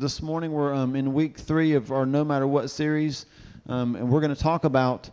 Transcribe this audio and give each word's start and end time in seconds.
This 0.00 0.22
morning 0.22 0.52
we're 0.52 0.72
um, 0.72 0.96
in 0.96 1.12
week 1.12 1.36
three 1.36 1.74
of 1.74 1.92
our 1.92 2.06
No 2.06 2.24
Matter 2.24 2.46
What 2.46 2.70
series, 2.70 3.26
um, 3.68 3.96
and 3.96 4.08
we're 4.08 4.22
going 4.22 4.34
to 4.34 4.42
talk 4.42 4.64
about 4.64 5.10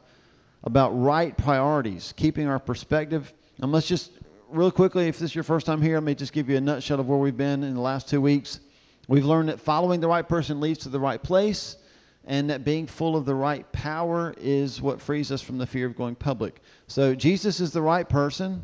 about 0.63 0.91
right 0.91 1.37
priorities, 1.37 2.13
keeping 2.15 2.47
our 2.47 2.57
perspective. 2.57 3.33
And 3.57 3.73
let's 3.73 3.85
just 3.85 4.13
real 4.47 4.71
quickly, 4.71 5.09
if 5.09 5.19
this 5.19 5.31
is 5.31 5.35
your 5.35 5.43
first 5.43 5.65
time 5.65 5.81
here, 5.81 5.95
let 5.95 6.03
me 6.03 6.15
just 6.15 6.31
give 6.31 6.49
you 6.49 6.55
a 6.55 6.61
nutshell 6.61 7.01
of 7.01 7.09
where 7.09 7.17
we've 7.17 7.35
been 7.35 7.65
in 7.65 7.73
the 7.73 7.81
last 7.81 8.07
two 8.07 8.21
weeks. 8.21 8.61
We've 9.09 9.25
learned 9.25 9.49
that 9.49 9.59
following 9.59 9.99
the 9.99 10.07
right 10.07 10.25
person 10.25 10.61
leads 10.61 10.79
to 10.79 10.89
the 10.89 11.01
right 11.01 11.21
place, 11.21 11.75
and 12.23 12.49
that 12.49 12.63
being 12.63 12.87
full 12.87 13.17
of 13.17 13.25
the 13.25 13.35
right 13.35 13.69
power 13.73 14.33
is 14.37 14.81
what 14.81 15.01
frees 15.01 15.33
us 15.33 15.41
from 15.41 15.57
the 15.57 15.67
fear 15.67 15.87
of 15.87 15.97
going 15.97 16.15
public. 16.15 16.61
So 16.87 17.13
Jesus 17.13 17.59
is 17.59 17.73
the 17.73 17.81
right 17.81 18.07
person, 18.07 18.63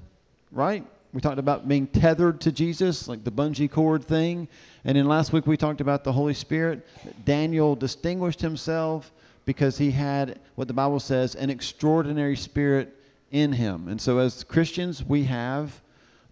right? 0.54 0.88
We 1.14 1.21
talked 1.21 1.38
about 1.38 1.68
being 1.68 1.86
tethered 1.86 2.41
to 2.41 2.52
Jesus, 2.52 3.07
like 3.07 3.23
the 3.23 3.32
bungee 3.32 3.70
cord 3.70 4.04
thing. 4.04 4.48
And 4.84 4.98
then 4.98 5.07
last 5.07 5.32
week 5.32 5.45
we 5.45 5.57
talked 5.57 5.80
about 5.80 6.04
the 6.04 6.12
Holy 6.12 6.34
Spirit. 6.34 6.88
Daniel 7.23 7.75
distinguished 7.75 8.41
himself 8.41 9.12
because 9.45 9.77
he 9.77 9.91
had 9.91 10.40
what 10.55 10.68
the 10.68 10.73
Bible 10.73 10.99
says 10.99 11.35
an 11.35 11.52
extraordinary 11.52 12.35
spirit 12.35 12.98
in 13.30 13.52
him. 13.52 13.90
And 13.90 14.02
so 14.02 14.18
as 14.18 14.44
Christians, 14.44 15.04
we 15.04 15.23
have 15.26 15.80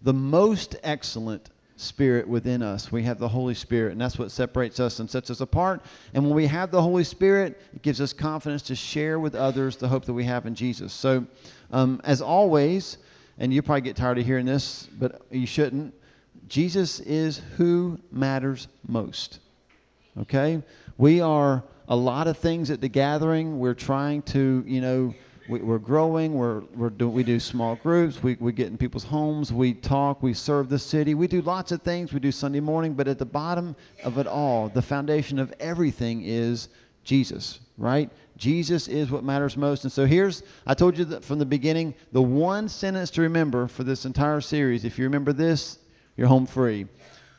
the 0.02 0.12
most 0.12 0.74
excellent 0.82 1.48
spirit 1.76 2.26
within 2.26 2.60
us. 2.60 2.90
We 2.90 3.04
have 3.04 3.18
the 3.18 3.28
Holy 3.28 3.54
Spirit, 3.54 3.92
and 3.92 4.00
that's 4.00 4.18
what 4.18 4.30
separates 4.30 4.80
us 4.80 4.98
and 4.98 5.08
sets 5.08 5.30
us 5.30 5.40
apart. 5.40 5.82
And 6.14 6.24
when 6.24 6.34
we 6.34 6.46
have 6.46 6.70
the 6.70 6.82
Holy 6.82 7.04
Spirit, 7.04 7.60
it 7.74 7.82
gives 7.82 8.00
us 8.00 8.12
confidence 8.12 8.62
to 8.62 8.74
share 8.74 9.18
with 9.18 9.34
others 9.34 9.76
the 9.76 9.88
hope 9.88 10.04
that 10.06 10.12
we 10.12 10.24
have 10.24 10.46
in 10.46 10.54
Jesus. 10.54 10.92
So, 10.92 11.26
um, 11.70 12.00
as 12.04 12.20
always, 12.20 12.98
and 13.38 13.52
you 13.52 13.62
probably 13.62 13.82
get 13.82 13.96
tired 13.96 14.18
of 14.18 14.26
hearing 14.26 14.46
this, 14.46 14.88
but 14.98 15.22
you 15.30 15.46
shouldn't. 15.46 15.94
Jesus 16.48 17.00
is 17.00 17.40
who 17.56 17.98
matters 18.10 18.68
most. 18.86 19.38
Okay? 20.18 20.62
We 20.98 21.20
are 21.20 21.64
a 21.88 21.96
lot 21.96 22.26
of 22.26 22.38
things 22.38 22.70
at 22.70 22.80
the 22.80 22.88
gathering. 22.88 23.58
We're 23.58 23.74
trying 23.74 24.22
to, 24.22 24.62
you 24.66 24.80
know, 24.80 25.14
we, 25.48 25.60
are 25.60 25.78
growing. 25.78 26.34
We're, 26.34 26.60
we're 26.74 26.90
do, 26.90 27.08
we 27.08 27.22
do 27.24 27.40
small 27.40 27.76
groups. 27.76 28.22
We, 28.22 28.36
we 28.38 28.52
get 28.52 28.68
in 28.68 28.78
people's 28.78 29.04
homes. 29.04 29.52
We 29.52 29.74
talk. 29.74 30.22
We 30.22 30.34
serve 30.34 30.68
the 30.68 30.78
city. 30.78 31.14
We 31.14 31.26
do 31.26 31.42
lots 31.42 31.72
of 31.72 31.82
things. 31.82 32.12
We 32.12 32.20
do 32.20 32.32
Sunday 32.32 32.60
morning. 32.60 32.94
But 32.94 33.08
at 33.08 33.18
the 33.18 33.24
bottom 33.24 33.74
of 34.04 34.18
it 34.18 34.26
all, 34.26 34.68
the 34.68 34.82
foundation 34.82 35.38
of 35.38 35.52
everything 35.58 36.22
is 36.24 36.68
Jesus, 37.04 37.58
right? 37.82 38.10
Jesus 38.36 38.86
is 38.86 39.10
what 39.10 39.24
matters 39.24 39.56
most. 39.56 39.82
And 39.82 39.92
so 39.92 40.06
here's, 40.06 40.44
I 40.64 40.74
told 40.74 40.96
you 40.96 41.04
that 41.06 41.24
from 41.24 41.40
the 41.40 41.44
beginning, 41.44 41.94
the 42.12 42.22
one 42.22 42.68
sentence 42.68 43.10
to 43.10 43.22
remember 43.22 43.66
for 43.66 43.82
this 43.82 44.04
entire 44.04 44.40
series. 44.40 44.84
If 44.84 44.98
you 44.98 45.04
remember 45.04 45.32
this, 45.32 45.78
you're 46.16 46.28
home 46.28 46.46
free. 46.46 46.86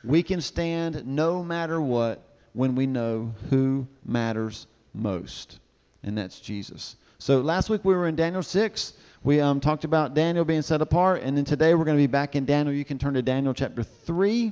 We 0.04 0.22
can 0.22 0.42
stand 0.42 1.08
no 1.08 1.46
matter 1.46 1.80
what 1.80 2.22
when 2.52 2.76
we 2.76 2.86
know 2.86 3.34
who 3.50 3.88
matters 4.06 4.68
most, 4.94 5.60
and 6.04 6.18
that's 6.18 6.42
Jesus. 6.42 6.98
So 7.20 7.40
last 7.40 7.70
week 7.70 7.86
we 7.86 7.96
were 7.96 8.10
in 8.10 8.18
Daniel 8.18 8.44
6. 8.44 8.94
We 9.24 9.40
um, 9.40 9.62
talked 9.62 9.86
about 9.86 10.14
Daniel 10.14 10.44
being 10.44 10.62
set 10.62 10.82
apart, 10.82 11.22
and 11.24 11.38
then 11.38 11.46
today 11.46 11.74
we're 11.74 11.86
going 11.86 11.98
to 11.98 12.04
be 12.04 12.08
back 12.08 12.36
in 12.36 12.44
Daniel. 12.44 12.76
You 12.76 12.84
can 12.84 13.00
turn 13.00 13.14
to 13.14 13.22
Daniel 13.22 13.54
chapter 13.54 13.82
3. 13.82 14.52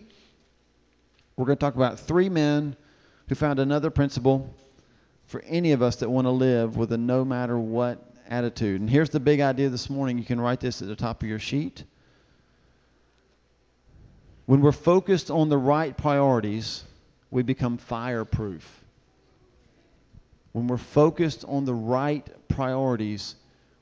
We're 1.35 1.45
going 1.45 1.57
to 1.57 1.59
talk 1.59 1.75
about 1.75 1.99
three 1.99 2.29
men 2.29 2.77
who 3.27 3.35
found 3.35 3.59
another 3.59 3.89
principle 3.89 4.55
for 5.31 5.41
any 5.47 5.71
of 5.71 5.81
us 5.81 5.95
that 5.97 6.09
want 6.09 6.25
to 6.25 6.31
live 6.31 6.75
with 6.75 6.91
a 6.91 6.97
no 6.97 7.23
matter 7.23 7.57
what 7.57 8.05
attitude. 8.27 8.81
And 8.81 8.89
here's 8.89 9.09
the 9.09 9.19
big 9.21 9.39
idea 9.39 9.69
this 9.69 9.89
morning. 9.89 10.17
You 10.17 10.25
can 10.25 10.41
write 10.41 10.59
this 10.59 10.81
at 10.81 10.89
the 10.89 10.95
top 10.95 11.23
of 11.23 11.29
your 11.29 11.39
sheet. 11.39 11.85
When 14.45 14.59
we're 14.59 14.73
focused 14.73 15.31
on 15.31 15.47
the 15.47 15.57
right 15.57 15.97
priorities, 15.97 16.83
we 17.29 17.43
become 17.43 17.77
fireproof. 17.77 18.83
When 20.51 20.67
we're 20.67 20.75
focused 20.75 21.45
on 21.47 21.63
the 21.63 21.73
right 21.73 22.27
priorities, 22.49 23.35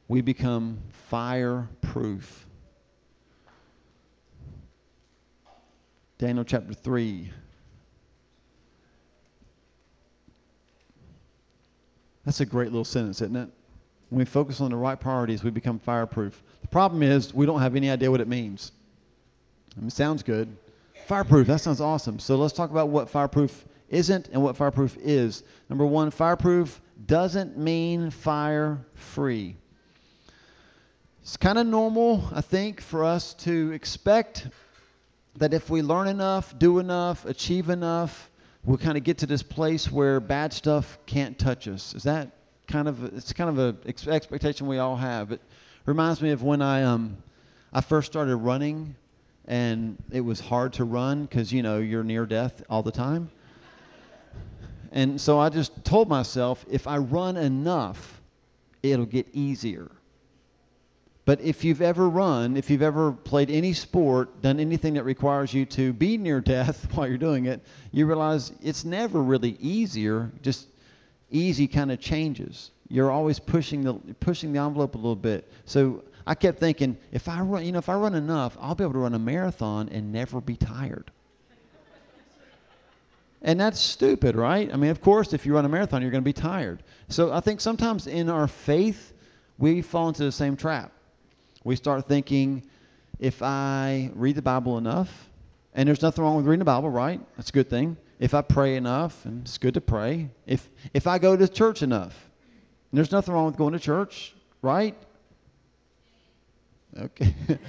we 0.08 0.22
become 0.22 0.78
fireproof. 1.10 2.46
Daniel 6.20 6.46
chapter 6.46 6.76
3. 6.76 7.32
That's 12.30 12.42
a 12.42 12.46
great 12.46 12.68
little 12.68 12.86
sentence, 12.86 13.22
isn't 13.22 13.36
it? 13.36 13.50
When 14.10 14.20
we 14.20 14.26
focus 14.26 14.62
on 14.62 14.70
the 14.70 14.78
right 14.78 15.00
priorities, 15.00 15.44
we 15.44 15.50
become 15.50 15.80
fireproof. 15.80 16.40
The 16.62 16.68
problem 16.68 17.02
is 17.02 17.34
we 17.34 17.48
don't 17.48 17.60
have 17.60 17.76
any 17.76 17.90
idea 17.90 18.12
what 18.12 18.22
it 18.22 18.28
means. 18.28 18.72
I 19.76 19.80
mean, 19.80 19.88
it 19.88 19.94
sounds 19.94 20.22
good. 20.22 20.56
Fireproof, 21.08 21.48
that 21.48 21.60
sounds 21.60 21.82
awesome. 21.82 22.20
So 22.20 22.36
let's 22.36 22.54
talk 22.54 22.70
about 22.70 22.90
what 22.90 23.10
fireproof 23.10 23.66
isn't 23.90 24.28
and 24.28 24.44
what 24.44 24.58
fireproof 24.58 24.96
is. 24.98 25.42
Number 25.70 25.88
one, 25.88 26.12
fireproof 26.12 26.80
doesn't 27.04 27.58
mean 27.58 28.12
fire 28.12 28.78
free. 28.94 29.56
It's 31.24 31.36
kind 31.36 31.58
of 31.58 31.66
normal, 31.66 32.30
I 32.32 32.42
think, 32.42 32.82
for 32.82 33.06
us 33.06 33.34
to 33.46 33.72
expect 33.72 34.48
that 35.38 35.56
if 35.56 35.68
we 35.72 35.82
learn 35.82 36.08
enough, 36.08 36.54
do 36.60 36.78
enough, 36.78 37.26
achieve 37.26 37.72
enough, 37.72 38.30
we'll 38.64 38.78
kind 38.78 38.98
of 38.98 39.04
get 39.04 39.20
to 39.20 39.26
this 39.26 39.44
place 39.44 39.92
where 39.92 40.20
bad 40.20 40.54
stuff 40.54 40.98
can't 41.06 41.38
touch 41.38 41.68
us. 41.68 41.94
Is 41.94 42.04
that 42.04 42.32
kind 42.68 42.88
of 42.88 43.04
it's 43.16 43.34
kind 43.34 43.50
of 43.50 43.60
a 43.60 43.88
ex- 43.88 44.08
expectation 44.08 44.68
we 44.68 44.78
all 44.78 44.96
have. 44.96 45.32
It 45.32 45.42
reminds 45.86 46.22
me 46.22 46.32
of 46.32 46.44
when 46.44 46.62
I 46.62 46.84
um 46.84 47.18
I 47.74 47.82
first 47.82 48.12
started 48.12 48.36
running, 48.36 48.96
and 49.46 49.98
it 50.12 50.22
was 50.22 50.40
hard 50.40 50.74
to 50.74 50.84
run 50.84 51.24
because 51.24 51.52
you 51.52 51.64
know 51.64 51.80
you're 51.80 52.04
near 52.04 52.26
death 52.26 52.64
all 52.70 52.84
the 52.84 52.92
time. 52.92 53.30
And 54.92 55.22
so 55.22 55.40
I 55.40 55.50
just 55.50 55.86
told 55.86 56.10
myself, 56.10 56.66
if 56.70 56.88
I 56.88 56.98
run 56.98 57.38
enough, 57.38 58.22
it'll 58.82 59.06
get 59.06 59.28
easier. 59.34 59.92
But 61.30 61.42
if 61.42 61.64
you've 61.64 61.84
ever 61.84 62.10
run, 62.10 62.58
if 62.58 62.72
you've 62.72 62.82
ever 62.82 63.12
played 63.12 63.52
any 63.52 63.74
sport, 63.74 64.42
done 64.42 64.60
anything 64.60 64.96
that 64.96 65.04
requires 65.04 65.54
you 65.54 65.64
to 65.68 65.94
be 65.94 66.18
near 66.18 66.42
death 66.42 66.92
while 66.96 67.08
you're 67.08 67.20
doing 67.20 67.46
it, 67.46 67.62
you 67.92 68.08
realize 68.08 68.52
it's 68.64 68.84
never 68.84 69.22
really 69.22 69.56
easier. 69.60 70.32
Just 70.42 70.66
easy 71.30 71.68
kind 71.68 71.92
of 71.92 72.00
changes. 72.00 72.72
You're 72.88 73.12
always 73.12 73.38
pushing 73.38 73.84
the 73.84 73.94
pushing 74.20 74.54
the 74.54 74.60
envelope 74.60 74.96
a 74.96 74.98
little 74.98 75.16
bit. 75.16 75.48
So 75.66 76.04
I 76.26 76.34
kept 76.34 76.60
thinking, 76.60 76.98
if 77.12 77.28
I 77.28 77.42
run, 77.42 77.64
you 77.64 77.74
know, 77.74 77.78
if 77.78 77.90
I 77.90 77.94
run 77.94 78.16
enough, 78.16 78.58
I'll 78.60 78.74
be 78.74 78.84
able 78.84 78.94
to 78.94 79.00
run 79.00 79.14
a 79.14 79.20
marathon 79.20 79.88
and 79.90 80.12
never 80.12 80.42
be 80.42 80.56
tired. 80.56 81.12
And 83.44 83.60
that's 83.60 83.80
stupid, 83.80 84.36
right? 84.36 84.68
I 84.74 84.78
mean, 84.78 84.90
of 84.90 85.00
course, 85.00 85.34
if 85.34 85.46
you 85.46 85.54
run 85.54 85.64
a 85.64 85.70
marathon, 85.70 86.02
you're 86.02 86.10
going 86.10 86.24
to 86.24 86.26
be 86.26 86.34
tired. 86.34 86.82
So 87.08 87.32
I 87.32 87.40
think 87.40 87.62
sometimes 87.62 88.08
in 88.08 88.32
our 88.32 88.48
faith, 88.48 89.14
we 89.60 89.84
fall 89.84 90.08
into 90.08 90.24
the 90.24 90.32
same 90.32 90.58
trap 90.58 90.92
we 91.64 91.76
start 91.76 92.08
thinking, 92.08 92.64
if 93.20 93.42
I 93.42 94.12
read 94.14 94.36
the 94.36 94.42
Bible 94.42 94.78
enough, 94.78 95.30
and 95.74 95.88
there's 95.88 96.02
nothing 96.02 96.24
wrong 96.24 96.38
with 96.38 96.46
reading 96.46 96.60
the 96.60 96.66
Bible, 96.66 96.90
right? 96.90 97.22
That's 97.38 97.50
a 97.50 97.54
good 97.54 97.70
thing. 97.70 97.98
If 98.20 98.34
I 98.34 98.42
pray 98.42 98.76
enough, 98.76 99.26
and 99.26 99.42
it's 99.42 99.58
good 99.58 99.76
to 99.76 99.82
pray. 99.82 100.30
If 100.46 100.68
if 100.94 101.08
I 101.08 101.20
go 101.20 101.38
to 101.38 101.48
church 101.48 101.84
enough, 101.84 102.16
there's 102.92 103.12
nothing 103.12 103.34
wrong 103.34 103.46
with 103.46 103.58
going 103.58 103.74
to 103.74 103.80
church, 103.80 104.34
right? 104.62 104.96
Okay. 106.98 107.34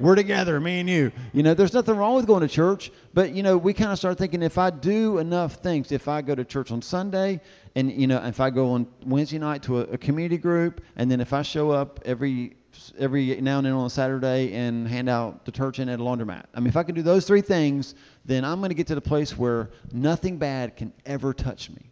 We're 0.00 0.14
together, 0.14 0.60
me 0.60 0.78
and 0.78 0.88
you. 0.88 1.10
You 1.32 1.42
know, 1.42 1.54
there's 1.54 1.74
nothing 1.74 1.96
wrong 1.96 2.14
with 2.14 2.26
going 2.26 2.42
to 2.42 2.48
church, 2.48 2.92
but 3.14 3.34
you 3.34 3.42
know, 3.42 3.56
we 3.56 3.72
kind 3.72 3.90
of 3.90 3.98
start 3.98 4.18
thinking 4.18 4.42
if 4.42 4.56
I 4.56 4.70
do 4.70 5.18
enough 5.18 5.54
things, 5.54 5.90
if 5.90 6.06
I 6.06 6.22
go 6.22 6.36
to 6.36 6.44
church 6.44 6.70
on 6.70 6.82
Sunday, 6.82 7.40
and 7.74 7.90
you 7.90 8.06
know, 8.06 8.24
if 8.24 8.38
I 8.38 8.50
go 8.50 8.72
on 8.72 8.86
Wednesday 9.04 9.38
night 9.38 9.64
to 9.64 9.80
a, 9.80 9.82
a 9.82 9.98
community 9.98 10.38
group, 10.38 10.82
and 10.94 11.10
then 11.10 11.20
if 11.20 11.32
I 11.32 11.42
show 11.42 11.72
up 11.72 11.98
every 12.04 12.54
every 12.98 13.40
now 13.40 13.58
and 13.58 13.66
then 13.66 13.72
on 13.72 13.86
a 13.86 13.90
Saturday 13.90 14.52
and 14.54 14.86
hand 14.86 15.08
out 15.08 15.44
detergent 15.44 15.90
at 15.90 16.00
a 16.00 16.02
laundromat. 16.02 16.44
I 16.54 16.60
mean, 16.60 16.68
if 16.68 16.76
I 16.76 16.82
can 16.82 16.94
do 16.94 17.02
those 17.02 17.26
three 17.26 17.40
things, 17.40 17.94
then 18.24 18.44
I'm 18.44 18.58
going 18.58 18.70
to 18.70 18.74
get 18.74 18.86
to 18.88 18.94
the 18.94 19.00
place 19.00 19.36
where 19.36 19.70
nothing 19.92 20.36
bad 20.36 20.76
can 20.76 20.92
ever 21.06 21.32
touch 21.32 21.70
me. 21.70 21.90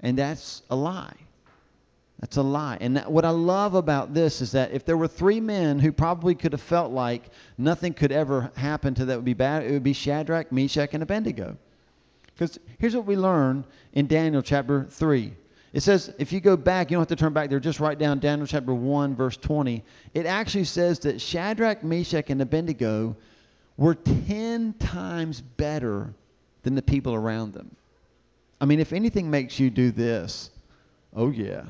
And 0.00 0.18
that's 0.18 0.62
a 0.70 0.76
lie. 0.76 1.14
That's 2.20 2.36
a 2.36 2.42
lie. 2.42 2.78
And 2.80 2.96
that, 2.96 3.10
what 3.10 3.24
I 3.24 3.30
love 3.30 3.74
about 3.74 4.12
this 4.12 4.40
is 4.40 4.52
that 4.52 4.72
if 4.72 4.84
there 4.84 4.96
were 4.96 5.06
three 5.06 5.40
men 5.40 5.78
who 5.78 5.92
probably 5.92 6.34
could 6.34 6.52
have 6.52 6.60
felt 6.60 6.92
like 6.92 7.30
nothing 7.58 7.94
could 7.94 8.10
ever 8.10 8.50
happen 8.56 8.94
to 8.94 9.04
that 9.04 9.16
would 9.16 9.24
be 9.24 9.34
bad, 9.34 9.64
it 9.64 9.72
would 9.72 9.84
be 9.84 9.92
Shadrach, 9.92 10.50
Meshach, 10.50 10.94
and 10.94 11.02
Abednego. 11.02 11.56
Because 12.26 12.58
here's 12.78 12.94
what 12.94 13.06
we 13.06 13.16
learn 13.16 13.64
in 13.92 14.06
Daniel 14.06 14.42
chapter 14.42 14.84
3. 14.84 15.32
It 15.72 15.82
says, 15.82 16.12
if 16.18 16.32
you 16.32 16.40
go 16.40 16.56
back, 16.56 16.90
you 16.90 16.96
don't 16.96 17.02
have 17.02 17.08
to 17.08 17.16
turn 17.16 17.32
back 17.32 17.50
there, 17.50 17.60
just 17.60 17.80
write 17.80 17.98
down 17.98 18.20
Daniel 18.20 18.46
chapter 18.46 18.72
1, 18.72 19.14
verse 19.14 19.36
20. 19.36 19.84
It 20.14 20.24
actually 20.24 20.64
says 20.64 21.00
that 21.00 21.20
Shadrach, 21.20 21.84
Meshach, 21.84 22.30
and 22.30 22.40
Abednego 22.40 23.16
were 23.76 23.94
10 23.94 24.74
times 24.74 25.40
better 25.40 26.12
than 26.62 26.74
the 26.74 26.82
people 26.82 27.14
around 27.14 27.52
them. 27.52 27.74
I 28.60 28.64
mean, 28.64 28.80
if 28.80 28.92
anything 28.92 29.30
makes 29.30 29.60
you 29.60 29.70
do 29.70 29.90
this, 29.90 30.50
oh 31.14 31.30
yeah. 31.30 31.64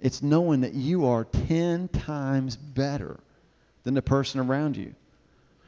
It's 0.00 0.22
knowing 0.22 0.60
that 0.62 0.74
you 0.74 1.06
are 1.06 1.24
10 1.24 1.88
times 1.88 2.56
better 2.56 3.18
than 3.84 3.94
the 3.94 4.02
person 4.02 4.40
around 4.40 4.76
you. 4.76 4.94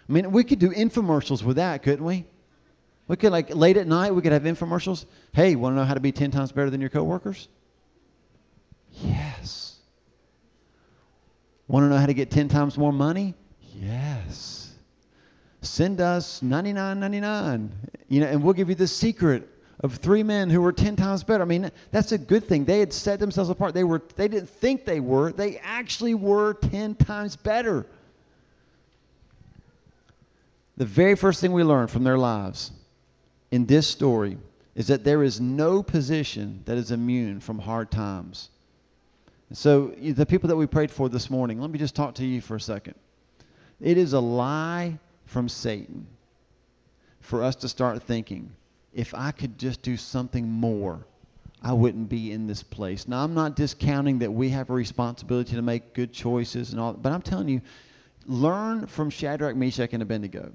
I 0.09 0.13
mean, 0.13 0.31
we 0.33 0.45
could 0.45 0.59
do 0.59 0.71
infomercials 0.71 1.43
with 1.43 1.57
that, 1.57 1.83
couldn't 1.83 2.05
we? 2.05 2.25
We 3.09 3.17
could 3.17 3.33
like 3.33 3.55
late 3.55 3.77
at 3.77 3.87
night 3.87 4.15
we 4.15 4.23
could 4.23 4.33
have 4.33 4.43
infomercials. 4.43 5.07
Hey, 5.33 5.55
want 5.55 5.75
to 5.75 5.77
know 5.77 5.85
how 5.85 5.95
to 5.95 6.01
be 6.01 6.13
10 6.13 6.31
times 6.31 6.53
better 6.53 6.71
than 6.71 6.81
your 6.81 6.91
coworkers? 6.91 7.49
Yes. 8.93 9.77
Want 11.69 11.85
to 11.85 11.89
know 11.89 11.99
how 11.99 12.07
to 12.07 12.15
get 12.15 12.31
10 12.31 12.49
times 12.49 12.77
more 12.77 12.93
money? 12.93 13.35
Yes. 13.75 14.73
Send 15.63 16.01
us 16.01 16.41
99.99. 16.41 17.71
You 18.09 18.21
know, 18.21 18.27
and 18.27 18.43
we'll 18.43 18.55
give 18.55 18.69
you 18.69 18.75
the 18.75 18.87
secret 18.87 19.49
of 19.81 19.95
three 19.97 20.23
men 20.23 20.49
who 20.49 20.61
were 20.61 20.73
10 20.73 20.97
times 20.97 21.23
better. 21.23 21.43
I 21.43 21.47
mean, 21.47 21.71
that's 21.91 22.13
a 22.13 22.19
good 22.19 22.45
thing. 22.45 22.65
They 22.65 22.81
had 22.81 22.93
set 22.93 23.21
themselves 23.21 23.51
apart. 23.51 23.75
They 23.75 23.85
were 23.85 24.03
they 24.17 24.29
didn't 24.29 24.49
think 24.49 24.85
they 24.85 25.01
were. 25.01 25.33
They 25.33 25.59
actually 25.59 26.15
were 26.15 26.55
10 26.55 26.95
times 26.95 27.37
better. 27.37 27.87
The 30.77 30.87
very 30.87 31.15
first 31.15 31.41
thing 31.41 31.53
we 31.53 31.63
learn 31.63 31.89
from 31.89 32.05
their 32.05 32.19
lives 32.19 32.71
in 33.57 33.65
this 33.65 33.89
story 33.89 34.37
is 34.75 34.89
that 34.89 35.03
there 35.03 35.23
is 35.23 35.41
no 35.41 35.83
position 35.83 36.61
that 36.67 36.77
is 36.77 36.91
immune 36.91 37.41
from 37.41 37.59
hard 37.59 37.91
times. 37.91 38.51
So, 39.53 39.95
the 39.99 40.27
people 40.27 40.49
that 40.49 40.57
we 40.57 40.67
prayed 40.67 40.91
for 40.91 41.09
this 41.09 41.31
morning, 41.31 41.59
let 41.61 41.71
me 41.71 41.79
just 41.79 41.97
talk 41.97 42.17
to 42.17 42.25
you 42.25 42.43
for 42.43 42.57
a 42.57 42.61
second. 42.61 42.97
It 43.81 43.97
is 43.97 44.13
a 44.13 44.21
lie 44.21 44.99
from 45.25 45.49
Satan 45.49 46.07
for 47.21 47.43
us 47.43 47.57
to 47.57 47.69
start 47.69 48.03
thinking, 48.03 48.53
if 48.93 49.15
I 49.15 49.31
could 49.31 49.59
just 49.59 49.81
do 49.81 49.97
something 49.97 50.47
more, 50.47 51.07
I 51.63 51.73
wouldn't 51.73 52.11
be 52.11 52.33
in 52.33 52.47
this 52.47 52.63
place. 52.63 53.09
Now, 53.09 53.25
I'm 53.25 53.33
not 53.33 53.57
discounting 53.57 54.19
that 54.19 54.31
we 54.31 54.51
have 54.51 54.69
a 54.69 54.75
responsibility 54.75 55.57
to 55.57 55.63
make 55.63 55.95
good 55.95 56.13
choices 56.13 56.73
and 56.73 56.81
all, 56.81 56.93
but 56.93 57.11
I'm 57.11 57.23
telling 57.23 57.49
you, 57.49 57.63
learn 58.27 58.87
from 58.87 59.09
Shadrach, 59.09 59.57
Meshach, 59.57 59.95
and 59.95 60.03
Abednego. 60.03 60.53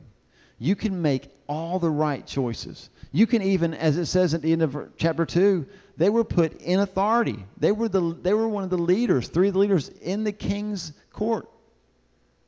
You 0.61 0.75
can 0.75 1.01
make 1.01 1.27
all 1.47 1.79
the 1.79 1.89
right 1.89 2.23
choices. 2.23 2.91
You 3.11 3.25
can 3.25 3.41
even, 3.41 3.73
as 3.73 3.97
it 3.97 4.05
says 4.05 4.35
at 4.35 4.43
the 4.43 4.51
end 4.51 4.61
of 4.61 4.77
chapter 4.95 5.25
2, 5.25 5.65
they 5.97 6.11
were 6.11 6.23
put 6.23 6.61
in 6.61 6.79
authority. 6.79 7.43
They 7.57 7.71
were, 7.71 7.89
the, 7.89 8.15
they 8.21 8.35
were 8.35 8.47
one 8.47 8.63
of 8.63 8.69
the 8.69 8.77
leaders, 8.77 9.27
three 9.27 9.47
of 9.47 9.55
the 9.55 9.59
leaders 9.59 9.89
in 9.89 10.23
the 10.23 10.31
king's 10.31 10.93
court. 11.13 11.49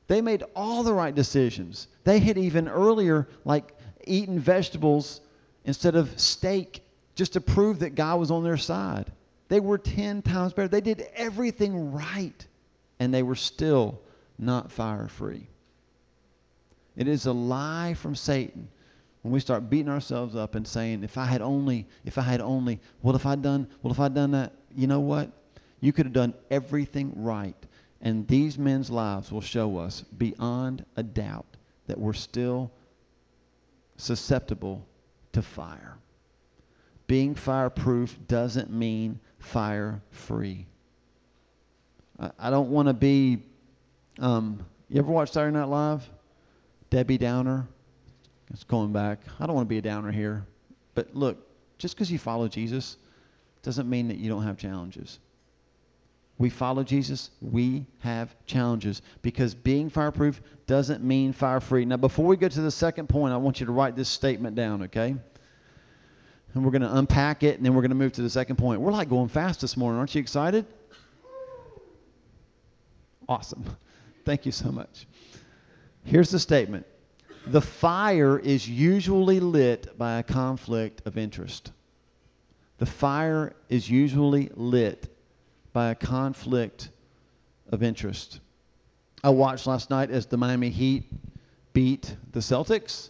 They 0.06 0.22
made 0.22 0.44
all 0.56 0.84
the 0.84 0.94
right 0.94 1.16
decisions. 1.16 1.88
They 2.04 2.20
had 2.20 2.38
even 2.38 2.68
earlier, 2.68 3.28
like, 3.46 3.76
eaten 4.06 4.40
vegetables 4.40 5.20
instead 5.66 5.96
of 5.96 6.20
steak 6.20 6.84
just 7.16 7.34
to 7.34 7.42
prove 7.42 7.80
that 7.80 7.96
God 7.96 8.20
was 8.20 8.30
on 8.30 8.44
their 8.44 8.58
side. 8.58 9.12
They 9.48 9.60
were 9.60 9.80
10 9.80 10.22
times 10.22 10.54
better. 10.54 10.68
They 10.68 10.82
did 10.82 11.08
everything 11.16 11.92
right, 11.92 12.46
and 13.00 13.12
they 13.12 13.24
were 13.24 13.34
still 13.34 14.00
not 14.38 14.72
fire 14.72 15.08
free. 15.08 15.48
It 16.96 17.08
is 17.08 17.26
a 17.26 17.34
lie 17.34 17.96
from 17.96 18.16
Satan 18.16 18.68
when 19.22 19.34
we 19.34 19.40
start 19.40 19.70
beating 19.70 19.90
ourselves 19.90 20.36
up 20.36 20.56
and 20.56 20.68
saying, 20.68 21.04
if 21.04 21.18
I 21.18 21.26
had 21.26 21.42
only, 21.42 21.88
if 22.06 22.18
I 22.18 22.22
had 22.22 22.42
only, 22.42 22.80
what 23.02 23.16
if 23.16 23.26
I 23.26 23.36
done, 23.36 23.68
what 23.82 23.92
if 23.92 24.00
I 24.00 24.10
done 24.10 24.32
that? 24.32 24.54
You 24.76 24.88
know 24.88 25.00
what? 25.00 25.32
You 25.80 25.94
could 25.94 26.06
have 26.06 26.14
done 26.14 26.34
everything 26.52 27.14
right. 27.16 27.56
And 28.02 28.28
these 28.28 28.58
men's 28.58 28.90
lives 28.90 29.32
will 29.32 29.42
show 29.42 29.78
us 29.78 30.02
beyond 30.18 30.86
a 30.98 31.04
doubt 31.04 31.46
that 31.88 31.98
we're 31.98 32.14
still 32.14 32.70
susceptible 33.98 34.86
to 35.32 35.42
fire. 35.42 35.98
Being 37.08 37.36
fireproof 37.36 38.18
doesn't 38.28 38.72
mean 38.72 39.20
fire 39.40 40.02
free. 40.12 40.66
I, 42.20 42.32
I 42.40 42.50
don't 42.50 42.70
want 42.70 42.88
to 42.90 42.94
be. 42.94 43.40
Um, 44.20 44.66
you 44.90 45.00
ever 45.00 45.12
watch 45.12 45.32
Saturday 45.32 45.58
Night 45.58 45.70
Live? 45.70 46.10
Debbie 46.94 47.18
Downer. 47.18 47.68
It's 48.52 48.64
going 48.66 48.94
back. 48.94 49.18
I 49.40 49.48
don't 49.48 49.56
want 49.56 49.66
to 49.66 49.70
be 49.70 49.80
a 49.80 49.82
downer 49.82 50.12
here. 50.12 50.46
But 50.94 51.16
look, 51.16 51.40
just 51.80 51.96
because 51.96 52.12
you 52.12 52.20
follow 52.20 52.48
Jesus 52.48 52.98
doesn't 53.64 53.90
mean 53.90 54.10
that 54.10 54.18
you 54.18 54.30
don't 54.30 54.44
have 54.44 54.58
challenges. 54.58 55.18
We 56.38 56.52
follow 56.52 56.84
Jesus, 56.84 57.32
we 57.42 57.88
have 58.02 58.36
challenges 58.46 59.02
because 59.24 59.56
being 59.56 59.90
fireproof 59.90 60.40
doesn't 60.68 61.04
mean 61.04 61.34
fire 61.34 61.60
free. 61.60 61.84
Now, 61.84 61.98
before 61.98 62.28
we 62.28 62.38
go 62.38 62.48
to 62.48 62.62
the 62.62 62.70
second 62.70 63.10
point, 63.10 63.34
I 63.34 63.38
want 63.38 63.60
you 63.60 63.66
to 63.66 63.72
write 63.72 63.96
this 63.96 64.10
statement 64.10 64.56
down, 64.56 64.84
okay? 64.84 65.16
And 66.54 66.64
we're 66.64 66.70
going 66.70 66.84
to 66.84 66.96
unpack 66.96 67.42
it 67.42 67.58
and 67.58 67.66
then 67.66 67.74
we're 67.74 67.82
going 67.82 67.90
to 67.90 67.96
move 67.96 68.14
to 68.14 68.22
the 68.22 68.30
second 68.30 68.58
point. 68.58 68.82
We're 68.82 68.92
like 68.92 69.10
going 69.10 69.30
fast 69.30 69.62
this 69.62 69.76
morning. 69.76 69.98
Aren't 69.98 70.14
you 70.14 70.22
excited? 70.22 70.68
Awesome. 73.28 73.66
Thank 74.26 74.46
you 74.46 74.52
so 74.52 74.72
much. 74.72 75.08
Here's 76.06 76.30
the 76.30 76.40
statement 76.40 76.86
The 77.48 77.62
fire 77.62 78.38
is 78.38 78.68
usually 78.68 79.40
lit 79.40 79.98
by 79.98 80.20
a 80.20 80.24
conflict 80.24 81.02
of 81.06 81.18
interest. 81.18 81.72
The 82.78 82.86
fire 82.86 83.54
is 83.70 83.90
usually 83.90 84.50
lit 84.56 85.08
by 85.72 85.92
a 85.92 85.96
conflict 85.96 86.90
of 87.70 87.84
interest. 87.84 88.40
I 89.24 89.30
watched 89.30 89.68
last 89.68 89.90
night 89.90 90.12
as 90.12 90.26
the 90.26 90.38
Miami 90.38 90.70
Heat 90.70 91.06
beat 91.72 92.16
the 92.34 92.42
Celtics. 92.42 93.10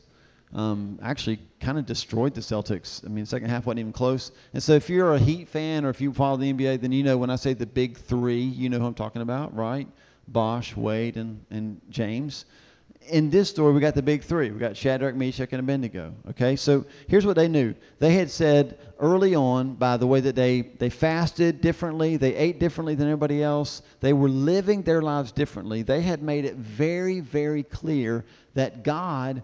Um, 0.54 1.00
actually, 1.01 1.40
kind 1.60 1.80
of 1.80 1.88
destroyed 1.88 2.36
the 2.36 2.42
Celtics. 2.42 3.04
I 3.04 3.10
mean, 3.10 3.25
second 3.25 3.50
half 3.50 3.66
wasn't 3.66 3.80
even 3.80 3.94
close. 3.94 4.31
And 4.54 4.62
so, 4.62 4.74
if 4.74 4.88
you're 4.88 5.16
a 5.16 5.19
Heat 5.19 5.48
fan 5.48 5.84
or 5.84 5.90
if 5.90 6.00
you 6.00 6.13
follow 6.13 6.38
the 6.38 6.54
NBA, 6.54 6.81
then 6.81 6.92
you 6.92 7.01
know 7.01 7.18
when 7.18 7.31
I 7.31 7.38
say 7.38 7.54
the 7.54 7.66
big 7.66 7.98
three, 7.98 8.42
you 8.42 8.69
know 8.69 8.78
who 8.78 8.86
I'm 8.86 8.94
talking 8.94 9.24
about, 9.24 9.56
right? 9.56 9.88
Bosh, 10.28 10.78
Wade, 10.78 11.18
and, 11.18 11.44
and 11.50 11.81
James 11.90 12.45
in 13.07 13.29
this 13.29 13.50
story, 13.50 13.73
we 13.73 13.79
got 13.79 13.95
the 13.95 14.01
big 14.01 14.23
three. 14.23 14.51
We 14.51 14.59
got 14.59 14.75
Shadrach, 14.75 15.15
Meshach, 15.15 15.50
and 15.51 15.59
Abednego. 15.59 16.13
Okay, 16.31 16.55
so 16.55 16.85
here's 17.07 17.25
what 17.25 17.35
they 17.35 17.47
knew. 17.47 17.73
They 18.00 18.13
had 18.13 18.29
said 18.29 18.77
early 19.00 19.35
on, 19.35 19.75
by 19.75 19.97
the 19.97 20.07
way 20.07 20.19
that 20.21 20.35
they, 20.35 20.61
they 20.61 20.89
fasted 20.89 21.61
differently, 21.61 22.17
they 22.17 22.35
ate 22.35 22.59
differently 22.59 22.95
than 22.95 23.07
everybody 23.07 23.44
else, 23.44 23.81
they 24.00 24.13
were 24.13 24.29
living 24.29 24.81
their 24.83 25.01
lives 25.01 25.31
differently. 25.31 25.81
They 25.81 26.01
had 26.01 26.21
made 26.21 26.45
it 26.45 26.55
very, 26.55 27.19
very 27.19 27.63
clear 27.63 28.25
that 28.53 28.83
God 28.83 29.44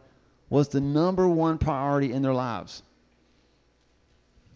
was 0.50 0.69
the 0.69 0.81
number 0.81 1.27
one 1.27 1.57
priority 1.57 2.13
in 2.13 2.21
their 2.21 2.33
lives. 2.33 2.83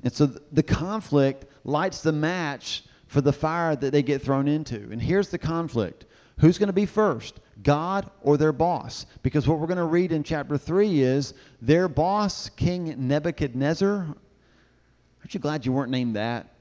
And 0.03 0.11
so 0.11 0.25
the 0.51 0.63
conflict 0.63 1.45
lights 1.63 2.01
the 2.01 2.11
match 2.11 2.83
for 3.07 3.21
the 3.21 3.33
fire 3.33 3.75
that 3.75 3.91
they 3.91 4.03
get 4.03 4.21
thrown 4.21 4.47
into. 4.47 4.75
And 4.75 5.01
here's 5.01 5.29
the 5.29 5.37
conflict 5.37 6.05
Who's 6.39 6.57
going 6.57 6.67
to 6.67 6.73
be 6.73 6.87
first? 6.87 7.39
God 7.61 8.09
or 8.21 8.37
their 8.37 8.51
boss? 8.51 9.05
Because 9.21 9.47
what 9.47 9.59
we're 9.59 9.67
going 9.67 9.77
to 9.77 9.85
read 9.85 10.11
in 10.11 10.23
chapter 10.23 10.57
3 10.57 11.01
is 11.01 11.33
their 11.61 11.87
boss, 11.87 12.49
King 12.49 13.07
Nebuchadnezzar. 13.07 13.97
Aren't 13.99 15.33
you 15.33 15.39
glad 15.39 15.65
you 15.65 15.71
weren't 15.71 15.91
named 15.91 16.15
that? 16.15 16.47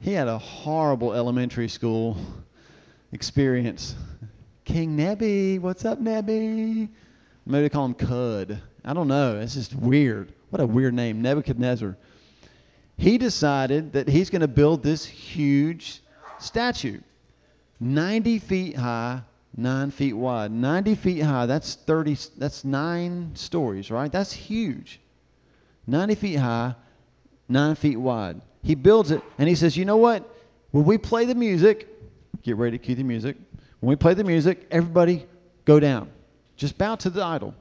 He 0.00 0.12
had 0.12 0.28
a 0.28 0.38
horrible 0.38 1.12
elementary 1.12 1.68
school 1.68 2.16
experience. 3.12 3.94
King 4.64 4.96
Nebi, 4.96 5.58
what's 5.58 5.84
up, 5.84 6.00
Nebi? 6.00 6.88
Maybe 7.46 7.62
they 7.62 7.68
call 7.68 7.84
him 7.84 7.94
Cud. 7.94 8.60
I 8.84 8.94
don't 8.94 9.08
know. 9.08 9.38
It's 9.38 9.54
just 9.54 9.74
weird. 9.74 10.32
What 10.50 10.60
a 10.60 10.66
weird 10.66 10.94
name, 10.94 11.22
Nebuchadnezzar. 11.22 11.96
He 12.96 13.18
decided 13.18 13.94
that 13.94 14.08
he's 14.08 14.30
going 14.30 14.42
to 14.42 14.48
build 14.48 14.82
this 14.82 15.04
huge 15.04 16.02
statue. 16.38 17.00
90 17.80 18.38
feet 18.38 18.76
high, 18.76 19.22
9 19.56 19.90
feet 19.90 20.12
wide. 20.12 20.52
90 20.52 20.94
feet 20.94 21.20
high, 21.20 21.46
that's 21.46 21.74
30 21.74 22.16
that's 22.36 22.64
9 22.64 23.30
stories, 23.34 23.90
right? 23.90 24.12
That's 24.12 24.32
huge. 24.32 25.00
90 25.86 26.14
feet 26.14 26.36
high, 26.36 26.74
9 27.48 27.74
feet 27.74 27.96
wide. 27.96 28.40
He 28.62 28.74
builds 28.74 29.10
it 29.10 29.22
and 29.38 29.48
he 29.48 29.54
says, 29.54 29.76
"You 29.76 29.86
know 29.86 29.96
what? 29.96 30.28
When 30.70 30.84
we 30.84 30.98
play 30.98 31.24
the 31.24 31.34
music, 31.34 31.88
get 32.42 32.56
ready 32.56 32.78
to 32.78 32.84
cue 32.84 32.94
the 32.94 33.02
music. 33.02 33.36
When 33.80 33.88
we 33.88 33.96
play 33.96 34.14
the 34.14 34.24
music, 34.24 34.66
everybody 34.70 35.26
go 35.64 35.80
down. 35.80 36.10
Just 36.56 36.76
bow 36.76 36.96
to 36.96 37.10
the 37.10 37.24
idol." 37.24 37.54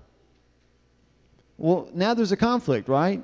Well, 1.58 1.90
now 1.94 2.14
there's 2.14 2.32
a 2.32 2.38
conflict, 2.38 2.88
right? 2.88 3.22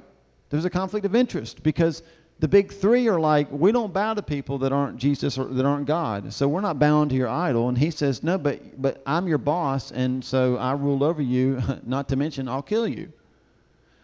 There's 0.50 0.66
a 0.66 0.70
conflict 0.70 1.06
of 1.06 1.16
interest 1.16 1.62
because 1.64 2.04
the 2.39 2.48
big 2.50 2.74
three 2.74 3.08
are 3.08 3.20
like, 3.20 3.50
we 3.50 3.72
don't 3.72 3.94
bow 3.94 4.13
to 4.13 4.22
people 4.22 4.60
that 4.60 4.74
aren't 4.74 4.98
Jesus 4.98 5.38
or 5.38 5.46
that 5.46 5.65
aren't 5.65 5.86
God. 5.86 6.34
So 6.34 6.48
we're 6.48 6.62
not 6.62 6.80
bound 6.80 7.12
to 7.12 7.15
your 7.15 7.30
idol. 7.30 7.70
And 7.70 7.77
he 7.77 7.92
says, 7.92 8.24
no, 8.24 8.38
but 8.38 8.82
but 8.82 9.01
I'm 9.06 9.27
your 9.27 9.38
boss, 9.38 9.92
and 9.92 10.24
so 10.24 10.58
I 10.58 10.74
rule 10.74 11.04
over 11.04 11.22
you. 11.22 11.62
Not 11.86 12.10
to 12.10 12.15
mention, 12.18 12.50
I'll 12.50 12.62
kill 12.62 12.88
you. 12.88 13.13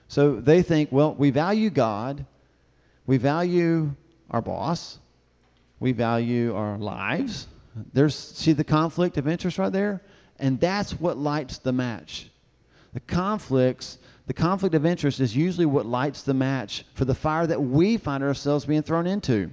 So 0.07 0.35
they 0.35 0.61
think, 0.61 0.91
well, 0.91 1.13
we 1.13 1.29
value 1.29 1.69
God, 1.69 2.25
we 3.05 3.17
value 3.17 3.91
our 4.29 4.41
boss, 4.41 4.97
we 5.79 5.91
value 5.91 6.55
our 6.55 6.77
lives. 6.77 7.47
There's 7.93 8.15
see 8.15 8.53
the 8.53 8.63
conflict 8.63 9.17
of 9.17 9.27
interest 9.27 9.57
right 9.57 9.71
there, 9.71 10.01
and 10.39 10.59
that's 10.59 10.91
what 10.93 11.17
lights 11.17 11.57
the 11.57 11.73
match. 11.73 12.29
The 12.93 12.99
conflicts 13.01 13.97
the 14.31 14.41
conflict 14.41 14.75
of 14.75 14.85
interest 14.85 15.19
is 15.19 15.35
usually 15.35 15.65
what 15.65 15.85
lights 15.85 16.21
the 16.21 16.33
match 16.33 16.85
for 16.93 17.03
the 17.03 17.13
fire 17.13 17.45
that 17.45 17.61
we 17.61 17.97
find 17.97 18.23
ourselves 18.23 18.63
being 18.63 18.81
thrown 18.81 19.05
into. 19.05 19.51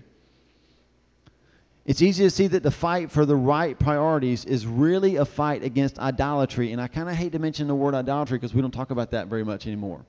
It's 1.84 2.00
easy 2.00 2.22
to 2.22 2.30
see 2.30 2.46
that 2.46 2.62
the 2.62 2.70
fight 2.70 3.10
for 3.10 3.26
the 3.26 3.34
right 3.34 3.76
priorities 3.76 4.44
is 4.44 4.68
really 4.68 5.16
a 5.16 5.24
fight 5.24 5.64
against 5.64 5.98
idolatry. 5.98 6.70
And 6.70 6.80
I 6.80 6.86
kind 6.86 7.08
of 7.08 7.16
hate 7.16 7.32
to 7.32 7.40
mention 7.40 7.66
the 7.66 7.74
word 7.74 7.92
idolatry 7.92 8.38
because 8.38 8.54
we 8.54 8.62
don't 8.62 8.70
talk 8.70 8.92
about 8.92 9.10
that 9.10 9.26
very 9.26 9.42
much 9.42 9.66
anymore. 9.66 10.00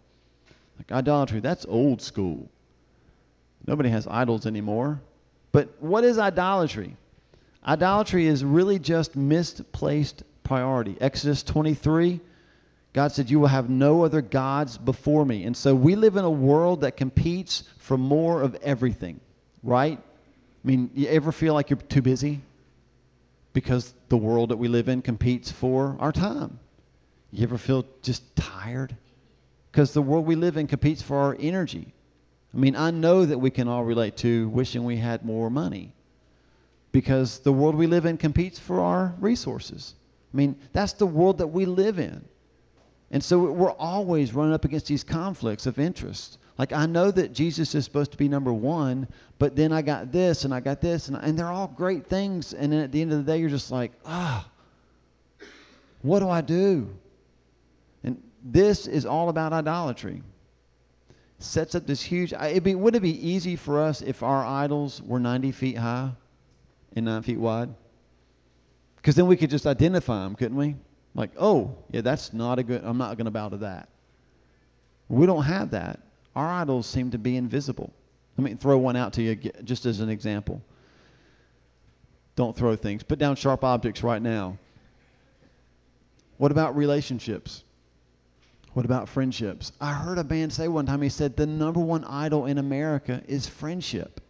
Like 0.78 0.92
idolatry, 0.92 1.40
that's 1.40 1.66
old 1.66 2.00
school. 2.00 2.48
Nobody 3.66 3.90
has 3.90 4.06
idols 4.06 4.46
anymore. 4.46 5.02
But 5.52 5.70
what 5.80 6.04
is 6.04 6.20
idolatry? 6.20 6.96
Idolatry 7.66 8.28
is 8.28 8.44
really 8.44 8.78
just 8.78 9.16
misplaced 9.16 10.22
priority. 10.44 10.96
Exodus 11.02 11.42
23, 11.42 12.22
God 12.94 13.12
said, 13.12 13.30
You 13.30 13.40
will 13.40 13.48
have 13.48 13.70
no 13.70 14.04
other 14.04 14.22
gods 14.22 14.78
before 14.78 15.26
me. 15.26 15.44
And 15.44 15.56
so 15.56 15.76
we 15.76 15.96
live 15.96 16.16
in 16.16 16.26
a 16.26 16.30
world 16.30 16.82
that 16.82 16.98
competes 16.98 17.64
for 17.78 17.98
more 17.98 18.42
of 18.42 18.56
everything, 18.56 19.20
right? 19.64 20.00
I 20.00 20.68
mean, 20.68 20.92
you 20.94 21.08
ever 21.08 21.32
feel 21.32 21.54
like 21.54 21.70
you're 21.70 21.78
too 21.78 22.02
busy? 22.02 22.42
Because 23.54 23.94
the 24.10 24.18
world 24.18 24.50
that 24.50 24.58
we 24.58 24.68
live 24.68 24.90
in 24.90 25.02
competes 25.02 25.52
for 25.52 25.96
our 26.00 26.12
time. 26.12 26.60
You 27.32 27.44
ever 27.44 27.58
feel 27.58 27.86
just 28.02 28.36
tired? 28.36 28.96
Because 29.72 29.94
the 29.94 30.02
world 30.02 30.26
we 30.26 30.36
live 30.36 30.58
in 30.58 30.68
competes 30.68 31.02
for 31.02 31.18
our 31.18 31.38
energy. 31.40 31.94
I 32.54 32.58
mean, 32.58 32.76
I 32.76 32.92
know 32.92 33.26
that 33.26 33.38
we 33.38 33.52
can 33.52 33.68
all 33.68 33.84
relate 33.84 34.18
to 34.18 34.50
wishing 34.50 34.84
we 34.84 34.98
had 34.98 35.24
more 35.24 35.52
money 35.52 35.94
because 36.92 37.40
the 37.40 37.54
world 37.54 37.76
we 37.76 37.88
live 37.88 38.06
in 38.06 38.18
competes 38.18 38.58
for 38.58 38.80
our 38.80 39.14
resources. 39.20 39.94
I 40.34 40.38
mean, 40.38 40.56
that's 40.74 40.94
the 40.94 41.06
world 41.06 41.40
that 41.40 41.48
we 41.48 41.66
live 41.66 42.00
in. 42.00 42.26
And 43.12 43.24
so 43.24 43.40
we're 43.40 43.72
always 43.72 44.34
running 44.34 44.54
up 44.54 44.66
against 44.66 44.88
these 44.88 45.04
conflicts 45.04 45.66
of 45.66 45.80
interest. 45.80 46.38
Like, 46.58 46.74
I 46.74 46.86
know 46.86 47.10
that 47.10 47.34
Jesus 47.34 47.74
is 47.74 47.86
supposed 47.86 48.12
to 48.12 48.18
be 48.18 48.28
number 48.28 48.54
one, 48.54 49.08
but 49.40 49.56
then 49.56 49.72
I 49.72 49.82
got 49.82 50.12
this 50.12 50.46
and 50.46 50.54
I 50.54 50.60
got 50.60 50.82
this, 50.82 51.08
and, 51.08 51.18
and 51.18 51.40
they're 51.40 51.48
all 51.48 51.68
great 51.68 52.06
things. 52.06 52.54
And 52.54 52.72
then 52.72 52.82
at 52.82 52.92
the 52.92 53.02
end 53.02 53.12
of 53.12 53.26
the 53.26 53.32
day, 53.32 53.40
you're 53.40 53.50
just 53.50 53.72
like, 53.72 53.94
ah, 54.06 54.48
what 56.02 56.20
do 56.20 56.30
I 56.30 56.42
do? 56.42 56.90
And 58.04 58.22
this 58.44 58.88
is 58.88 59.06
all 59.06 59.30
about 59.30 59.54
idolatry 59.54 60.22
sets 61.40 61.74
up 61.74 61.88
this 61.88 62.02
huge. 62.02 62.34
It'd 62.34 62.64
be, 62.64 62.76
would 62.76 62.96
it 62.96 63.02
be 63.02 63.28
easy 63.28 63.56
for 63.56 63.82
us 63.82 64.02
if 64.02 64.24
our 64.24 64.46
idols 64.46 65.02
were 65.02 65.20
90 65.20 65.52
feet 65.54 65.78
high 65.78 66.12
and 66.96 67.06
9 67.06 67.22
feet 67.24 67.40
wide? 67.40 67.70
Because 68.98 69.16
then 69.16 69.28
we 69.28 69.38
could 69.38 69.50
just 69.50 69.66
identify 69.66 70.24
them, 70.24 70.36
couldn't 70.36 70.58
we? 70.58 70.76
Like, 71.20 71.32
oh, 71.38 71.76
yeah, 71.92 72.00
that's 72.00 72.32
not 72.32 72.60
a 72.60 72.64
good, 72.64 72.82
I'm 72.82 72.98
not 72.98 73.18
going 73.18 73.26
to 73.26 73.32
bow 73.32 73.50
to 73.50 73.58
that. 73.58 73.90
We 75.10 75.26
don't 75.26 75.44
have 75.44 75.72
that. 75.72 76.00
Our 76.34 76.48
idols 76.48 76.88
seem 76.88 77.12
to 77.12 77.18
be 77.18 77.36
invisible. 77.36 77.92
Let 78.38 78.46
me 78.46 78.54
throw 78.54 78.78
one 78.78 78.96
out 78.96 79.12
to 79.14 79.22
you 79.22 79.36
just 79.66 79.86
as 79.86 80.00
an 80.00 80.08
example. 80.08 80.62
Don't 82.38 82.56
throw 82.56 82.78
things. 82.78 83.04
Put 83.04 83.20
down 83.20 83.36
sharp 83.36 83.66
objects 83.66 84.02
right 84.02 84.22
now. 84.22 84.58
What 86.38 86.54
about 86.54 86.78
relationships? 86.78 87.66
What 88.72 88.86
about 88.86 89.10
friendships? 89.10 89.74
I 89.82 89.92
heard 89.92 90.20
a 90.20 90.24
man 90.24 90.52
say 90.52 90.70
one 90.70 90.86
time, 90.86 91.02
he 91.02 91.10
said, 91.10 91.36
the 91.36 91.46
number 91.46 91.82
one 91.82 92.06
idol 92.06 92.46
in 92.46 92.58
America 92.58 93.22
is 93.28 93.46
friendship. 93.46 94.22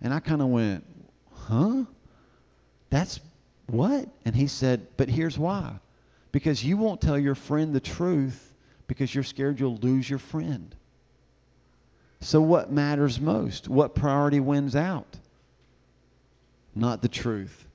And 0.00 0.12
I 0.12 0.18
kind 0.18 0.42
of 0.42 0.48
went, 0.48 0.84
huh? 1.32 1.84
That's 2.90 3.20
what? 3.68 4.08
And 4.24 4.34
he 4.34 4.48
said, 4.48 4.88
but 4.96 5.08
here's 5.08 5.38
why. 5.38 5.78
Because 6.32 6.64
you 6.64 6.76
won't 6.76 7.00
tell 7.00 7.18
your 7.18 7.34
friend 7.34 7.74
the 7.74 7.80
truth 7.80 8.52
because 8.86 9.14
you're 9.14 9.24
scared 9.24 9.60
you'll 9.60 9.76
lose 9.76 10.08
your 10.08 10.18
friend. 10.18 10.74
So, 12.20 12.40
what 12.40 12.70
matters 12.70 13.20
most? 13.20 13.68
What 13.68 13.94
priority 13.94 14.40
wins 14.40 14.76
out? 14.76 15.18
Not 16.74 17.02
the 17.02 17.08
truth. 17.08 17.66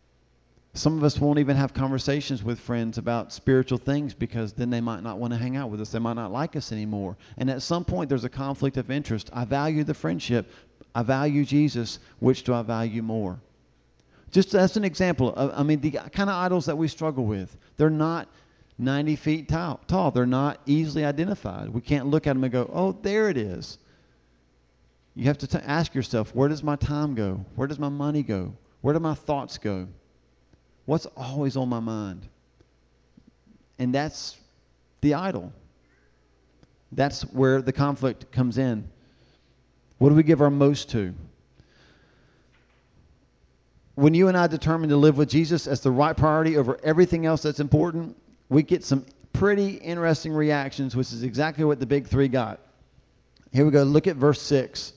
Some 0.73 0.97
of 0.97 1.03
us 1.03 1.19
won't 1.19 1.39
even 1.39 1.57
have 1.57 1.73
conversations 1.73 2.43
with 2.43 2.59
friends 2.59 2.97
about 2.97 3.33
spiritual 3.33 3.79
things 3.79 4.13
because 4.13 4.53
then 4.53 4.69
they 4.69 4.79
might 4.79 5.01
not 5.01 5.17
want 5.17 5.33
to 5.33 5.39
hang 5.39 5.57
out 5.57 5.71
with 5.71 5.81
us. 5.81 5.89
They 5.89 5.99
might 5.99 6.13
not 6.13 6.31
like 6.31 6.55
us 6.55 6.71
anymore. 6.71 7.17
And 7.37 7.49
at 7.49 7.63
some 7.63 7.83
point, 7.83 8.09
there's 8.09 8.25
a 8.25 8.29
conflict 8.29 8.77
of 8.77 8.91
interest. 8.91 9.29
I 9.33 9.43
value 9.45 9.83
the 9.83 9.95
friendship. 9.95 10.49
I 10.93 11.01
value 11.01 11.45
Jesus. 11.45 11.99
Which 12.19 12.43
do 12.43 12.53
I 12.53 12.61
value 12.61 13.01
more? 13.01 13.39
Just 14.29 14.53
as 14.53 14.77
an 14.77 14.83
example, 14.83 15.33
I 15.35 15.63
mean, 15.63 15.81
the 15.81 15.91
kind 15.91 16.29
of 16.29 16.35
idols 16.35 16.67
that 16.67 16.77
we 16.77 16.87
struggle 16.87 17.25
with, 17.25 17.55
they're 17.77 17.89
not 17.89 18.27
90 18.79 19.15
feet 19.15 19.49
tall. 19.49 19.79
tall. 19.87 20.11
They're 20.11 20.25
not 20.25 20.59
easily 20.65 21.03
identified. 21.03 21.69
We 21.69 21.81
can't 21.81 22.07
look 22.07 22.27
at 22.27 22.33
them 22.33 22.43
and 22.43 22.53
go, 22.53 22.69
oh, 22.71 22.91
there 22.91 23.29
it 23.29 23.37
is. 23.37 23.77
You 25.15 25.25
have 25.25 25.39
to 25.39 25.47
t- 25.47 25.57
ask 25.57 25.95
yourself, 25.95 26.33
where 26.35 26.47
does 26.47 26.61
my 26.61 26.75
time 26.75 27.15
go? 27.15 27.43
Where 27.55 27.67
does 27.67 27.79
my 27.79 27.89
money 27.89 28.21
go? 28.21 28.53
Where 28.81 28.93
do 28.93 28.99
my 28.99 29.15
thoughts 29.15 29.57
go? 29.57 29.87
What's 30.85 31.07
always 31.17 31.57
on 31.57 31.69
my 31.69 31.79
mind? 31.79 32.27
And 33.79 33.93
that's 33.93 34.37
the 35.01 35.15
idol. 35.15 35.51
That's 36.91 37.23
where 37.23 37.61
the 37.61 37.73
conflict 37.73 38.31
comes 38.31 38.57
in. 38.57 38.87
What 39.97 40.09
do 40.09 40.15
we 40.15 40.23
give 40.23 40.41
our 40.41 40.51
most 40.51 40.91
to? 40.91 41.15
When 43.95 44.13
you 44.13 44.27
and 44.27 44.37
I 44.37 44.45
determine 44.45 44.89
to 44.89 44.97
live 44.97 45.17
with 45.17 45.29
Jesus 45.29 45.65
as 45.65 45.81
the 45.81 45.89
right 45.89 46.15
priority 46.15 46.57
over 46.57 46.79
everything 46.83 47.25
else 47.25 47.41
that's 47.41 47.59
important, 47.59 48.15
we 48.49 48.63
get 48.63 48.83
some 48.83 49.05
pretty 49.33 49.75
interesting 49.75 50.33
reactions, 50.33 50.95
which 50.95 51.13
is 51.13 51.23
exactly 51.23 51.63
what 51.65 51.79
the 51.79 51.85
big 51.85 52.07
three 52.07 52.27
got. 52.27 52.59
Here 53.51 53.65
we 53.65 53.71
go. 53.71 53.83
Look 53.83 54.07
at 54.07 54.15
verse 54.15 54.41
6. 54.41 54.93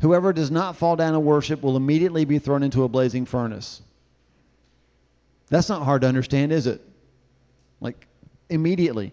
Whoever 0.00 0.32
does 0.32 0.50
not 0.50 0.76
fall 0.76 0.96
down 0.96 1.14
and 1.14 1.24
worship 1.24 1.62
will 1.62 1.76
immediately 1.76 2.24
be 2.24 2.38
thrown 2.38 2.62
into 2.62 2.84
a 2.84 2.88
blazing 2.88 3.26
furnace. 3.26 3.82
That's 5.48 5.68
not 5.68 5.82
hard 5.82 6.02
to 6.02 6.08
understand, 6.08 6.52
is 6.52 6.66
it? 6.66 6.80
Like, 7.80 8.06
immediately. 8.48 9.12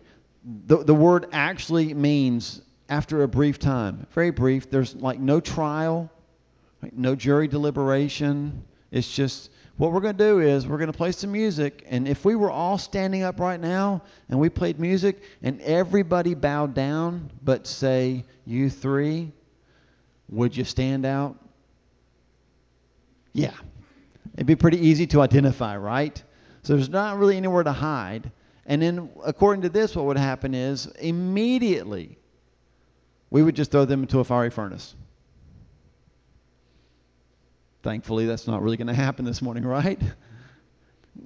The, 0.67 0.83
the 0.83 0.93
word 0.93 1.27
actually 1.31 1.93
means 1.93 2.61
after 2.87 3.23
a 3.23 3.27
brief 3.27 3.57
time. 3.57 4.05
Very 4.11 4.29
brief. 4.29 4.69
There's 4.69 4.95
like 4.95 5.19
no 5.19 5.39
trial, 5.39 6.11
no 6.91 7.15
jury 7.15 7.47
deliberation. 7.47 8.63
It's 8.91 9.11
just 9.11 9.49
what 9.77 9.91
we're 9.91 9.99
going 9.99 10.17
to 10.17 10.23
do 10.23 10.39
is 10.39 10.67
we're 10.67 10.77
going 10.77 10.91
to 10.91 10.97
play 10.97 11.11
some 11.11 11.31
music. 11.31 11.83
And 11.87 12.07
if 12.07 12.23
we 12.23 12.35
were 12.35 12.51
all 12.51 12.77
standing 12.77 13.23
up 13.23 13.39
right 13.39 13.59
now 13.59 14.01
and 14.29 14.39
we 14.39 14.49
played 14.49 14.79
music 14.79 15.21
and 15.43 15.59
everybody 15.61 16.33
bowed 16.33 16.73
down 16.73 17.29
but 17.43 17.67
say, 17.67 18.23
you 18.45 18.69
three, 18.69 19.31
would 20.29 20.55
you 20.55 20.63
stand 20.63 21.05
out? 21.05 21.35
Yeah. 23.33 23.53
It'd 24.35 24.47
be 24.47 24.55
pretty 24.55 24.79
easy 24.79 25.07
to 25.07 25.21
identify, 25.21 25.75
right? 25.77 26.21
So 26.63 26.75
there's 26.75 26.89
not 26.89 27.17
really 27.17 27.37
anywhere 27.37 27.63
to 27.63 27.71
hide. 27.71 28.31
And 28.65 28.81
then, 28.81 29.09
according 29.23 29.61
to 29.63 29.69
this, 29.69 29.95
what 29.95 30.05
would 30.05 30.17
happen 30.17 30.55
is 30.55 30.87
immediately 30.99 32.17
we 33.29 33.43
would 33.43 33.55
just 33.55 33.71
throw 33.71 33.85
them 33.85 34.01
into 34.01 34.19
a 34.19 34.23
fiery 34.23 34.49
furnace. 34.49 34.95
Thankfully, 37.85 38.25
that's 38.25 38.47
not 38.47 38.63
really 38.63 38.77
going 38.77 38.87
to 38.87 38.95
happen 38.95 39.25
this 39.25 39.43
morning, 39.43 39.63
right? 39.63 40.01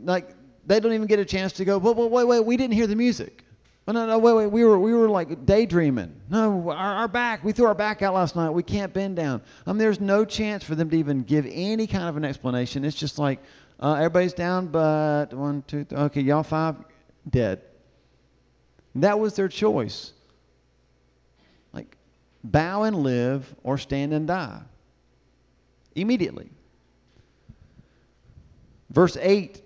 Like, 0.03 0.31
they 0.67 0.81
don't 0.81 0.91
even 0.91 1.07
get 1.07 1.17
a 1.17 1.23
chance 1.23 1.53
to 1.53 1.63
go, 1.63 1.77
wait, 1.77 1.95
wait, 1.95 2.11
wait, 2.11 2.27
wait, 2.27 2.45
we 2.45 2.57
didn't 2.57 2.73
hear 2.73 2.85
the 2.85 2.97
music. 2.97 3.45
Oh, 3.87 3.93
no, 3.93 4.05
no, 4.05 4.19
wait, 4.19 4.33
wait. 4.33 4.47
We 4.47 4.65
were, 4.65 4.77
we 4.77 4.93
were 4.93 5.07
like 5.07 5.45
daydreaming. 5.45 6.19
No, 6.29 6.69
our, 6.69 6.95
our 6.95 7.07
back. 7.07 7.45
We 7.45 7.53
threw 7.53 7.65
our 7.67 7.73
back 7.73 8.01
out 8.01 8.13
last 8.13 8.35
night. 8.35 8.49
We 8.49 8.61
can't 8.61 8.93
bend 8.93 9.15
down. 9.15 9.41
I 9.65 9.71
mean, 9.71 9.77
there's 9.77 10.01
no 10.01 10.25
chance 10.25 10.65
for 10.65 10.75
them 10.75 10.89
to 10.89 10.97
even 10.97 11.23
give 11.23 11.47
any 11.49 11.87
kind 11.87 12.09
of 12.09 12.17
an 12.17 12.25
explanation. 12.25 12.83
It's 12.83 12.97
just 12.97 13.17
like, 13.17 13.39
uh, 13.79 13.93
everybody's 13.93 14.33
down, 14.33 14.67
but 14.67 15.33
one, 15.33 15.63
two, 15.65 15.85
three. 15.85 15.97
Okay, 15.97 16.21
y'all 16.21 16.43
five, 16.43 16.75
dead. 17.29 17.61
That 18.95 19.17
was 19.17 19.33
their 19.33 19.47
choice. 19.47 20.11
Like, 21.71 21.95
bow 22.43 22.83
and 22.83 22.97
live 22.97 23.55
or 23.63 23.77
stand 23.77 24.11
and 24.13 24.27
die. 24.27 24.59
Immediately. 25.95 26.49
Verse 28.89 29.17
8 29.19 29.61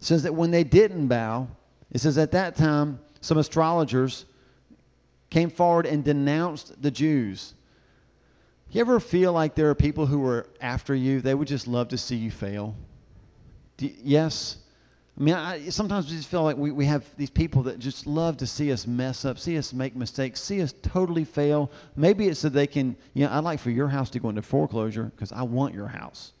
says 0.00 0.22
that 0.24 0.34
when 0.34 0.50
they 0.50 0.64
didn't 0.64 1.08
bow, 1.08 1.48
it 1.90 2.00
says, 2.00 2.18
At 2.18 2.32
that 2.32 2.56
time, 2.56 3.00
some 3.20 3.38
astrologers 3.38 4.24
came 5.30 5.50
forward 5.50 5.86
and 5.86 6.04
denounced 6.04 6.80
the 6.80 6.90
Jews. 6.90 7.54
You 8.70 8.80
ever 8.80 9.00
feel 9.00 9.32
like 9.32 9.54
there 9.54 9.70
are 9.70 9.74
people 9.74 10.06
who 10.06 10.24
are 10.26 10.46
after 10.60 10.94
you? 10.94 11.20
They 11.20 11.34
would 11.34 11.48
just 11.48 11.66
love 11.66 11.88
to 11.88 11.98
see 11.98 12.16
you 12.16 12.30
fail. 12.30 12.74
Yes? 13.78 14.56
I 15.18 15.22
mean, 15.22 15.34
I, 15.34 15.68
sometimes 15.68 16.10
we 16.10 16.16
just 16.16 16.28
feel 16.28 16.42
like 16.42 16.56
we, 16.56 16.72
we 16.72 16.86
have 16.86 17.04
these 17.16 17.30
people 17.30 17.62
that 17.64 17.78
just 17.78 18.06
love 18.06 18.38
to 18.38 18.46
see 18.48 18.72
us 18.72 18.84
mess 18.86 19.24
up, 19.24 19.38
see 19.38 19.56
us 19.56 19.72
make 19.72 19.94
mistakes, 19.94 20.40
see 20.40 20.60
us 20.60 20.74
totally 20.82 21.24
fail. 21.24 21.70
Maybe 21.94 22.26
it's 22.26 22.40
so 22.40 22.48
they 22.48 22.66
can, 22.66 22.96
you 23.12 23.24
know, 23.24 23.32
I'd 23.32 23.44
like 23.44 23.60
for 23.60 23.70
your 23.70 23.86
house 23.86 24.10
to 24.10 24.18
go 24.18 24.28
into 24.28 24.42
foreclosure 24.42 25.04
because 25.04 25.30
I 25.30 25.42
want 25.42 25.72
your 25.72 25.86
house. 25.86 26.32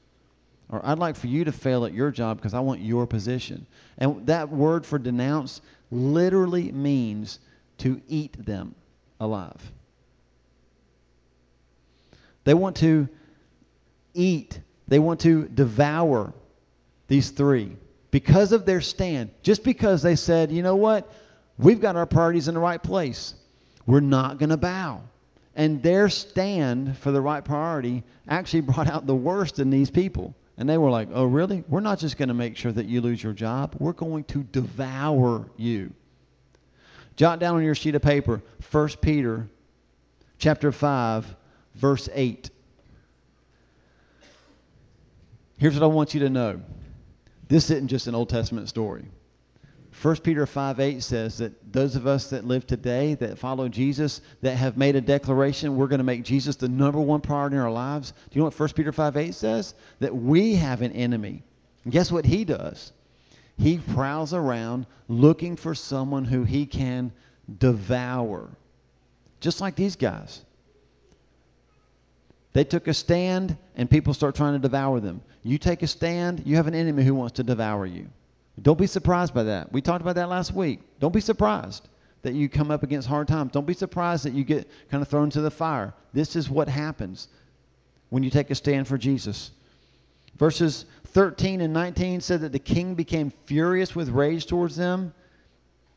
Or 0.70 0.84
I'd 0.84 0.98
like 0.98 1.14
for 1.14 1.28
you 1.28 1.44
to 1.44 1.52
fail 1.52 1.84
at 1.84 1.92
your 1.92 2.10
job 2.10 2.38
because 2.38 2.52
I 2.52 2.60
want 2.60 2.80
your 2.80 3.06
position. 3.06 3.64
And 3.98 4.26
that 4.26 4.48
word 4.48 4.84
for 4.84 4.98
denounce 4.98 5.60
literally 5.92 6.72
means 6.72 7.38
to 7.78 8.00
eat 8.08 8.44
them 8.44 8.74
alive. 9.20 9.70
They 12.42 12.54
want 12.54 12.76
to 12.76 13.08
eat, 14.14 14.58
they 14.88 14.98
want 14.98 15.20
to 15.20 15.46
devour 15.46 16.32
these 17.06 17.30
three 17.30 17.76
because 18.14 18.52
of 18.52 18.64
their 18.64 18.80
stand. 18.80 19.28
Just 19.42 19.64
because 19.64 20.00
they 20.00 20.14
said, 20.14 20.52
you 20.52 20.62
know 20.62 20.76
what? 20.76 21.12
We've 21.58 21.80
got 21.80 21.96
our 21.96 22.06
priorities 22.06 22.46
in 22.46 22.54
the 22.54 22.60
right 22.60 22.80
place. 22.80 23.34
We're 23.86 23.98
not 23.98 24.38
going 24.38 24.50
to 24.50 24.56
bow. 24.56 25.02
And 25.56 25.82
their 25.82 26.08
stand 26.08 26.96
for 26.98 27.10
the 27.10 27.20
right 27.20 27.44
priority 27.44 28.04
actually 28.28 28.60
brought 28.70 28.86
out 28.86 29.08
the 29.08 29.16
worst 29.16 29.58
in 29.58 29.68
these 29.68 29.90
people. 29.90 30.32
And 30.56 30.68
they 30.68 30.78
were 30.78 30.90
like, 30.90 31.08
oh, 31.12 31.24
really? 31.24 31.64
We're 31.66 31.80
not 31.80 31.98
just 31.98 32.16
going 32.16 32.28
to 32.28 32.34
make 32.34 32.56
sure 32.56 32.70
that 32.70 32.86
you 32.86 33.00
lose 33.00 33.20
your 33.20 33.32
job. 33.32 33.74
We're 33.80 33.90
going 33.90 34.22
to 34.26 34.44
devour 34.44 35.50
you. 35.56 35.92
Jot 37.16 37.40
down 37.40 37.56
on 37.56 37.64
your 37.64 37.74
sheet 37.74 37.96
of 37.96 38.02
paper 38.02 38.40
1 38.70 38.88
Peter 39.00 39.48
chapter 40.38 40.70
5, 40.70 41.34
verse 41.74 42.08
8. 42.14 42.48
Here's 45.56 45.74
what 45.74 45.82
I 45.82 45.86
want 45.86 46.14
you 46.14 46.20
to 46.20 46.30
know. 46.30 46.60
This 47.48 47.70
isn't 47.70 47.88
just 47.88 48.06
an 48.06 48.14
Old 48.14 48.28
Testament 48.28 48.68
story. 48.68 49.04
1 50.02 50.16
Peter 50.18 50.44
5 50.44 50.80
8 50.80 51.02
says 51.02 51.38
that 51.38 51.72
those 51.72 51.94
of 51.96 52.06
us 52.06 52.30
that 52.30 52.44
live 52.44 52.66
today, 52.66 53.14
that 53.14 53.38
follow 53.38 53.68
Jesus, 53.68 54.20
that 54.42 54.56
have 54.56 54.76
made 54.76 54.96
a 54.96 55.00
declaration, 55.00 55.76
we're 55.76 55.86
going 55.86 55.98
to 55.98 56.04
make 56.04 56.24
Jesus 56.24 56.56
the 56.56 56.68
number 56.68 57.00
one 57.00 57.20
priority 57.20 57.56
in 57.56 57.62
our 57.62 57.70
lives. 57.70 58.10
Do 58.10 58.16
you 58.32 58.40
know 58.40 58.46
what 58.46 58.58
1 58.58 58.68
Peter 58.70 58.92
5 58.92 59.16
8 59.16 59.34
says? 59.34 59.74
That 60.00 60.14
we 60.14 60.56
have 60.56 60.82
an 60.82 60.92
enemy. 60.92 61.42
And 61.84 61.92
guess 61.92 62.10
what 62.10 62.24
he 62.24 62.44
does? 62.44 62.92
He 63.56 63.78
prowls 63.78 64.34
around 64.34 64.86
looking 65.06 65.56
for 65.56 65.74
someone 65.74 66.24
who 66.24 66.44
he 66.44 66.66
can 66.66 67.12
devour. 67.58 68.48
Just 69.40 69.60
like 69.60 69.76
these 69.76 69.96
guys. 69.96 70.42
They 72.54 72.64
took 72.64 72.88
a 72.88 72.94
stand, 72.94 73.56
and 73.76 73.90
people 73.90 74.14
start 74.14 74.36
trying 74.36 74.54
to 74.54 74.60
devour 74.60 75.00
them. 75.00 75.20
You 75.42 75.58
take 75.58 75.82
a 75.82 75.86
stand, 75.86 76.44
you 76.46 76.56
have 76.56 76.68
an 76.68 76.74
enemy 76.74 77.04
who 77.04 77.14
wants 77.14 77.34
to 77.34 77.42
devour 77.42 77.84
you. 77.84 78.06
Don't 78.62 78.78
be 78.78 78.86
surprised 78.86 79.34
by 79.34 79.42
that. 79.42 79.72
We 79.72 79.82
talked 79.82 80.02
about 80.02 80.14
that 80.14 80.28
last 80.28 80.54
week. 80.54 80.80
Don't 81.00 81.12
be 81.12 81.20
surprised 81.20 81.88
that 82.22 82.32
you 82.32 82.48
come 82.48 82.70
up 82.70 82.84
against 82.84 83.08
hard 83.08 83.26
times. 83.26 83.52
Don't 83.52 83.66
be 83.66 83.74
surprised 83.74 84.24
that 84.24 84.34
you 84.34 84.44
get 84.44 84.70
kind 84.88 85.02
of 85.02 85.08
thrown 85.08 85.30
to 85.30 85.40
the 85.40 85.50
fire. 85.50 85.92
This 86.12 86.36
is 86.36 86.48
what 86.48 86.68
happens 86.68 87.26
when 88.08 88.22
you 88.22 88.30
take 88.30 88.50
a 88.50 88.54
stand 88.54 88.86
for 88.86 88.96
Jesus. 88.96 89.50
Verses 90.38 90.86
13 91.08 91.60
and 91.60 91.74
19 91.74 92.20
said 92.20 92.40
that 92.42 92.52
the 92.52 92.60
king 92.60 92.94
became 92.94 93.32
furious 93.46 93.96
with 93.96 94.08
rage 94.08 94.46
towards 94.46 94.76
them. 94.76 95.12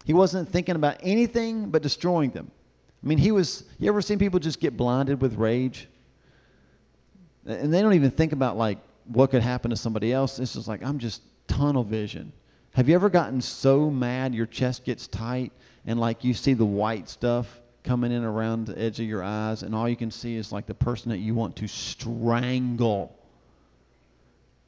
He 0.06 0.14
wasn't 0.14 0.50
thinking 0.50 0.76
about 0.76 0.98
anything 1.02 1.70
but 1.70 1.84
destroying 1.84 2.32
them. 2.32 2.50
I 3.04 3.08
mean, 3.08 3.20
he 3.20 3.32
was, 3.32 3.64
you 3.78 3.90
ever 3.90 4.02
seen 4.02 4.18
people 4.18 4.40
just 4.40 4.60
get 4.60 4.76
blinded 4.76 5.22
with 5.22 5.36
rage? 5.36 5.88
And 7.48 7.74
they 7.74 7.82
don't 7.82 7.94
even 7.94 8.12
think 8.12 8.34
about 8.34 8.58
like 8.58 8.78
what 9.06 9.32
could 9.32 9.42
happen 9.42 9.72
to 9.72 9.78
somebody 9.78 10.12
else. 10.12 10.38
It's 10.40 10.54
just 10.54 10.68
like, 10.68 10.84
I'm 10.84 11.00
just 11.00 11.22
tunnel 11.48 11.84
vision. 11.84 12.34
Have 12.72 12.90
you 12.90 12.96
ever 12.96 13.10
gotten 13.10 13.42
so 13.42 13.90
mad 13.90 14.36
your 14.36 14.46
chest 14.46 14.84
gets 14.84 15.08
tight 15.08 15.52
and 15.86 16.00
like 16.00 16.24
you 16.24 16.34
see 16.34 16.54
the 16.54 16.66
white 16.66 17.10
stuff 17.10 17.48
coming 17.84 18.12
in 18.12 18.24
around 18.24 18.68
the 18.68 18.78
edge 18.78 19.00
of 19.00 19.06
your 19.08 19.24
eyes 19.24 19.64
and 19.64 19.74
all 19.74 19.88
you 19.88 19.96
can 19.96 20.12
see 20.12 20.36
is 20.36 20.52
like 20.52 20.66
the 20.66 20.74
person 20.74 21.10
that 21.10 21.20
you 21.20 21.34
want 21.34 21.56
to 21.56 21.68
strangle? 21.68 23.18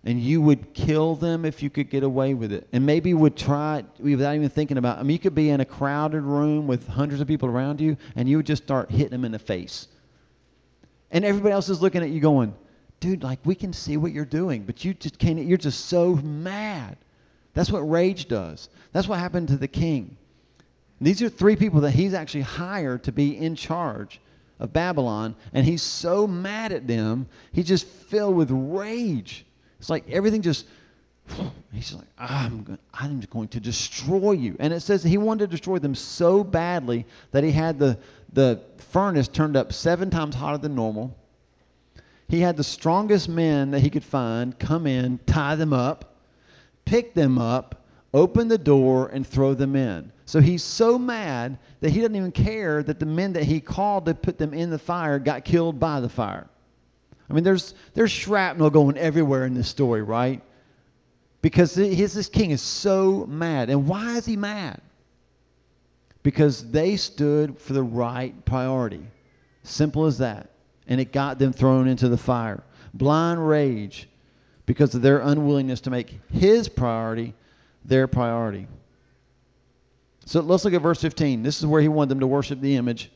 And 0.05 0.21
you 0.21 0.41
would 0.41 0.73
kill 0.73 1.15
them 1.15 1.43
if 1.43 1.61
you 1.61 1.69
could 1.69 1.89
get 1.89 2.03
away 2.03 2.33
with 2.33 2.53
it. 2.53 2.65
And 2.71 2.85
maybe 2.85 3.13
would 3.13 3.35
try 3.35 3.83
without 3.99 4.33
even 4.35 4.49
thinking 4.49 4.77
about 4.77 4.97
I 4.97 5.03
mean 5.03 5.11
you 5.11 5.19
could 5.19 5.35
be 5.35 5.49
in 5.49 5.59
a 5.59 5.65
crowded 5.65 6.21
room 6.21 6.65
with 6.65 6.87
hundreds 6.87 7.19
of 7.19 7.27
people 7.27 7.49
around 7.49 7.81
you 7.81 7.97
and 8.15 8.29
you 8.29 8.37
would 8.37 8.45
just 8.45 8.63
start 8.63 8.89
hitting 8.89 9.09
them 9.09 9.25
in 9.25 9.33
the 9.33 9.39
face. 9.39 9.89
And 11.11 11.25
everybody 11.25 11.51
else 11.51 11.69
is 11.69 11.81
looking 11.81 12.01
at 12.01 12.09
you 12.09 12.21
going, 12.21 12.53
dude, 12.99 13.23
like 13.23 13.39
we 13.45 13.55
can 13.55 13.73
see 13.73 13.97
what 13.97 14.11
you're 14.11 14.25
doing, 14.25 14.63
but 14.63 14.83
you 14.83 14.93
just 14.93 15.17
can't 15.17 15.39
you're 15.39 15.57
just 15.57 15.85
so 15.85 16.15
mad. 16.15 16.97
That's 17.53 17.71
what 17.71 17.79
rage 17.79 18.27
does. 18.27 18.69
That's 18.91 19.07
what 19.07 19.19
happened 19.19 19.49
to 19.49 19.57
the 19.57 19.67
king. 19.67 20.17
These 21.01 21.21
are 21.21 21.29
three 21.29 21.55
people 21.55 21.81
that 21.81 21.91
he's 21.91 22.13
actually 22.13 22.41
hired 22.41 23.03
to 23.03 23.11
be 23.11 23.37
in 23.37 23.55
charge 23.55 24.19
of 24.59 24.73
Babylon, 24.73 25.35
and 25.53 25.65
he's 25.65 25.81
so 25.81 26.27
mad 26.27 26.71
at 26.73 26.87
them, 26.87 27.27
he's 27.53 27.67
just 27.67 27.85
filled 27.85 28.35
with 28.35 28.51
rage. 28.51 29.45
It's 29.79 29.89
like 29.89 30.09
everything 30.09 30.41
just, 30.41 30.65
he's 31.71 31.93
like, 31.93 32.07
I'm 32.17 32.77
I'm 32.93 33.21
going 33.21 33.47
to 33.49 33.59
destroy 33.61 34.33
you. 34.33 34.57
And 34.59 34.73
it 34.73 34.81
says 34.81 35.01
he 35.01 35.17
wanted 35.17 35.45
to 35.45 35.47
destroy 35.47 35.79
them 35.79 35.95
so 35.95 36.43
badly 36.43 37.05
that 37.31 37.43
he 37.45 37.51
had 37.51 37.79
the, 37.79 37.97
the 38.33 38.61
furnace 38.91 39.29
turned 39.29 39.55
up 39.55 39.71
seven 39.71 40.09
times 40.09 40.35
hotter 40.35 40.57
than 40.57 40.75
normal. 40.75 41.15
He 42.29 42.39
had 42.39 42.57
the 42.57 42.63
strongest 42.63 43.27
men 43.27 43.71
that 43.71 43.79
he 43.79 43.89
could 43.89 44.03
find 44.03 44.57
come 44.57 44.85
in, 44.85 45.19
tie 45.25 45.55
them 45.55 45.73
up, 45.73 46.15
pick 46.85 47.15
them 47.15 47.39
up, 47.39 47.83
open 48.13 48.47
the 48.47 48.57
door, 48.57 49.07
and 49.07 49.25
throw 49.25 49.55
them 49.55 49.75
in. 49.75 50.11
So 50.25 50.39
he's 50.39 50.63
so 50.63 50.99
mad 50.99 51.57
that 51.81 51.89
he 51.89 52.01
doesn't 52.01 52.15
even 52.15 52.31
care 52.31 52.83
that 52.83 52.99
the 52.99 53.07
men 53.07 53.33
that 53.33 53.43
he 53.43 53.59
called 53.59 54.05
to 54.05 54.13
put 54.13 54.37
them 54.37 54.53
in 54.53 54.69
the 54.69 54.77
fire 54.77 55.17
got 55.17 55.43
killed 55.43 55.79
by 55.79 56.01
the 56.01 56.09
fire. 56.09 56.47
I 57.27 57.33
mean, 57.33 57.43
there's, 57.43 57.73
there's 57.95 58.11
shrapnel 58.11 58.69
going 58.69 58.97
everywhere 58.97 59.45
in 59.45 59.55
this 59.55 59.67
story, 59.67 60.03
right? 60.03 60.43
Because 61.41 61.73
his, 61.73 62.13
this 62.13 62.29
king 62.29 62.51
is 62.51 62.61
so 62.61 63.25
mad. 63.25 63.71
And 63.71 63.87
why 63.87 64.17
is 64.17 64.25
he 64.25 64.35
mad? 64.35 64.81
Because 66.21 66.69
they 66.69 66.95
stood 66.95 67.57
for 67.57 67.73
the 67.73 67.83
right 67.83 68.45
priority. 68.45 69.05
Simple 69.63 70.05
as 70.05 70.19
that. 70.19 70.51
And 70.89 70.99
it 70.99 71.13
got 71.13 71.39
them 71.39 71.53
thrown 71.53 71.87
into 71.87 72.09
the 72.09 72.17
fire. 72.17 72.63
Blind 72.93 73.47
rage 73.47 74.09
because 74.65 74.93
of 74.93 75.01
their 75.01 75.19
unwillingness 75.19 75.81
to 75.81 75.89
make 75.89 76.19
his 76.33 76.67
priority 76.67 77.33
their 77.85 78.07
priority. 78.07 78.67
So 80.25 80.41
let's 80.41 80.65
look 80.65 80.73
at 80.73 80.81
verse 80.81 81.01
15. 81.01 81.41
This 81.41 81.59
is 81.59 81.65
where 81.65 81.81
he 81.81 81.87
wanted 81.87 82.09
them 82.09 82.19
to 82.19 82.27
worship 82.27 82.59
the 82.59 82.75
image. 82.75 83.11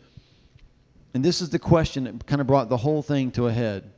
And 1.14 1.24
this 1.24 1.42
is 1.42 1.50
the 1.50 1.60
question 1.60 2.06
that 2.06 2.26
kind 2.26 2.42
of 2.42 2.48
brought 2.48 2.70
the 2.70 2.78
whole 2.78 3.04
thing 3.04 3.32
to 3.32 3.48
a 3.48 3.52
head. 3.52 3.92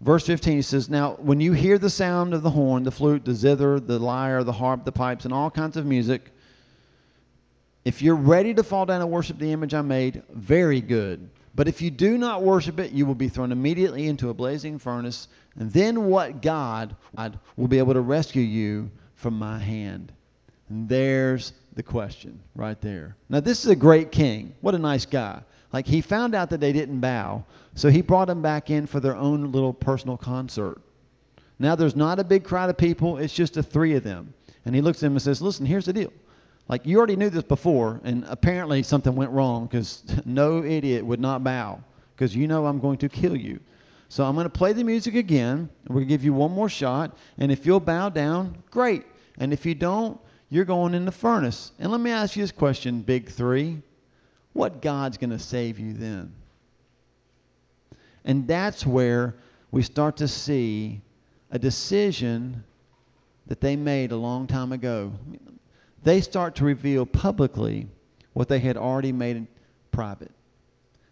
Verse 0.00 0.26
15, 0.26 0.56
he 0.56 0.62
says, 0.62 0.88
Now, 0.88 1.14
when 1.14 1.40
you 1.40 1.52
hear 1.52 1.78
the 1.78 1.90
sound 1.90 2.34
of 2.34 2.42
the 2.42 2.50
horn, 2.50 2.84
the 2.84 2.90
flute, 2.90 3.24
the 3.24 3.34
zither, 3.34 3.80
the 3.80 3.98
lyre, 3.98 4.44
the 4.44 4.52
harp, 4.52 4.84
the 4.84 4.92
pipes, 4.92 5.24
and 5.24 5.34
all 5.34 5.50
kinds 5.50 5.76
of 5.76 5.86
music, 5.86 6.30
if 7.84 8.02
you're 8.02 8.14
ready 8.14 8.54
to 8.54 8.62
fall 8.62 8.86
down 8.86 9.00
and 9.00 9.10
worship 9.10 9.38
the 9.38 9.52
image 9.52 9.74
I 9.74 9.82
made, 9.82 10.22
very 10.30 10.80
good. 10.80 11.28
But 11.54 11.68
if 11.68 11.82
you 11.82 11.90
do 11.90 12.18
not 12.18 12.42
worship 12.42 12.78
it, 12.78 12.92
you 12.92 13.06
will 13.06 13.14
be 13.14 13.28
thrown 13.28 13.52
immediately 13.52 14.06
into 14.06 14.30
a 14.30 14.34
blazing 14.34 14.78
furnace. 14.78 15.28
And 15.56 15.72
then 15.72 16.06
what 16.06 16.42
God 16.42 16.94
will 17.56 17.68
be 17.68 17.78
able 17.78 17.94
to 17.94 18.00
rescue 18.00 18.42
you 18.42 18.90
from 19.14 19.38
my 19.38 19.58
hand? 19.58 20.12
And 20.68 20.88
there's 20.88 21.52
the 21.74 21.82
question 21.82 22.38
right 22.54 22.80
there. 22.80 23.16
Now, 23.28 23.40
this 23.40 23.64
is 23.64 23.70
a 23.70 23.76
great 23.76 24.12
king. 24.12 24.54
What 24.60 24.74
a 24.74 24.78
nice 24.78 25.06
guy. 25.06 25.40
Like, 25.72 25.86
he 25.86 26.00
found 26.00 26.34
out 26.34 26.50
that 26.50 26.60
they 26.60 26.72
didn't 26.72 27.00
bow, 27.00 27.44
so 27.74 27.90
he 27.90 28.02
brought 28.02 28.28
them 28.28 28.42
back 28.42 28.70
in 28.70 28.86
for 28.86 29.00
their 29.00 29.16
own 29.16 29.52
little 29.52 29.72
personal 29.72 30.16
concert. 30.16 30.80
Now, 31.58 31.74
there's 31.74 31.96
not 31.96 32.18
a 32.18 32.24
big 32.24 32.44
crowd 32.44 32.70
of 32.70 32.76
people, 32.76 33.18
it's 33.18 33.34
just 33.34 33.54
the 33.54 33.62
three 33.62 33.94
of 33.94 34.04
them. 34.04 34.32
And 34.64 34.74
he 34.74 34.80
looks 34.80 34.98
at 34.98 35.02
them 35.02 35.12
and 35.12 35.22
says, 35.22 35.42
Listen, 35.42 35.66
here's 35.66 35.86
the 35.86 35.92
deal. 35.92 36.12
Like 36.68 36.84
you 36.86 36.98
already 36.98 37.16
knew 37.16 37.30
this 37.30 37.44
before, 37.44 38.00
and 38.04 38.24
apparently 38.28 38.82
something 38.82 39.14
went 39.14 39.30
wrong 39.30 39.66
because 39.66 40.02
no 40.24 40.62
idiot 40.62 41.04
would 41.04 41.20
not 41.20 41.42
bow 41.42 41.80
because 42.14 42.36
you 42.36 42.46
know 42.46 42.66
I'm 42.66 42.78
going 42.78 42.98
to 42.98 43.08
kill 43.08 43.36
you. 43.36 43.58
So 44.10 44.24
I'm 44.24 44.34
going 44.34 44.44
to 44.44 44.50
play 44.50 44.72
the 44.72 44.84
music 44.84 45.14
again. 45.14 45.68
We're 45.86 45.96
going 45.96 46.06
to 46.06 46.08
give 46.08 46.24
you 46.24 46.32
one 46.32 46.52
more 46.52 46.68
shot, 46.68 47.16
and 47.38 47.52
if 47.52 47.66
you'll 47.66 47.80
bow 47.80 48.08
down, 48.08 48.56
great. 48.70 49.04
And 49.38 49.52
if 49.52 49.64
you 49.64 49.74
don't, 49.74 50.18
you're 50.50 50.64
going 50.64 50.94
in 50.94 51.04
the 51.04 51.12
furnace. 51.12 51.72
And 51.78 51.92
let 51.92 52.00
me 52.00 52.10
ask 52.10 52.34
you 52.36 52.42
this 52.42 52.52
question, 52.52 53.02
big 53.02 53.28
three. 53.28 53.82
What 54.54 54.82
God's 54.82 55.18
going 55.18 55.30
to 55.30 55.38
save 55.38 55.78
you 55.78 55.92
then? 55.92 56.32
And 58.24 58.46
that's 58.46 58.84
where 58.84 59.36
we 59.70 59.82
start 59.82 60.16
to 60.18 60.28
see 60.28 61.00
a 61.50 61.58
decision 61.58 62.64
that 63.46 63.60
they 63.60 63.76
made 63.76 64.12
a 64.12 64.16
long 64.16 64.46
time 64.46 64.72
ago 64.72 65.12
they 66.02 66.20
start 66.20 66.56
to 66.56 66.64
reveal 66.64 67.06
publicly 67.06 67.88
what 68.32 68.48
they 68.48 68.58
had 68.58 68.76
already 68.76 69.12
made 69.12 69.46
private. 69.90 70.30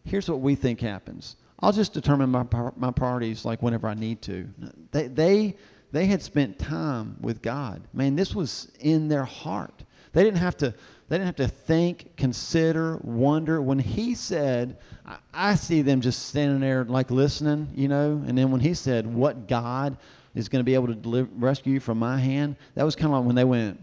Here's 0.04 0.28
what 0.28 0.40
we 0.40 0.54
think 0.54 0.80
happens. 0.80 1.36
I'll 1.60 1.72
just 1.72 1.92
determine 1.92 2.30
my 2.30 2.44
my 2.76 2.90
priorities 2.90 3.44
like 3.44 3.62
whenever 3.62 3.88
I 3.88 3.94
need 3.94 4.22
to. 4.22 4.48
They 4.92 5.08
they 5.08 5.56
they 5.92 6.06
had 6.06 6.22
spent 6.22 6.58
time 6.58 7.16
with 7.20 7.42
God. 7.42 7.82
Man, 7.92 8.14
this 8.16 8.34
was 8.34 8.70
in 8.80 9.08
their 9.08 9.24
heart. 9.24 9.82
They 10.12 10.22
didn't 10.22 10.38
have 10.38 10.56
to 10.58 10.74
they 11.08 11.18
didn't 11.18 11.26
have 11.26 11.36
to 11.36 11.48
think, 11.48 12.16
consider, 12.16 12.98
wonder. 13.02 13.62
When 13.62 13.78
he 13.78 14.14
said, 14.14 14.78
I, 15.06 15.18
I 15.32 15.54
see 15.54 15.82
them 15.82 16.00
just 16.00 16.26
standing 16.26 16.60
there 16.60 16.84
like 16.84 17.10
listening, 17.10 17.68
you 17.74 17.86
know. 17.88 18.22
And 18.26 18.36
then 18.36 18.50
when 18.50 18.60
he 18.60 18.74
said, 18.74 19.06
"What 19.06 19.46
God 19.46 19.96
is 20.34 20.48
going 20.48 20.60
to 20.60 20.64
be 20.64 20.74
able 20.74 20.88
to 20.88 20.94
deliver, 20.94 21.28
rescue 21.36 21.74
you 21.74 21.80
from 21.80 21.98
my 21.98 22.18
hand," 22.18 22.56
that 22.74 22.84
was 22.84 22.96
kind 22.96 23.06
of 23.06 23.18
like 23.18 23.26
when 23.26 23.36
they 23.36 23.44
went, 23.44 23.80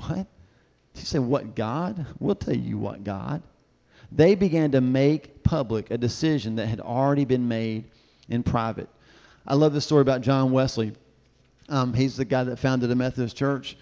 what? 0.00 0.26
She 0.94 1.04
said, 1.06 1.20
What 1.20 1.54
God? 1.54 2.06
We'll 2.18 2.34
tell 2.34 2.56
you 2.56 2.78
what 2.78 3.04
God. 3.04 3.42
They 4.12 4.34
began 4.34 4.72
to 4.72 4.80
make 4.80 5.42
public 5.44 5.90
a 5.90 5.98
decision 5.98 6.56
that 6.56 6.66
had 6.66 6.80
already 6.80 7.24
been 7.24 7.46
made 7.46 7.84
in 8.28 8.42
private. 8.42 8.88
I 9.46 9.54
love 9.54 9.72
this 9.72 9.84
story 9.84 10.02
about 10.02 10.20
John 10.20 10.50
Wesley. 10.50 10.92
Um, 11.68 11.94
he's 11.94 12.16
the 12.16 12.24
guy 12.24 12.44
that 12.44 12.58
founded 12.58 12.90
the 12.90 12.96
Methodist 12.96 13.36
Church. 13.36 13.76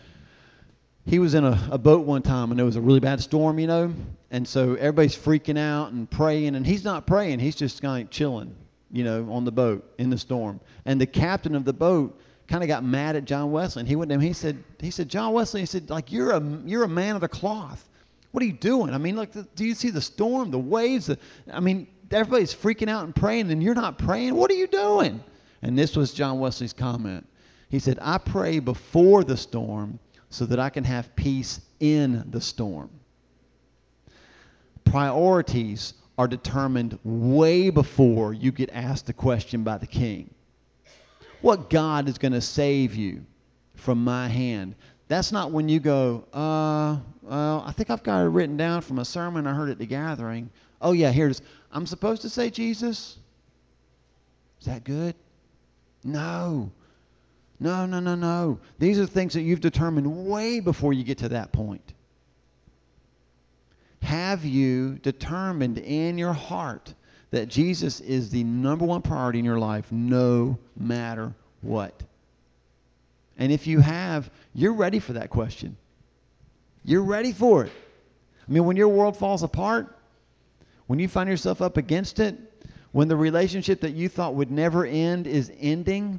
He 1.06 1.18
was 1.18 1.34
in 1.34 1.44
a, 1.44 1.68
a 1.70 1.78
boat 1.78 2.06
one 2.06 2.20
time 2.20 2.50
and 2.50 2.58
there 2.58 2.66
was 2.66 2.76
a 2.76 2.80
really 2.82 3.00
bad 3.00 3.20
storm, 3.20 3.58
you 3.58 3.66
know, 3.66 3.94
and 4.30 4.46
so 4.46 4.74
everybody's 4.74 5.16
freaking 5.16 5.58
out 5.58 5.92
and 5.92 6.10
praying, 6.10 6.54
and 6.54 6.66
he's 6.66 6.84
not 6.84 7.06
praying. 7.06 7.38
He's 7.38 7.56
just 7.56 7.80
kind 7.80 8.04
of 8.04 8.10
chilling, 8.10 8.54
you 8.92 9.04
know, 9.04 9.30
on 9.32 9.44
the 9.44 9.52
boat 9.52 9.90
in 9.98 10.10
the 10.10 10.18
storm. 10.18 10.60
And 10.84 11.00
the 11.00 11.06
captain 11.06 11.54
of 11.54 11.64
the 11.64 11.72
boat 11.72 12.20
kind 12.48 12.64
of 12.64 12.68
got 12.68 12.82
mad 12.82 13.14
at 13.14 13.24
John 13.24 13.52
Wesley, 13.52 13.80
and 13.80 13.88
he 13.88 13.94
went 13.94 14.08
to 14.08 14.14
him. 14.14 14.20
He 14.20 14.32
said, 14.32 14.62
he 14.80 14.90
said, 14.90 15.08
John 15.08 15.32
Wesley, 15.32 15.60
he 15.60 15.66
said, 15.66 15.90
like 15.90 16.10
you're 16.10 16.32
a 16.32 16.42
you're 16.64 16.84
a 16.84 16.88
man 16.88 17.14
of 17.14 17.20
the 17.20 17.28
cloth. 17.28 17.88
What 18.32 18.42
are 18.42 18.46
you 18.46 18.52
doing? 18.52 18.92
I 18.92 18.98
mean, 18.98 19.16
look, 19.16 19.30
do 19.54 19.64
you 19.64 19.74
see 19.74 19.90
the 19.90 20.00
storm, 20.00 20.50
the 20.50 20.58
waves? 20.58 21.06
The, 21.06 21.18
I 21.50 21.60
mean, 21.60 21.86
everybody's 22.10 22.54
freaking 22.54 22.88
out 22.88 23.04
and 23.04 23.14
praying, 23.14 23.50
and 23.50 23.62
you're 23.62 23.74
not 23.74 23.98
praying. 23.98 24.34
What 24.34 24.50
are 24.50 24.54
you 24.54 24.66
doing? 24.66 25.22
And 25.62 25.78
this 25.78 25.96
was 25.96 26.12
John 26.12 26.38
Wesley's 26.38 26.72
comment. 26.72 27.26
He 27.68 27.78
said, 27.78 27.98
I 28.00 28.18
pray 28.18 28.60
before 28.60 29.24
the 29.24 29.36
storm 29.36 29.98
so 30.30 30.46
that 30.46 30.58
I 30.58 30.70
can 30.70 30.84
have 30.84 31.14
peace 31.16 31.60
in 31.80 32.24
the 32.30 32.40
storm. 32.40 32.90
Priorities 34.84 35.94
are 36.16 36.28
determined 36.28 36.98
way 37.04 37.70
before 37.70 38.32
you 38.32 38.52
get 38.52 38.70
asked 38.72 39.08
a 39.08 39.12
question 39.12 39.64
by 39.64 39.78
the 39.78 39.86
king. 39.86 40.32
What 41.40 41.70
God 41.70 42.08
is 42.08 42.18
going 42.18 42.32
to 42.32 42.40
save 42.40 42.94
you 42.94 43.24
from 43.74 44.02
my 44.02 44.28
hand? 44.28 44.74
That's 45.08 45.32
not 45.32 45.52
when 45.52 45.68
you 45.68 45.80
go, 45.80 46.24
uh, 46.32 46.98
well, 47.22 47.62
I 47.66 47.72
think 47.72 47.90
I've 47.90 48.02
got 48.02 48.24
it 48.24 48.28
written 48.28 48.56
down 48.56 48.82
from 48.82 48.98
a 48.98 49.04
sermon 49.04 49.46
I 49.46 49.54
heard 49.54 49.70
at 49.70 49.78
the 49.78 49.86
gathering. 49.86 50.50
Oh, 50.80 50.92
yeah, 50.92 51.10
here 51.10 51.26
it 51.26 51.30
is. 51.30 51.42
I'm 51.72 51.86
supposed 51.86 52.22
to 52.22 52.28
say 52.28 52.50
Jesus? 52.50 53.18
Is 54.60 54.66
that 54.66 54.84
good? 54.84 55.14
No. 56.04 56.70
No, 57.60 57.86
no, 57.86 58.00
no, 58.00 58.14
no. 58.14 58.60
These 58.78 59.00
are 59.00 59.06
things 59.06 59.34
that 59.34 59.42
you've 59.42 59.60
determined 59.60 60.26
way 60.26 60.60
before 60.60 60.92
you 60.92 61.04
get 61.04 61.18
to 61.18 61.30
that 61.30 61.52
point. 61.52 61.94
Have 64.02 64.44
you 64.44 64.98
determined 64.98 65.78
in 65.78 66.18
your 66.18 66.32
heart 66.32 66.94
that 67.30 67.48
Jesus 67.48 68.00
is 68.00 68.30
the 68.30 68.44
number 68.44 68.84
one 68.84 69.02
priority 69.02 69.38
in 69.38 69.44
your 69.44 69.58
life 69.58 69.90
no 69.92 70.58
matter 70.76 71.34
what? 71.60 72.02
And 73.36 73.52
if 73.52 73.66
you 73.66 73.80
have, 73.80 74.30
you're 74.54 74.72
ready 74.72 74.98
for 74.98 75.14
that 75.14 75.30
question. 75.30 75.76
You're 76.84 77.04
ready 77.04 77.32
for 77.32 77.64
it. 77.64 77.72
I 78.48 78.52
mean, 78.52 78.64
when 78.64 78.76
your 78.76 78.88
world 78.88 79.16
falls 79.16 79.42
apart, 79.42 79.96
when 80.86 80.98
you 80.98 81.06
find 81.06 81.28
yourself 81.28 81.60
up 81.60 81.76
against 81.76 82.18
it, 82.18 82.36
when 82.92 83.08
the 83.08 83.16
relationship 83.16 83.82
that 83.82 83.92
you 83.92 84.08
thought 84.08 84.34
would 84.34 84.50
never 84.50 84.86
end 84.86 85.26
is 85.26 85.52
ending, 85.60 86.18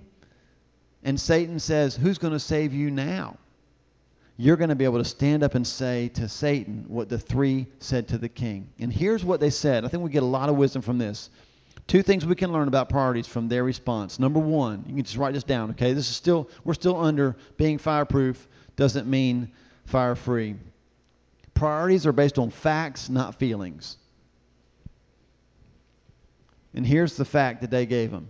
and 1.03 1.19
Satan 1.19 1.59
says, 1.59 1.95
Who's 1.95 2.19
going 2.19 2.33
to 2.33 2.39
save 2.39 2.73
you 2.73 2.91
now? 2.91 3.37
You're 4.41 4.55
going 4.55 4.69
to 4.69 4.75
be 4.75 4.85
able 4.85 4.99
to 4.99 5.05
stand 5.05 5.43
up 5.43 5.55
and 5.55 5.67
say 5.67 6.07
to 6.13 6.29
Satan 6.29 6.85
what 6.87 7.09
the 7.09 7.19
three 7.19 7.67
said 7.79 8.07
to 8.07 8.17
the 8.17 8.29
king. 8.29 8.69
And 8.79 8.91
here's 8.91 9.25
what 9.25 9.41
they 9.41 9.49
said. 9.49 9.83
I 9.83 9.89
think 9.89 10.01
we 10.01 10.09
get 10.09 10.23
a 10.23 10.25
lot 10.25 10.47
of 10.47 10.55
wisdom 10.55 10.81
from 10.81 10.97
this. 10.97 11.29
Two 11.87 12.01
things 12.01 12.25
we 12.25 12.35
can 12.35 12.53
learn 12.53 12.69
about 12.69 12.87
priorities 12.87 13.27
from 13.27 13.49
their 13.49 13.65
response. 13.65 14.17
Number 14.17 14.39
one, 14.39 14.85
you 14.87 14.95
can 14.95 15.03
just 15.03 15.17
write 15.17 15.33
this 15.33 15.43
down, 15.43 15.71
okay? 15.71 15.91
This 15.91 16.09
is 16.09 16.15
still, 16.15 16.49
we're 16.63 16.73
still 16.73 16.95
under 16.95 17.35
being 17.57 17.77
fireproof 17.77 18.47
doesn't 18.77 19.09
mean 19.09 19.51
fire 19.83 20.15
free. 20.15 20.55
Priorities 21.53 22.07
are 22.07 22.13
based 22.13 22.39
on 22.39 22.49
facts, 22.49 23.09
not 23.09 23.35
feelings. 23.39 23.97
And 26.73 26.87
here's 26.87 27.17
the 27.17 27.25
fact 27.25 27.59
that 27.59 27.71
they 27.71 27.85
gave 27.85 28.09
them. 28.09 28.29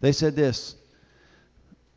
They 0.00 0.12
said 0.12 0.34
this 0.34 0.74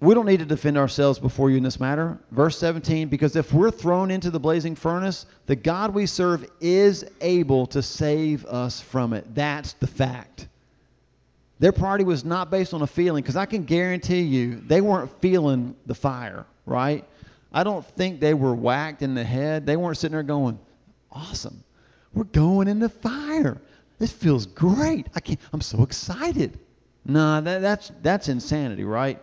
we 0.02 0.16
don't 0.16 0.26
need 0.26 0.40
to 0.40 0.46
defend 0.46 0.80
ourselves 0.80 1.20
before 1.20 1.52
you 1.52 1.58
in 1.58 1.64
this 1.64 1.80
matter. 1.80 2.18
Verse 2.32 2.58
17, 2.58 3.08
because 3.08 3.36
if 3.36 3.54
we're 3.54 3.70
thrown 3.70 4.10
into 4.10 4.32
the 4.32 4.40
blazing 4.40 4.76
furnace, 4.76 5.28
the 5.46 5.56
God 5.56 5.94
we 5.94 6.08
serve 6.08 6.50
is 6.60 7.06
able 7.22 7.68
to 7.68 7.84
save 7.84 8.44
us 8.46 8.82
from 8.82 9.14
it. 9.14 9.36
That's 9.36 9.74
the 9.74 9.86
fact. 9.86 10.48
Their 11.60 11.72
party 11.72 12.04
was 12.04 12.26
not 12.26 12.50
based 12.50 12.74
on 12.74 12.82
a 12.82 12.88
feeling, 12.88 13.22
because 13.22 13.36
I 13.36 13.46
can 13.46 13.64
guarantee 13.64 14.22
you 14.22 14.62
they 14.66 14.82
weren't 14.82 15.12
feeling 15.22 15.76
the 15.86 15.94
fire, 15.94 16.48
right? 16.66 17.06
I 17.54 17.64
don't 17.64 17.86
think 17.86 18.20
they 18.20 18.34
were 18.34 18.56
whacked 18.56 19.04
in 19.04 19.14
the 19.14 19.24
head. 19.24 19.68
They 19.68 19.78
weren't 19.78 19.98
sitting 19.98 20.14
there 20.14 20.24
going, 20.24 20.58
awesome. 21.12 21.64
We're 22.16 22.24
going 22.24 22.68
in 22.68 22.80
the 22.80 22.90
fire. 22.90 23.62
This 24.00 24.12
feels 24.12 24.48
great. 24.48 25.06
I 25.14 25.20
can't, 25.20 25.40
I'm 25.54 25.62
so 25.62 25.84
excited. 25.84 26.58
Nah, 27.06 27.42
that, 27.42 27.62
that's, 27.62 27.92
that's 28.02 28.30
insanity, 28.30 28.84
right? 28.84 29.20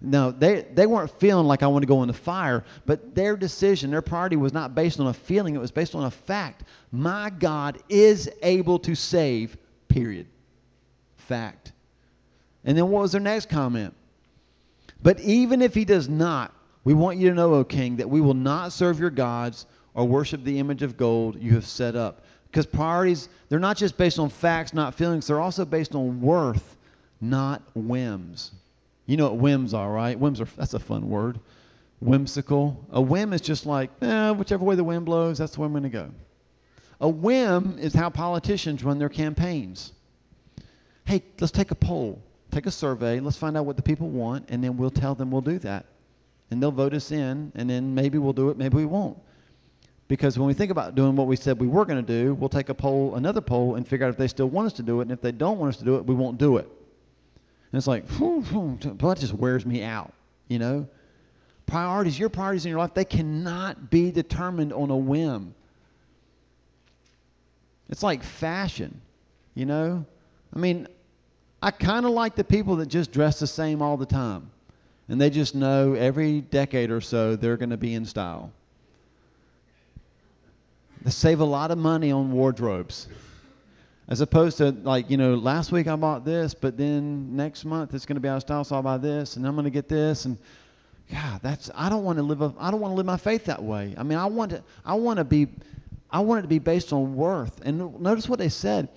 No, 0.00 0.30
they, 0.30 0.66
they 0.74 0.86
weren't 0.86 1.10
feeling 1.18 1.46
like 1.46 1.62
I 1.62 1.66
want 1.66 1.82
to 1.82 1.86
go 1.86 2.02
in 2.02 2.08
the 2.08 2.14
fire, 2.14 2.64
but 2.86 3.14
their 3.14 3.36
decision, 3.36 3.90
their 3.90 4.02
priority 4.02 4.36
was 4.36 4.52
not 4.52 4.74
based 4.74 5.00
on 5.00 5.08
a 5.08 5.14
feeling, 5.14 5.54
it 5.54 5.60
was 5.60 5.72
based 5.72 5.94
on 5.94 6.04
a 6.04 6.10
fact. 6.10 6.64
My 6.92 7.30
God 7.30 7.78
is 7.88 8.30
able 8.42 8.78
to 8.80 8.94
save, 8.94 9.56
period. 9.88 10.26
Fact. 11.16 11.72
And 12.64 12.78
then 12.78 12.88
what 12.88 13.02
was 13.02 13.12
their 13.12 13.20
next 13.20 13.48
comment? 13.48 13.94
But 15.02 15.20
even 15.20 15.62
if 15.62 15.74
he 15.74 15.84
does 15.84 16.08
not, 16.08 16.54
we 16.84 16.94
want 16.94 17.18
you 17.18 17.28
to 17.28 17.34
know, 17.34 17.54
O 17.54 17.64
king, 17.64 17.96
that 17.96 18.08
we 18.08 18.20
will 18.20 18.34
not 18.34 18.72
serve 18.72 19.00
your 19.00 19.10
gods 19.10 19.66
or 19.94 20.06
worship 20.06 20.44
the 20.44 20.58
image 20.58 20.82
of 20.82 20.96
gold 20.96 21.40
you 21.40 21.54
have 21.54 21.66
set 21.66 21.96
up. 21.96 22.22
Because 22.50 22.66
priorities, 22.66 23.28
they're 23.48 23.58
not 23.58 23.76
just 23.76 23.98
based 23.98 24.18
on 24.18 24.30
facts, 24.30 24.72
not 24.72 24.94
feelings, 24.94 25.26
they're 25.26 25.40
also 25.40 25.64
based 25.64 25.94
on 25.94 26.20
worth, 26.20 26.76
not 27.20 27.62
whims. 27.74 28.52
You 29.08 29.16
know 29.16 29.30
what 29.30 29.38
whims 29.38 29.72
are, 29.72 29.90
right? 29.90 30.20
Whims 30.20 30.38
are 30.38 30.44
that's 30.44 30.74
a 30.74 30.78
fun 30.78 31.08
word. 31.08 31.40
Whimsical. 32.00 32.86
A 32.90 33.00
whim 33.00 33.32
is 33.32 33.40
just 33.40 33.64
like, 33.64 33.90
eh, 34.02 34.30
whichever 34.32 34.66
way 34.66 34.76
the 34.76 34.84
wind 34.84 35.06
blows, 35.06 35.38
that's 35.38 35.54
the 35.54 35.60
way 35.62 35.64
I'm 35.64 35.72
going 35.72 35.84
to 35.84 35.88
go. 35.88 36.10
A 37.00 37.08
whim 37.08 37.78
is 37.78 37.94
how 37.94 38.10
politicians 38.10 38.84
run 38.84 38.98
their 38.98 39.08
campaigns. 39.08 39.94
Hey, 41.06 41.22
let's 41.40 41.52
take 41.52 41.70
a 41.70 41.74
poll, 41.74 42.22
take 42.50 42.66
a 42.66 42.70
survey, 42.70 43.18
let's 43.18 43.38
find 43.38 43.56
out 43.56 43.64
what 43.64 43.76
the 43.76 43.82
people 43.82 44.10
want, 44.10 44.50
and 44.50 44.62
then 44.62 44.76
we'll 44.76 44.90
tell 44.90 45.14
them 45.14 45.30
we'll 45.30 45.40
do 45.40 45.58
that. 45.60 45.86
And 46.50 46.62
they'll 46.62 46.70
vote 46.70 46.92
us 46.92 47.10
in, 47.10 47.50
and 47.54 47.70
then 47.70 47.94
maybe 47.94 48.18
we'll 48.18 48.34
do 48.34 48.50
it, 48.50 48.58
maybe 48.58 48.76
we 48.76 48.84
won't. 48.84 49.16
Because 50.06 50.38
when 50.38 50.46
we 50.46 50.52
think 50.52 50.70
about 50.70 50.94
doing 50.94 51.16
what 51.16 51.26
we 51.26 51.36
said 51.36 51.58
we 51.58 51.66
were 51.66 51.86
going 51.86 52.04
to 52.04 52.24
do, 52.24 52.34
we'll 52.34 52.50
take 52.50 52.68
a 52.68 52.74
poll, 52.74 53.14
another 53.14 53.40
poll, 53.40 53.76
and 53.76 53.88
figure 53.88 54.04
out 54.04 54.10
if 54.10 54.18
they 54.18 54.28
still 54.28 54.50
want 54.50 54.66
us 54.66 54.72
to 54.74 54.82
do 54.82 55.00
it. 55.00 55.04
And 55.04 55.12
if 55.12 55.22
they 55.22 55.32
don't 55.32 55.58
want 55.58 55.70
us 55.70 55.78
to 55.78 55.84
do 55.86 55.96
it, 55.96 56.04
we 56.04 56.14
won't 56.14 56.36
do 56.36 56.58
it. 56.58 56.70
And 57.70 57.78
it's 57.78 57.86
like, 57.86 58.08
whew, 58.12 58.42
that 58.80 59.18
just 59.18 59.34
wears 59.34 59.66
me 59.66 59.82
out, 59.82 60.12
you 60.48 60.58
know? 60.58 60.86
Priorities, 61.66 62.18
your 62.18 62.30
priorities 62.30 62.64
in 62.64 62.70
your 62.70 62.78
life, 62.78 62.94
they 62.94 63.04
cannot 63.04 63.90
be 63.90 64.10
determined 64.10 64.72
on 64.72 64.90
a 64.90 64.96
whim. 64.96 65.54
It's 67.90 68.02
like 68.02 68.22
fashion, 68.22 69.00
you 69.54 69.66
know? 69.66 70.04
I 70.54 70.58
mean, 70.58 70.88
I 71.62 71.70
kind 71.70 72.06
of 72.06 72.12
like 72.12 72.36
the 72.36 72.44
people 72.44 72.76
that 72.76 72.86
just 72.86 73.12
dress 73.12 73.38
the 73.38 73.46
same 73.46 73.82
all 73.82 73.98
the 73.98 74.06
time. 74.06 74.50
And 75.10 75.20
they 75.20 75.28
just 75.28 75.54
know 75.54 75.94
every 75.94 76.40
decade 76.40 76.90
or 76.90 77.00
so 77.00 77.36
they're 77.36 77.56
going 77.56 77.70
to 77.70 77.76
be 77.76 77.94
in 77.94 78.04
style. 78.04 78.52
They 81.02 81.10
save 81.10 81.40
a 81.40 81.44
lot 81.44 81.70
of 81.70 81.78
money 81.78 82.12
on 82.12 82.32
wardrobes. 82.32 83.08
As 84.08 84.22
opposed 84.22 84.56
to 84.58 84.70
like, 84.70 85.10
you 85.10 85.18
know, 85.18 85.34
last 85.34 85.70
week 85.70 85.86
I 85.86 85.94
bought 85.96 86.24
this, 86.24 86.54
but 86.54 86.78
then 86.78 87.36
next 87.36 87.64
month 87.64 87.92
it's 87.92 88.06
going 88.06 88.16
to 88.16 88.20
be 88.20 88.28
out 88.28 88.36
of 88.36 88.42
style, 88.42 88.64
so 88.64 88.76
I'll 88.76 88.82
buy 88.82 88.96
this, 88.96 89.36
and 89.36 89.46
I'm 89.46 89.54
going 89.54 89.64
to 89.64 89.70
get 89.70 89.88
this, 89.88 90.24
and 90.24 90.38
God, 91.10 91.40
that's 91.42 91.70
I 91.74 91.88
don't 91.88 92.04
want 92.04 92.18
to 92.18 92.22
live 92.22 92.40
a, 92.42 92.54
I 92.58 92.70
don't 92.70 92.80
want 92.80 92.92
to 92.92 92.96
live 92.96 93.06
my 93.06 93.16
faith 93.16 93.44
that 93.46 93.62
way. 93.62 93.94
I 93.96 94.02
mean, 94.02 94.18
I 94.18 94.26
want 94.26 94.50
to 94.52 94.62
I 94.84 94.94
want 94.94 95.18
to 95.18 95.24
be 95.24 95.48
I 96.10 96.20
want 96.20 96.40
it 96.40 96.42
to 96.42 96.48
be 96.48 96.58
based 96.58 96.92
on 96.92 97.16
worth. 97.16 97.60
And 97.64 98.00
notice 98.00 98.28
what 98.28 98.38
they 98.38 98.48
said. 98.48 98.88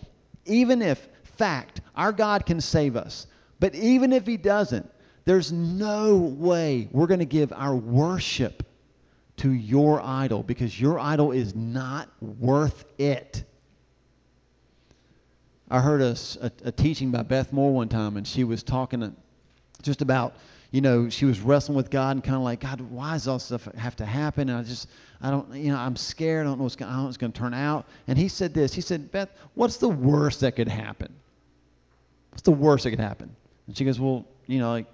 Even 0.45 0.81
if 0.81 1.07
fact, 1.37 1.81
our 1.95 2.11
God 2.11 2.45
can 2.45 2.61
save 2.61 2.95
us, 2.95 3.27
but 3.59 3.75
even 3.75 4.13
if 4.13 4.25
He 4.25 4.37
doesn't, 4.37 4.89
there's 5.25 5.51
no 5.51 6.17
way 6.17 6.87
we're 6.91 7.07
going 7.07 7.19
to 7.19 7.25
give 7.25 7.53
our 7.53 7.75
worship 7.75 8.63
to 9.37 9.51
your 9.51 10.01
idol 10.01 10.43
because 10.43 10.79
your 10.79 10.99
idol 10.99 11.31
is 11.31 11.55
not 11.55 12.09
worth 12.21 12.85
it. 12.97 13.43
I 15.71 15.79
heard 15.79 16.01
a, 16.01 16.17
a, 16.41 16.51
a, 16.65 16.71
teaching 16.73 17.11
by 17.11 17.23
Beth 17.23 17.53
Moore 17.53 17.73
one 17.73 17.87
time, 17.87 18.17
and 18.17 18.27
she 18.27 18.43
was 18.43 18.61
talking 18.61 19.15
just 19.81 20.01
about, 20.01 20.35
you 20.69 20.81
know, 20.81 21.07
she 21.07 21.23
was 21.23 21.39
wrestling 21.39 21.77
with 21.77 21.89
God 21.89 22.17
and 22.17 22.23
kind 22.23 22.35
of 22.35 22.41
like, 22.41 22.59
God, 22.59 22.81
why 22.81 23.13
does 23.13 23.25
all 23.25 23.37
this 23.37 23.45
stuff 23.45 23.63
have 23.75 23.95
to 23.95 24.05
happen? 24.05 24.49
And 24.49 24.57
I 24.57 24.63
just, 24.63 24.89
I 25.21 25.31
don't, 25.31 25.55
you 25.55 25.71
know, 25.71 25.77
I'm 25.77 25.95
scared. 25.95 26.45
I 26.45 26.49
don't 26.49 26.57
know 26.57 26.65
what's, 26.65 26.75
I 26.75 26.79
don't 26.79 26.97
know 26.97 27.03
what's 27.05 27.15
going 27.15 27.31
to 27.31 27.39
turn 27.39 27.53
out. 27.53 27.87
And 28.07 28.17
he 28.17 28.27
said 28.27 28.53
this. 28.53 28.73
He 28.73 28.81
said, 28.81 29.13
Beth, 29.13 29.29
what's 29.53 29.77
the 29.77 29.87
worst 29.87 30.41
that 30.41 30.57
could 30.57 30.67
happen? 30.67 31.15
What's 32.31 32.43
the 32.43 32.51
worst 32.51 32.83
that 32.83 32.89
could 32.89 32.99
happen? 32.99 33.33
And 33.67 33.77
she 33.77 33.85
goes, 33.85 33.97
well, 33.97 34.25
you 34.47 34.59
know, 34.59 34.71
like 34.71 34.87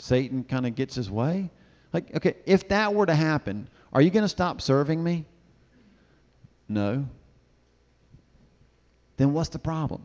Satan 0.00 0.42
kind 0.42 0.66
of 0.66 0.74
gets 0.74 0.96
his 0.96 1.12
way. 1.12 1.48
Like, 1.92 2.12
okay, 2.16 2.34
if 2.44 2.68
that 2.70 2.92
were 2.92 3.06
to 3.06 3.14
happen, 3.14 3.68
are 3.92 4.02
you 4.02 4.10
going 4.10 4.24
to 4.24 4.28
stop 4.28 4.60
serving 4.60 5.02
me? 5.02 5.26
No. 6.68 7.06
then 9.16 9.32
what's 9.32 9.50
the 9.50 9.60
problem? 9.60 10.04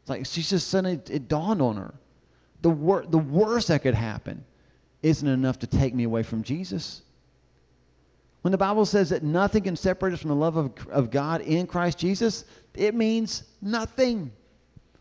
It's 0.00 0.10
like 0.10 0.26
she's 0.26 0.50
just 0.50 0.68
suddenly 0.68 1.00
it 1.10 1.28
dawned 1.28 1.62
on 1.62 1.76
her. 1.76 1.94
The 2.62 2.70
wor- 2.70 3.06
the 3.06 3.18
worst 3.18 3.68
that 3.68 3.82
could 3.82 3.94
happen 3.94 4.44
isn't 5.02 5.26
enough 5.26 5.60
to 5.60 5.66
take 5.66 5.94
me 5.94 6.04
away 6.04 6.22
from 6.22 6.42
Jesus. 6.42 7.02
When 8.42 8.52
the 8.52 8.58
Bible 8.58 8.86
says 8.86 9.10
that 9.10 9.22
nothing 9.22 9.64
can 9.64 9.76
separate 9.76 10.14
us 10.14 10.20
from 10.20 10.30
the 10.30 10.36
love 10.36 10.56
of, 10.56 10.72
of 10.88 11.10
God 11.10 11.42
in 11.42 11.66
Christ 11.66 11.98
Jesus, 11.98 12.44
it 12.74 12.94
means 12.94 13.42
nothing. 13.60 14.32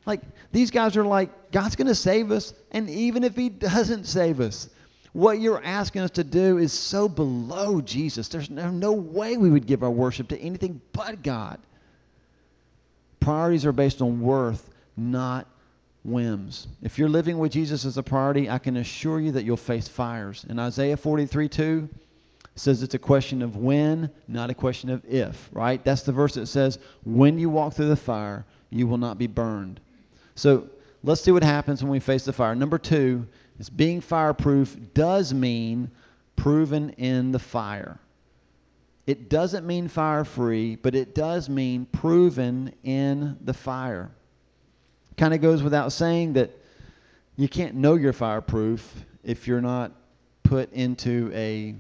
Like, 0.05 0.21
these 0.51 0.71
guys 0.71 0.97
are 0.97 1.05
like, 1.05 1.51
God's 1.51 1.75
going 1.75 1.87
to 1.87 1.95
save 1.95 2.31
us, 2.31 2.53
and 2.71 2.89
even 2.89 3.23
if 3.23 3.35
He 3.35 3.49
doesn't 3.49 4.05
save 4.05 4.41
us, 4.41 4.69
what 5.13 5.39
you're 5.39 5.63
asking 5.63 6.01
us 6.01 6.11
to 6.11 6.23
do 6.23 6.57
is 6.57 6.73
so 6.73 7.09
below 7.09 7.81
Jesus. 7.81 8.27
There's 8.27 8.49
no, 8.49 8.69
no 8.69 8.91
way 8.91 9.37
we 9.37 9.49
would 9.49 9.65
give 9.65 9.83
our 9.83 9.91
worship 9.91 10.29
to 10.29 10.39
anything 10.39 10.81
but 10.93 11.23
God. 11.23 11.59
Priorities 13.19 13.65
are 13.65 13.71
based 13.71 14.01
on 14.01 14.21
worth, 14.21 14.69
not 14.99 15.47
whims. 16.03 16.67
If 16.81 16.97
you're 16.97 17.09
living 17.09 17.37
with 17.37 17.51
Jesus 17.51 17.85
as 17.85 17.97
a 17.97 18.03
priority, 18.03 18.49
I 18.49 18.57
can 18.57 18.77
assure 18.77 19.19
you 19.19 19.31
that 19.33 19.43
you'll 19.43 19.57
face 19.57 19.87
fires. 19.87 20.45
In 20.49 20.59
Isaiah 20.59 20.97
43 20.97 21.49
2, 21.49 21.89
says 22.55 22.83
it's 22.83 22.93
a 22.93 22.99
question 22.99 23.41
of 23.41 23.55
when, 23.55 24.09
not 24.27 24.49
a 24.49 24.53
question 24.53 24.89
of 24.89 25.03
if, 25.05 25.49
right? 25.53 25.83
That's 25.83 26.03
the 26.03 26.11
verse 26.11 26.33
that 26.35 26.47
says, 26.47 26.77
when 27.05 27.39
you 27.39 27.49
walk 27.49 27.73
through 27.73 27.89
the 27.89 27.95
fire, 27.95 28.45
you 28.69 28.87
will 28.87 28.97
not 28.97 29.17
be 29.17 29.27
burned. 29.27 29.79
So 30.35 30.69
let's 31.03 31.21
see 31.21 31.31
what 31.31 31.43
happens 31.43 31.81
when 31.81 31.91
we 31.91 31.99
face 31.99 32.25
the 32.25 32.33
fire. 32.33 32.55
Number 32.55 32.77
two 32.77 33.27
is 33.59 33.69
being 33.69 34.01
fireproof 34.01 34.77
does 34.93 35.33
mean 35.33 35.91
proven 36.35 36.91
in 36.91 37.31
the 37.31 37.39
fire. 37.39 37.99
It 39.07 39.29
doesn't 39.29 39.65
mean 39.65 39.87
fire 39.87 40.23
free, 40.23 40.75
but 40.75 40.93
it 40.95 41.15
does 41.15 41.49
mean 41.49 41.85
proven 41.85 42.73
in 42.83 43.37
the 43.41 43.53
fire. 43.53 44.11
Kind 45.19 45.33
of 45.33 45.41
goes 45.41 45.61
without 45.61 45.91
saying 45.91 46.33
that 46.33 46.51
you 47.35 47.49
can't 47.49 47.75
know 47.75 47.95
you're 47.95 48.13
fireproof 48.13 49.05
if 49.21 49.47
you're 49.47 49.59
not 49.59 49.91
put 50.43 50.71
into 50.71 51.29
a 51.33 51.75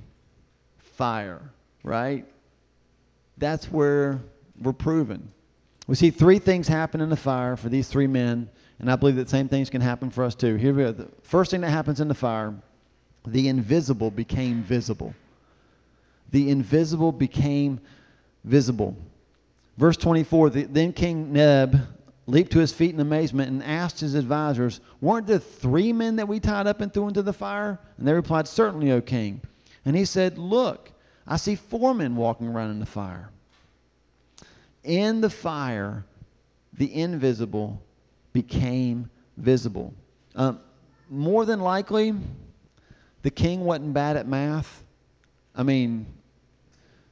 fire, 0.97 1.39
right? 1.81 2.25
That's 3.37 3.71
where 3.71 4.19
we're 4.61 4.73
proven. 4.73 5.31
We 5.87 5.95
see 5.95 6.11
three 6.11 6.39
things 6.39 6.67
happen 6.67 6.99
in 6.99 7.09
the 7.09 7.15
fire 7.15 7.55
for 7.55 7.69
these 7.69 7.87
three 7.87 8.07
men, 8.07 8.49
and 8.77 8.91
I 8.91 8.97
believe 8.97 9.15
that 9.15 9.29
same 9.29 9.47
things 9.47 9.69
can 9.69 9.79
happen 9.79 10.09
for 10.09 10.25
us 10.25 10.35
too. 10.35 10.55
Here 10.55 10.73
we 10.73 10.83
go. 10.83 10.91
The 10.91 11.07
first 11.23 11.49
thing 11.49 11.61
that 11.61 11.69
happens 11.69 12.01
in 12.01 12.09
the 12.09 12.15
fire, 12.15 12.53
the 13.25 13.47
invisible 13.47 14.11
became 14.11 14.63
visible. 14.63 15.15
The 16.31 16.49
invisible 16.49 17.13
became 17.13 17.79
visible. 18.43 18.97
Verse 19.77 19.95
24 19.95 20.49
the, 20.49 20.63
Then 20.63 20.91
King 20.91 21.31
Neb 21.31 21.79
leaped 22.29 22.51
to 22.51 22.59
his 22.59 22.71
feet 22.71 22.93
in 22.93 22.99
amazement 22.99 23.49
and 23.49 23.63
asked 23.63 23.99
his 23.99 24.15
advisors, 24.15 24.79
Weren't 25.01 25.27
there 25.27 25.39
three 25.39 25.91
men 25.91 26.17
that 26.17 26.27
we 26.27 26.39
tied 26.39 26.67
up 26.67 26.81
and 26.81 26.93
threw 26.93 27.07
into 27.07 27.21
the 27.21 27.33
fire? 27.33 27.79
And 27.97 28.07
they 28.07 28.13
replied, 28.13 28.47
Certainly, 28.47 28.91
O 28.91 29.01
king. 29.01 29.41
And 29.85 29.95
he 29.95 30.05
said, 30.05 30.37
Look, 30.37 30.91
I 31.27 31.37
see 31.37 31.55
four 31.55 31.93
men 31.93 32.15
walking 32.15 32.47
around 32.47 32.71
in 32.71 32.79
the 32.79 32.85
fire. 32.85 33.29
In 34.83 35.21
the 35.21 35.29
fire, 35.29 36.05
the 36.73 36.93
invisible 36.93 37.81
became 38.33 39.09
visible. 39.37 39.93
Um, 40.35 40.59
more 41.09 41.45
than 41.45 41.59
likely, 41.59 42.13
the 43.23 43.31
king 43.31 43.61
wasn't 43.61 43.93
bad 43.93 44.15
at 44.15 44.27
math. 44.27 44.83
I 45.55 45.63
mean, 45.63 46.05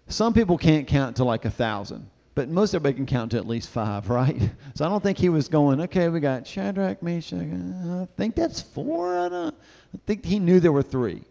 some 0.08 0.34
people 0.34 0.58
can't 0.58 0.88
count 0.88 1.18
to 1.18 1.26
like 1.26 1.46
a 1.46 1.50
thousand, 1.50 2.10
but 2.38 2.50
most 2.50 2.76
everybody 2.76 2.93
can 2.93 3.08
count 3.08 3.32
to 3.32 3.38
at 3.38 3.47
least 3.47 3.67
five, 3.67 4.10
right? 4.12 4.39
So 4.76 4.86
I 4.86 4.89
don't 4.89 5.02
think 5.02 5.17
he 5.17 5.30
was 5.30 5.47
going, 5.47 5.82
okay, 5.82 6.08
we 6.08 6.19
got 6.19 6.45
Shadrach, 6.45 7.02
Meshach. 7.02 7.39
I 7.39 8.08
think 8.15 8.36
that's 8.36 8.62
four. 8.62 9.17
I, 9.17 9.28
don't, 9.28 9.56
I 9.95 10.00
think 10.06 10.23
he 10.23 10.38
knew 10.38 10.60
there 10.60 10.71
were 10.71 10.84
three. 10.84 11.23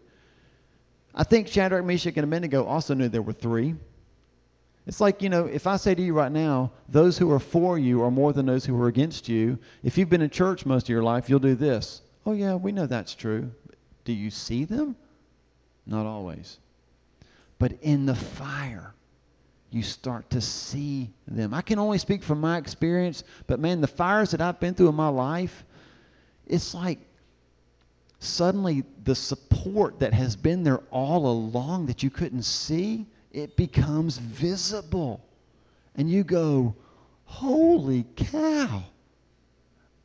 I 1.15 1.23
think 1.23 1.47
Shadrach, 1.47 1.85
Meshach, 1.85 2.17
and 2.17 2.25
Abednego 2.25 2.65
also 2.65 2.93
knew 2.93 3.07
there 3.07 3.21
were 3.21 3.31
three. 3.31 3.75
It's 4.85 4.99
like, 4.99 5.21
you 5.21 5.29
know, 5.29 5.45
if 5.45 5.65
I 5.65 5.77
say 5.77 5.95
to 5.95 6.01
you 6.01 6.13
right 6.13 6.31
now, 6.31 6.73
those 6.89 7.17
who 7.17 7.31
are 7.31 7.39
for 7.39 7.79
you 7.79 8.03
are 8.03 8.11
more 8.11 8.33
than 8.33 8.45
those 8.45 8.65
who 8.65 8.77
are 8.81 8.89
against 8.89 9.29
you, 9.29 9.59
if 9.83 9.97
you've 9.97 10.09
been 10.09 10.21
in 10.21 10.29
church 10.29 10.65
most 10.65 10.87
of 10.87 10.89
your 10.89 11.03
life, 11.03 11.29
you'll 11.29 11.39
do 11.39 11.55
this. 11.55 12.01
Oh, 12.25 12.33
yeah, 12.33 12.55
we 12.55 12.73
know 12.73 12.85
that's 12.85 13.15
true. 13.15 13.49
Do 14.03 14.11
you 14.11 14.29
see 14.29 14.65
them? 14.65 14.97
Not 15.85 16.05
always. 16.05 16.57
But 17.59 17.77
in 17.81 18.05
the 18.05 18.15
fire, 18.15 18.93
you 19.69 19.83
start 19.83 20.29
to 20.31 20.41
see 20.41 21.09
them. 21.27 21.53
I 21.53 21.61
can 21.61 21.79
only 21.79 21.97
speak 21.97 22.23
from 22.23 22.39
my 22.39 22.57
experience, 22.57 23.23
but 23.47 23.59
man, 23.59 23.81
the 23.81 23.87
fires 23.87 24.31
that 24.31 24.41
I've 24.41 24.59
been 24.59 24.73
through 24.73 24.89
in 24.89 24.95
my 24.95 25.09
life, 25.09 25.65
it's 26.45 26.73
like 26.73 26.99
suddenly 28.19 28.83
the 29.03 29.15
support 29.15 29.99
that 29.99 30.13
has 30.13 30.35
been 30.35 30.63
there 30.63 30.81
all 30.89 31.27
along 31.27 31.87
that 31.87 32.01
you 32.01 32.09
couldn't 32.09 32.43
see, 32.43 33.05
it 33.31 33.55
becomes 33.57 34.17
visible. 34.17 35.21
And 35.95 36.09
you 36.09 36.23
go, 36.23 36.75
holy 37.25 38.05
cow, 38.15 38.83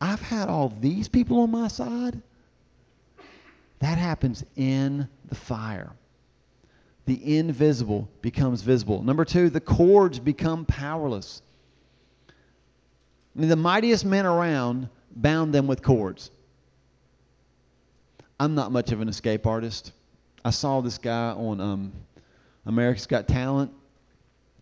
I've 0.00 0.20
had 0.20 0.48
all 0.48 0.68
these 0.80 1.08
people 1.08 1.40
on 1.40 1.50
my 1.50 1.68
side. 1.68 2.20
That 3.78 3.98
happens 3.98 4.44
in 4.56 5.08
the 5.28 5.34
fire. 5.34 5.92
The 7.06 7.38
invisible 7.38 8.08
becomes 8.20 8.62
visible. 8.62 9.02
Number 9.02 9.24
two, 9.24 9.50
the 9.50 9.60
cords 9.60 10.18
become 10.18 10.64
powerless. 10.64 11.42
I 12.28 13.40
mean, 13.40 13.48
the 13.48 13.56
mightiest 13.56 14.04
men 14.04 14.26
around 14.26 14.88
bound 15.14 15.54
them 15.54 15.66
with 15.66 15.82
cords. 15.82 16.30
I'm 18.38 18.54
not 18.54 18.72
much 18.72 18.92
of 18.92 19.00
an 19.00 19.08
escape 19.08 19.46
artist. 19.46 19.92
I 20.44 20.50
saw 20.50 20.80
this 20.80 20.98
guy 20.98 21.30
on 21.30 21.60
um, 21.60 21.92
America's 22.66 23.06
Got 23.06 23.28
Talent, 23.28 23.72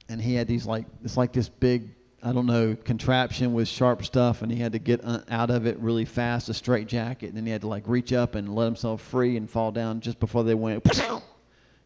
and 0.08 0.20
he 0.20 0.34
had 0.34 0.46
these 0.46 0.66
like 0.66 0.86
it's 1.04 1.16
like 1.16 1.32
this 1.32 1.48
big 1.48 1.88
I 2.22 2.32
don't 2.32 2.46
know 2.46 2.76
contraption 2.84 3.54
with 3.54 3.68
sharp 3.68 4.04
stuff, 4.04 4.42
and 4.42 4.52
he 4.52 4.58
had 4.58 4.72
to 4.72 4.78
get 4.78 5.02
out 5.30 5.50
of 5.50 5.66
it 5.66 5.78
really 5.78 6.04
fast, 6.04 6.48
a 6.48 6.54
straight 6.54 6.86
jacket, 6.86 7.28
and 7.28 7.36
then 7.36 7.46
he 7.46 7.52
had 7.52 7.62
to 7.62 7.68
like 7.68 7.84
reach 7.86 8.12
up 8.12 8.34
and 8.34 8.54
let 8.54 8.66
himself 8.66 9.00
free 9.00 9.36
and 9.36 9.48
fall 9.48 9.72
down 9.72 10.00
just 10.00 10.20
before 10.20 10.44
they 10.44 10.54
went, 10.54 10.84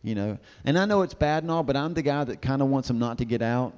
you 0.04 0.14
know. 0.14 0.38
And 0.64 0.78
I 0.78 0.84
know 0.84 1.02
it's 1.02 1.14
bad 1.14 1.42
and 1.42 1.50
all, 1.50 1.64
but 1.64 1.76
I'm 1.76 1.94
the 1.94 2.02
guy 2.02 2.22
that 2.22 2.40
kind 2.40 2.62
of 2.62 2.68
wants 2.68 2.88
him 2.88 3.00
not 3.00 3.18
to 3.18 3.24
get 3.24 3.42
out. 3.42 3.72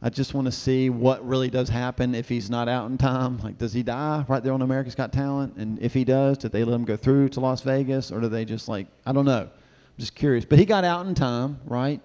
I 0.00 0.08
just 0.08 0.34
want 0.34 0.46
to 0.46 0.52
see 0.52 0.90
what 0.90 1.26
really 1.26 1.50
does 1.50 1.68
happen 1.68 2.14
if 2.14 2.28
he's 2.28 2.50
not 2.50 2.68
out 2.68 2.90
in 2.90 2.98
time. 2.98 3.38
Like, 3.38 3.58
does 3.58 3.72
he 3.72 3.82
die 3.82 4.24
right 4.28 4.42
there 4.42 4.52
on 4.52 4.62
America's 4.62 4.96
Got 4.96 5.12
Talent? 5.12 5.56
And 5.56 5.78
if 5.80 5.94
he 5.94 6.04
does, 6.04 6.38
did 6.38 6.50
they 6.50 6.64
let 6.64 6.74
him 6.74 6.84
go 6.84 6.96
through 6.96 7.28
to 7.30 7.40
Las 7.40 7.60
Vegas, 7.60 8.10
or 8.10 8.20
do 8.20 8.28
they 8.28 8.44
just 8.44 8.68
like 8.68 8.86
I 9.04 9.12
don't 9.12 9.26
know? 9.26 9.42
I'm 9.42 9.98
just 9.98 10.14
curious. 10.14 10.44
But 10.44 10.58
he 10.58 10.64
got 10.64 10.84
out 10.84 11.06
in 11.06 11.14
time, 11.14 11.60
right? 11.66 12.00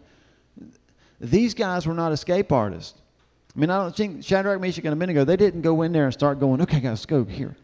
These 1.20 1.54
guys 1.54 1.88
were 1.88 1.94
not 1.94 2.12
escape 2.12 2.52
artists. 2.52 3.00
I 3.56 3.60
mean, 3.60 3.72
I 3.72 3.82
don't 3.82 3.96
think 3.96 4.24
Shadrach, 4.24 4.62
Meshach, 4.62 4.86
and 4.86 4.94
Abednego, 4.94 5.24
they 5.24 5.38
didn't 5.38 5.62
go 5.62 5.82
in 5.82 5.92
there 5.92 6.06
and 6.06 6.14
start 6.14 6.40
going, 6.40 6.62
okay, 6.62 6.80
guys, 6.80 7.08
go 7.08 7.24
here. 7.24 7.56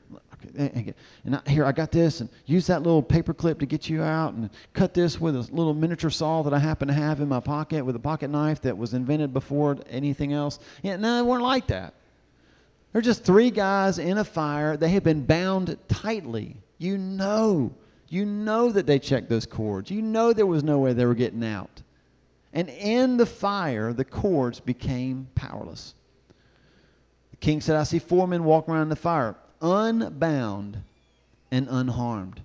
And 0.56 1.41
here, 1.47 1.65
I 1.65 1.71
got 1.71 1.91
this, 1.91 2.21
and 2.21 2.29
use 2.45 2.67
that 2.67 2.84
little 2.84 3.01
paper 3.01 3.34
clip 3.34 3.60
to 3.60 3.65
get 3.65 3.89
you 3.89 4.01
out, 4.01 4.34
and 4.34 4.49
cut 4.73 4.93
this 4.93 5.19
with 5.19 5.36
a 5.36 5.39
little 5.39 5.73
miniature 5.73 6.10
saw 6.10 6.43
that 6.43 6.53
I 6.53 6.60
happen 6.60 6.88
to 6.88 6.93
have 6.93 7.21
in 7.21 7.27
my 7.27 7.39
pocket 7.39 7.86
with 7.86 7.95
a 7.95 7.99
pocket 7.99 8.29
knife 8.29 8.62
that 8.62 8.77
was 8.77 8.93
invented 8.93 9.34
before 9.34 9.77
anything 9.89 10.34
else. 10.34 10.60
Yeah, 10.82 10.97
no, 10.97 11.17
they 11.17 11.21
weren't 11.21 11.43
like 11.43 11.67
that. 11.67 11.93
They're 12.91 13.01
just 13.01 13.23
three 13.23 13.49
guys 13.49 13.97
in 13.97 14.17
a 14.19 14.23
fire. 14.23 14.77
They 14.77 14.89
have 14.89 15.03
been 15.03 15.25
bound 15.25 15.77
tightly. 15.88 16.58
You 16.77 16.97
know, 16.97 17.73
you 18.08 18.25
know 18.25 18.71
that 18.71 18.86
they 18.86 18.99
checked 18.99 19.29
those 19.29 19.47
cords. 19.47 19.89
You 19.89 20.01
know 20.01 20.34
there 20.34 20.45
was 20.45 20.63
no 20.63 20.79
way 20.79 20.93
they 20.93 21.06
were 21.06 21.15
getting 21.15 21.43
out. 21.43 21.82
And 22.53 22.69
in 22.69 23.17
the 23.17 23.25
fire, 23.25 23.93
the 23.93 24.06
cords 24.06 24.60
became 24.60 25.27
powerless. 25.34 25.95
The 27.32 27.38
king 27.38 27.62
said, 27.62 27.77
I 27.77 27.84
see 27.84 27.97
four 27.97 28.27
men 28.27 28.43
walking 28.43 28.75
around 28.75 28.89
the 28.89 28.95
fire 28.95 29.36
unbound 29.63 30.78
and 31.49 31.67
unharmed. 31.69 32.41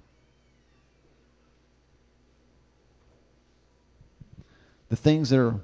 The 4.89 4.97
things 4.97 5.31
that 5.31 5.39
are 5.39 5.61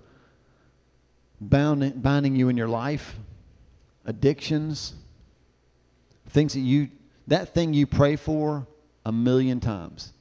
bound, 1.40 2.02
binding 2.02 2.36
you 2.36 2.48
in 2.48 2.56
your 2.56 2.68
life, 2.68 3.14
addictions, 4.04 4.92
things 6.30 6.54
that 6.54 6.60
you, 6.60 6.90
that 7.28 7.54
thing 7.54 7.72
you 7.72 7.86
pray 7.86 8.16
for 8.16 8.66
a 9.06 9.12
million 9.12 9.60
times. 9.60 10.12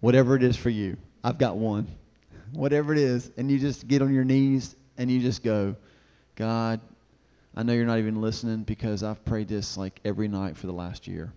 Whatever 0.00 0.36
it 0.36 0.42
is 0.42 0.56
for 0.56 0.70
you. 0.70 0.96
I've 1.24 1.38
got 1.38 1.56
one. 1.56 1.88
Whatever 2.52 2.92
it 2.92 2.98
is. 2.98 3.30
And 3.36 3.50
you 3.50 3.58
just 3.58 3.86
get 3.86 4.02
on 4.02 4.12
your 4.12 4.24
knees 4.24 4.74
and 4.98 5.10
you 5.10 5.20
just 5.20 5.42
go, 5.42 5.76
God, 6.34 6.80
I 7.56 7.62
know 7.62 7.72
you're 7.72 7.86
not 7.86 7.98
even 7.98 8.20
listening 8.20 8.64
because 8.64 9.02
I've 9.02 9.24
prayed 9.24 9.48
this 9.48 9.76
like 9.76 9.98
every 10.04 10.28
night 10.28 10.56
for 10.58 10.66
the 10.66 10.72
last 10.72 11.08
year. 11.08 11.32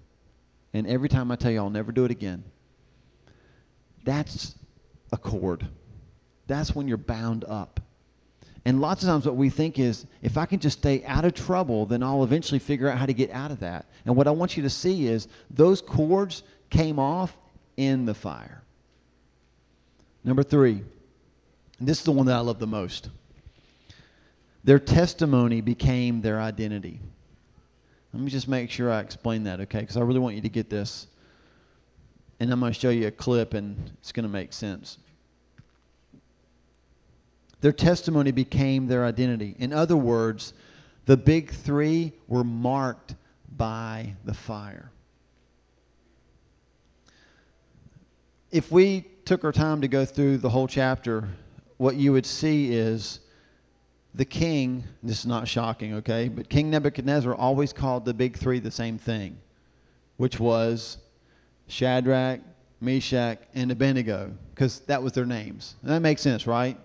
And 0.74 0.86
every 0.86 1.10
time 1.10 1.32
I 1.32 1.36
tell 1.36 1.52
you 1.52 1.60
I'll 1.60 1.70
never 1.70 1.92
do 1.92 2.04
it 2.06 2.12
again, 2.12 2.44
that's 4.04 4.54
a 5.12 5.18
cord. 5.18 5.66
That's 6.48 6.76
when 6.76 6.88
you're 6.88 6.98
bound 6.98 7.46
up. 7.46 7.80
And 8.66 8.82
lots 8.82 9.04
of 9.04 9.10
times, 9.10 9.26
what 9.26 9.38
we 9.38 9.50
think 9.50 9.80
is 9.80 10.06
if 10.22 10.38
I 10.38 10.46
can 10.46 10.60
just 10.60 10.80
stay 10.80 11.04
out 11.06 11.24
of 11.24 11.34
trouble, 11.34 11.86
then 11.86 12.04
I'll 12.04 12.24
eventually 12.24 12.60
figure 12.60 12.90
out 12.90 12.98
how 12.98 13.06
to 13.06 13.14
get 13.14 13.32
out 13.32 13.52
of 13.52 13.62
that. 13.62 13.86
And 14.06 14.16
what 14.16 14.28
I 14.28 14.32
want 14.32 14.58
you 14.58 14.64
to 14.64 14.70
see 14.70 15.08
is 15.08 15.28
those 15.50 15.82
cords 15.82 16.44
came 16.70 17.00
off 17.00 17.36
in 17.78 18.06
the 18.06 18.14
fire. 18.14 18.62
Number 20.24 20.44
three, 20.44 20.84
this 21.80 22.00
is 22.00 22.04
the 22.04 22.12
one 22.12 22.26
that 22.26 22.36
I 22.36 22.42
love 22.42 22.60
the 22.60 22.68
most. 22.68 23.10
Their 24.70 24.78
testimony 24.78 25.62
became 25.62 26.22
their 26.22 26.40
identity. 26.40 27.00
Let 28.14 28.22
me 28.22 28.30
just 28.30 28.48
make 28.48 28.70
sure 28.70 28.92
I 28.92 29.00
explain 29.00 29.46
that, 29.46 29.62
okay? 29.62 29.80
Because 29.80 29.98
I 29.98 30.02
really 30.02 30.20
want 30.20 30.36
you 30.36 30.44
to 30.44 30.50
get 30.50 30.70
this. 30.70 31.08
And 32.40 32.54
I'm 32.54 32.60
going 32.60 32.72
to 32.72 32.80
show 32.80 32.92
you 32.92 33.08
a 33.08 33.12
clip, 33.12 33.56
and 33.56 33.90
it's 33.98 34.12
going 34.12 34.26
to 34.26 34.30
make 34.30 34.54
sense. 34.54 35.00
Their 37.62 37.72
testimony 37.72 38.30
became 38.30 38.86
their 38.86 39.06
identity. 39.06 39.56
In 39.58 39.74
other 39.74 39.98
words, 39.98 40.54
the 41.08 41.18
big 41.18 41.50
three 41.50 42.14
were 42.28 42.44
marked 42.44 43.16
by 43.58 44.14
the 44.24 44.36
fire. 44.36 44.92
If 48.52 48.72
we 48.72 49.08
took 49.26 49.44
our 49.44 49.52
time 49.52 49.82
to 49.82 49.88
go 49.88 50.06
through 50.06 50.38
the 50.38 50.50
whole 50.50 50.68
chapter, 50.68 51.28
what 51.78 51.96
you 51.96 52.12
would 52.12 52.28
see 52.28 52.72
is 52.72 53.20
the 54.16 54.26
king, 54.26 54.84
this 55.04 55.20
is 55.20 55.26
not 55.26 55.48
shocking, 55.48 55.96
okay, 55.96 56.28
but 56.28 56.50
King 56.50 56.70
Nebuchadnezzar 56.72 57.34
always 57.34 57.74
called 57.74 58.06
the 58.06 58.14
big 58.14 58.38
three 58.38 58.60
the 58.60 58.72
same 58.72 58.98
thing, 58.98 59.38
which 60.18 60.40
was 60.40 60.98
Shadrach, 61.68 62.42
Meshach, 62.82 63.40
and 63.54 63.72
Abednego, 63.72 64.34
because 64.54 64.80
that 64.82 65.04
was 65.04 65.14
their 65.14 65.26
names. 65.26 65.76
And 65.82 65.92
that 65.92 66.00
makes 66.02 66.22
sense, 66.22 66.48
right? 66.48 66.78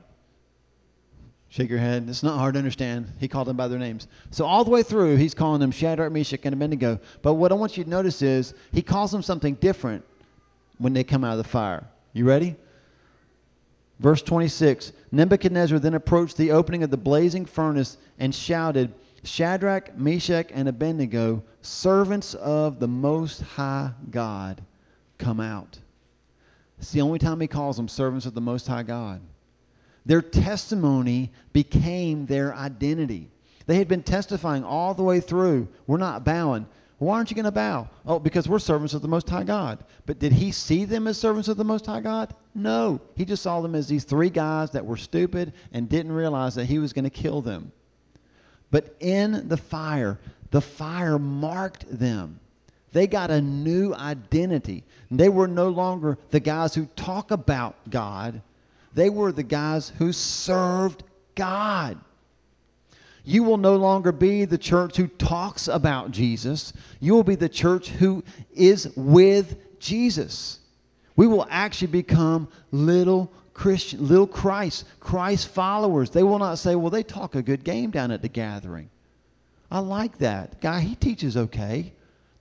Shake 1.49 1.71
your 1.71 1.79
head. 1.79 2.07
It's 2.09 2.25
not 2.25 2.39
hard 2.39 2.55
to 2.55 2.59
understand. 2.59 3.07
He 3.21 3.29
called 3.29 3.47
them 3.47 3.57
by 3.57 3.69
their 3.69 3.79
names. 3.79 4.09
So 4.33 4.45
all 4.45 4.65
the 4.65 4.71
way 4.71 4.83
through, 4.83 5.17
he's 5.17 5.35
calling 5.35 5.61
them 5.61 5.71
Shadrach, 5.71 6.13
Meshach, 6.13 6.41
and 6.45 6.53
Abednego. 6.53 6.99
But 7.23 7.35
what 7.35 7.53
I 7.53 7.55
want 7.55 7.77
you 7.77 7.85
to 7.85 7.91
notice 7.91 8.23
is 8.23 8.55
he 8.73 8.83
calls 8.83 9.13
them 9.13 9.23
something 9.23 9.55
different 9.55 10.05
when 10.79 10.93
they 10.93 11.05
come 11.05 11.23
out 11.23 11.33
of 11.33 11.39
the 11.39 11.49
fire. 11.49 11.87
You 12.13 12.25
ready? 12.25 12.57
Verse 14.01 14.23
26 14.23 14.93
Nebuchadnezzar 15.13 15.79
then 15.79 15.95
approached 15.95 16.37
the 16.37 16.53
opening 16.53 16.83
of 16.83 16.91
the 16.91 16.97
blazing 16.97 17.47
furnace 17.47 17.97
and 18.19 18.35
shouted, 18.35 18.93
Shadrach, 19.23 19.97
Meshach, 19.97 20.51
and 20.53 20.69
Abednego, 20.69 21.43
servants 21.63 22.35
of 22.35 22.79
the 22.79 22.89
Most 22.89 23.41
High 23.41 23.93
God, 24.11 24.61
come 25.19 25.41
out. 25.41 25.79
It's 26.79 26.93
the 26.93 27.01
only 27.01 27.19
time 27.19 27.41
he 27.41 27.47
calls 27.47 27.77
them 27.77 27.89
servants 27.89 28.27
of 28.27 28.35
the 28.35 28.41
Most 28.41 28.67
High 28.67 28.83
God. 28.83 29.21
Their 30.05 30.21
testimony 30.21 31.33
became 31.53 32.27
their 32.27 32.55
identity. 32.55 33.31
They 33.67 33.77
had 33.77 33.89
been 33.89 34.03
testifying 34.03 34.65
all 34.65 34.93
the 34.93 35.03
way 35.03 35.21
through. 35.21 35.69
We're 35.87 35.97
not 35.97 36.25
bowing. 36.25 36.67
Why 37.05 37.17
aren't 37.17 37.31
you 37.31 37.35
going 37.35 37.45
to 37.45 37.53
bow? 37.53 37.91
Oh, 38.07 38.19
because 38.19 38.49
we're 38.49 38.59
servants 38.59 38.95
of 38.95 39.03
the 39.03 39.09
Most 39.09 39.29
High 39.29 39.45
God. 39.45 39.85
But 40.07 40.19
did 40.19 40.33
he 40.33 40.53
see 40.53 40.87
them 40.87 41.07
as 41.07 41.19
servants 41.19 41.49
of 41.49 41.59
the 41.59 41.65
Most 41.65 41.85
High 41.85 42.01
God? 42.01 42.35
No. 42.55 42.99
He 43.15 43.27
just 43.27 43.43
saw 43.43 43.61
them 43.61 43.75
as 43.75 43.87
these 43.87 44.05
three 44.05 44.31
guys 44.31 44.71
that 44.71 44.87
were 44.87 44.97
stupid 44.97 45.53
and 45.71 45.87
didn't 45.87 46.13
realize 46.13 46.55
that 46.55 46.65
he 46.65 46.79
was 46.79 46.95
going 46.95 47.05
to 47.05 47.11
kill 47.11 47.43
them. 47.43 47.73
But 48.71 48.97
in 49.01 49.49
the 49.49 49.59
fire, 49.59 50.19
the 50.51 50.63
fire 50.63 51.19
marked 51.19 51.85
them. 51.91 52.41
They 52.93 53.07
got 53.07 53.31
a 53.31 53.43
new 53.43 53.93
identity. 53.93 54.85
They 55.11 55.29
were 55.29 55.49
no 55.49 55.69
longer 55.69 56.17
the 56.31 56.41
guys 56.41 56.75
who 56.75 56.87
talk 56.97 57.33
about 57.33 57.77
God, 57.91 58.41
they 58.95 59.11
were 59.11 59.31
the 59.31 59.43
guys 59.43 59.93
who 59.99 60.11
served 60.13 61.03
God. 61.35 61.99
You 63.25 63.43
will 63.43 63.57
no 63.57 63.77
longer 63.77 64.13
be 64.13 64.45
the 64.45 64.59
church 64.59 64.97
who 64.97 65.07
talks 65.07 65.67
about 65.67 66.11
Jesus. 66.11 66.75
You 67.01 67.15
will 67.15 67.25
be 67.25 67.37
the 67.37 67.49
church 67.49 67.89
who 67.89 68.23
is 68.53 68.89
with 68.97 69.57
Jesus. 69.81 70.59
We 71.17 71.27
will 71.27 71.47
actually 71.49 71.89
become 71.89 72.49
little 72.71 73.33
Christian, 73.55 74.07
little 74.07 74.27
Christ, 74.27 74.85
Christ 75.01 75.49
followers. 75.49 76.11
They 76.11 76.23
will 76.23 76.39
not 76.39 76.59
say, 76.59 76.75
well, 76.75 76.91
they 76.91 77.03
talk 77.03 77.35
a 77.35 77.43
good 77.43 77.65
game 77.65 77.91
down 77.91 78.11
at 78.11 78.21
the 78.21 78.29
gathering. 78.29 78.91
I 79.71 79.79
like 79.79 80.19
that. 80.19 80.61
Guy, 80.61 80.81
he 80.81 80.95
teaches 80.95 81.37
okay. 81.37 81.93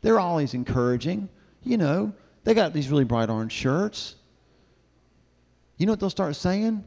They're 0.01 0.19
always 0.19 0.53
encouraging. 0.53 1.29
You 1.63 1.77
know, 1.77 2.13
they 2.43 2.53
got 2.53 2.73
these 2.73 2.89
really 2.89 3.05
bright 3.05 3.29
orange 3.29 3.53
shirts. 3.53 4.15
You 5.77 5.85
know 5.85 5.93
what 5.93 6.01
they'll 6.01 6.09
start 6.09 6.35
saying? 6.35 6.83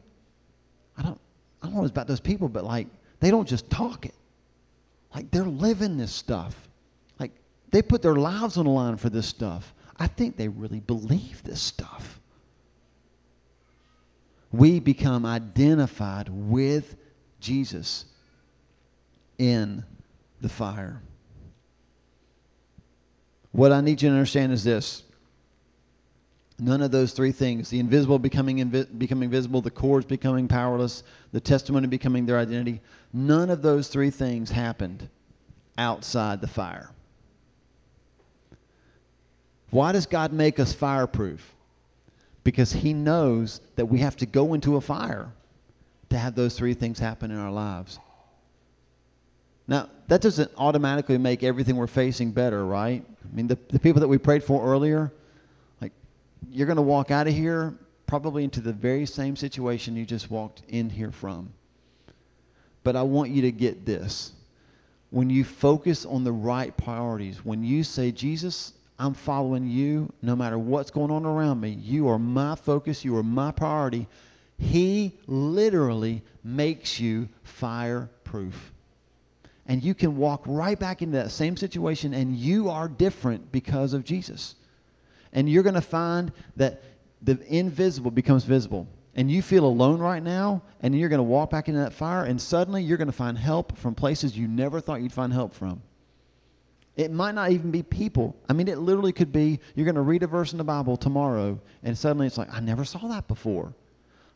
I 0.97 1.01
don't 1.03 1.19
I 1.61 1.67
don't 1.67 1.75
know 1.75 1.85
about 1.85 2.07
those 2.07 2.19
people, 2.19 2.47
but 2.47 2.63
like 2.63 2.87
they 3.19 3.31
don't 3.31 3.47
just 3.47 3.69
talk 3.69 4.05
it. 4.05 4.13
Like 5.13 5.31
they're 5.31 5.43
living 5.43 5.97
this 5.97 6.11
stuff. 6.11 6.55
Like 7.19 7.31
they 7.71 7.81
put 7.81 8.01
their 8.01 8.15
lives 8.15 8.57
on 8.57 8.65
the 8.65 8.71
line 8.71 8.97
for 8.97 9.09
this 9.09 9.27
stuff. 9.27 9.73
I 9.97 10.07
think 10.07 10.37
they 10.37 10.47
really 10.47 10.79
believe 10.79 11.41
this 11.43 11.61
stuff. 11.61 12.19
We 14.51 14.79
become 14.79 15.25
identified 15.25 16.29
with 16.29 16.95
Jesus 17.39 18.05
in 19.37 19.83
the 20.41 20.49
fire. 20.49 21.01
What 23.51 23.71
I 23.71 23.81
need 23.81 24.01
you 24.01 24.09
to 24.09 24.13
understand 24.15 24.53
is 24.53 24.63
this. 24.63 25.03
None 26.59 26.81
of 26.81 26.91
those 26.91 27.13
three 27.13 27.31
things 27.31 27.69
the 27.69 27.79
invisible 27.79 28.17
becoming, 28.17 28.57
invi- 28.57 28.97
becoming 28.97 29.29
visible, 29.29 29.61
the 29.61 29.69
cords 29.69 30.05
becoming 30.05 30.47
powerless, 30.47 31.03
the 31.31 31.39
testimony 31.39 31.87
becoming 31.87 32.25
their 32.25 32.39
identity 32.39 32.81
none 33.13 33.49
of 33.49 33.61
those 33.61 33.87
three 33.87 34.09
things 34.09 34.49
happened 34.49 35.07
outside 35.77 36.41
the 36.41 36.47
fire. 36.47 36.89
Why 39.69 39.91
does 39.91 40.05
God 40.05 40.31
make 40.31 40.59
us 40.59 40.73
fireproof? 40.73 41.53
Because 42.43 42.71
He 42.71 42.93
knows 42.93 43.59
that 43.75 43.85
we 43.87 43.99
have 43.99 44.15
to 44.17 44.25
go 44.25 44.53
into 44.53 44.77
a 44.77 44.81
fire 44.81 45.31
to 46.09 46.17
have 46.17 46.35
those 46.35 46.57
three 46.57 46.73
things 46.73 46.99
happen 46.99 47.31
in 47.31 47.37
our 47.37 47.51
lives. 47.51 47.99
Now, 49.67 49.89
that 50.07 50.21
doesn't 50.21 50.51
automatically 50.57 51.17
make 51.17 51.43
everything 51.43 51.75
we're 51.75 51.87
facing 51.87 52.31
better, 52.31 52.65
right? 52.65 53.03
I 53.21 53.35
mean, 53.35 53.47
the, 53.47 53.57
the 53.67 53.79
people 53.79 53.99
that 53.99 54.07
we 54.07 54.17
prayed 54.17 54.45
for 54.45 54.65
earlier, 54.65 55.11
you're 56.49 56.67
going 56.67 56.77
to 56.77 56.81
walk 56.81 57.11
out 57.11 57.27
of 57.27 57.33
here 57.33 57.77
probably 58.05 58.43
into 58.43 58.61
the 58.61 58.73
very 58.73 59.05
same 59.05 59.35
situation 59.35 59.95
you 59.95 60.05
just 60.05 60.31
walked 60.31 60.61
in 60.69 60.89
here 60.89 61.11
from. 61.11 61.53
But 62.83 62.95
I 62.95 63.03
want 63.03 63.31
you 63.31 63.43
to 63.43 63.51
get 63.51 63.85
this. 63.85 64.31
When 65.09 65.29
you 65.29 65.43
focus 65.43 66.05
on 66.05 66.23
the 66.23 66.31
right 66.31 66.75
priorities, 66.75 67.43
when 67.43 67.63
you 67.63 67.83
say, 67.83 68.11
Jesus, 68.11 68.73
I'm 68.99 69.13
following 69.13 69.67
you 69.67 70.11
no 70.21 70.35
matter 70.35 70.57
what's 70.57 70.91
going 70.91 71.11
on 71.11 71.25
around 71.25 71.61
me, 71.61 71.69
you 71.69 72.09
are 72.09 72.19
my 72.19 72.55
focus, 72.55 73.05
you 73.05 73.15
are 73.17 73.23
my 73.23 73.51
priority, 73.51 74.07
He 74.57 75.13
literally 75.27 76.23
makes 76.43 76.99
you 76.99 77.29
fireproof. 77.43 78.73
And 79.65 79.83
you 79.83 79.93
can 79.93 80.17
walk 80.17 80.43
right 80.45 80.79
back 80.79 81.01
into 81.01 81.17
that 81.17 81.31
same 81.31 81.57
situation, 81.57 82.13
and 82.13 82.35
you 82.35 82.69
are 82.69 82.87
different 82.87 83.51
because 83.51 83.93
of 83.93 84.05
Jesus. 84.05 84.55
And 85.37 85.47
you're 85.47 85.61
going 85.61 85.75
to 85.75 85.81
find 85.81 86.31
that 86.55 86.81
the 87.21 87.39
invisible 87.47 88.09
becomes 88.09 88.43
visible 88.43 88.87
and 89.13 89.29
you 89.29 89.43
feel 89.43 89.65
alone 89.65 89.99
right 89.99 90.21
now, 90.21 90.63
and 90.81 90.97
you're 90.97 91.09
going 91.09 91.19
to 91.19 91.23
walk 91.23 91.51
back 91.51 91.67
into 91.67 91.81
that 91.81 91.93
fire, 91.93 92.23
and 92.23 92.41
suddenly 92.41 92.81
you're 92.81 92.97
going 92.97 93.07
to 93.07 93.13
find 93.13 93.37
help 93.37 93.77
from 93.77 93.93
places 93.93 94.35
you 94.35 94.47
never 94.47 94.81
thought 94.81 95.01
you'd 95.03 95.13
find 95.13 95.31
help 95.31 95.53
from. 95.53 95.83
It 96.95 97.11
might 97.11 97.35
not 97.35 97.51
even 97.51 97.69
be 97.69 97.83
people. 97.83 98.35
I 98.49 98.53
mean, 98.53 98.67
it 98.67 98.79
literally 98.79 99.11
could 99.11 99.31
be 99.31 99.59
you're 99.75 99.85
going 99.85 99.95
to 99.95 100.01
read 100.01 100.23
a 100.23 100.27
verse 100.27 100.53
in 100.53 100.57
the 100.57 100.63
Bible 100.63 100.97
tomorrow, 100.97 101.59
and 101.83 101.95
suddenly 101.95 102.25
it's 102.25 102.39
like, 102.39 102.51
I 102.51 102.59
never 102.59 102.83
saw 102.83 103.07
that 103.09 103.27
before. 103.27 103.75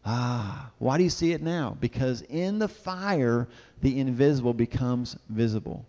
Ah, 0.06 0.70
why 0.78 1.00
do 1.00 1.04
you 1.04 1.10
see 1.10 1.32
it 1.32 1.42
now? 1.42 1.76
Because 1.80 2.22
in 2.22 2.60
the 2.60 2.68
fire, 2.68 3.48
the 3.82 4.00
invisible 4.00 4.54
becomes 4.54 5.18
visible. 5.30 5.84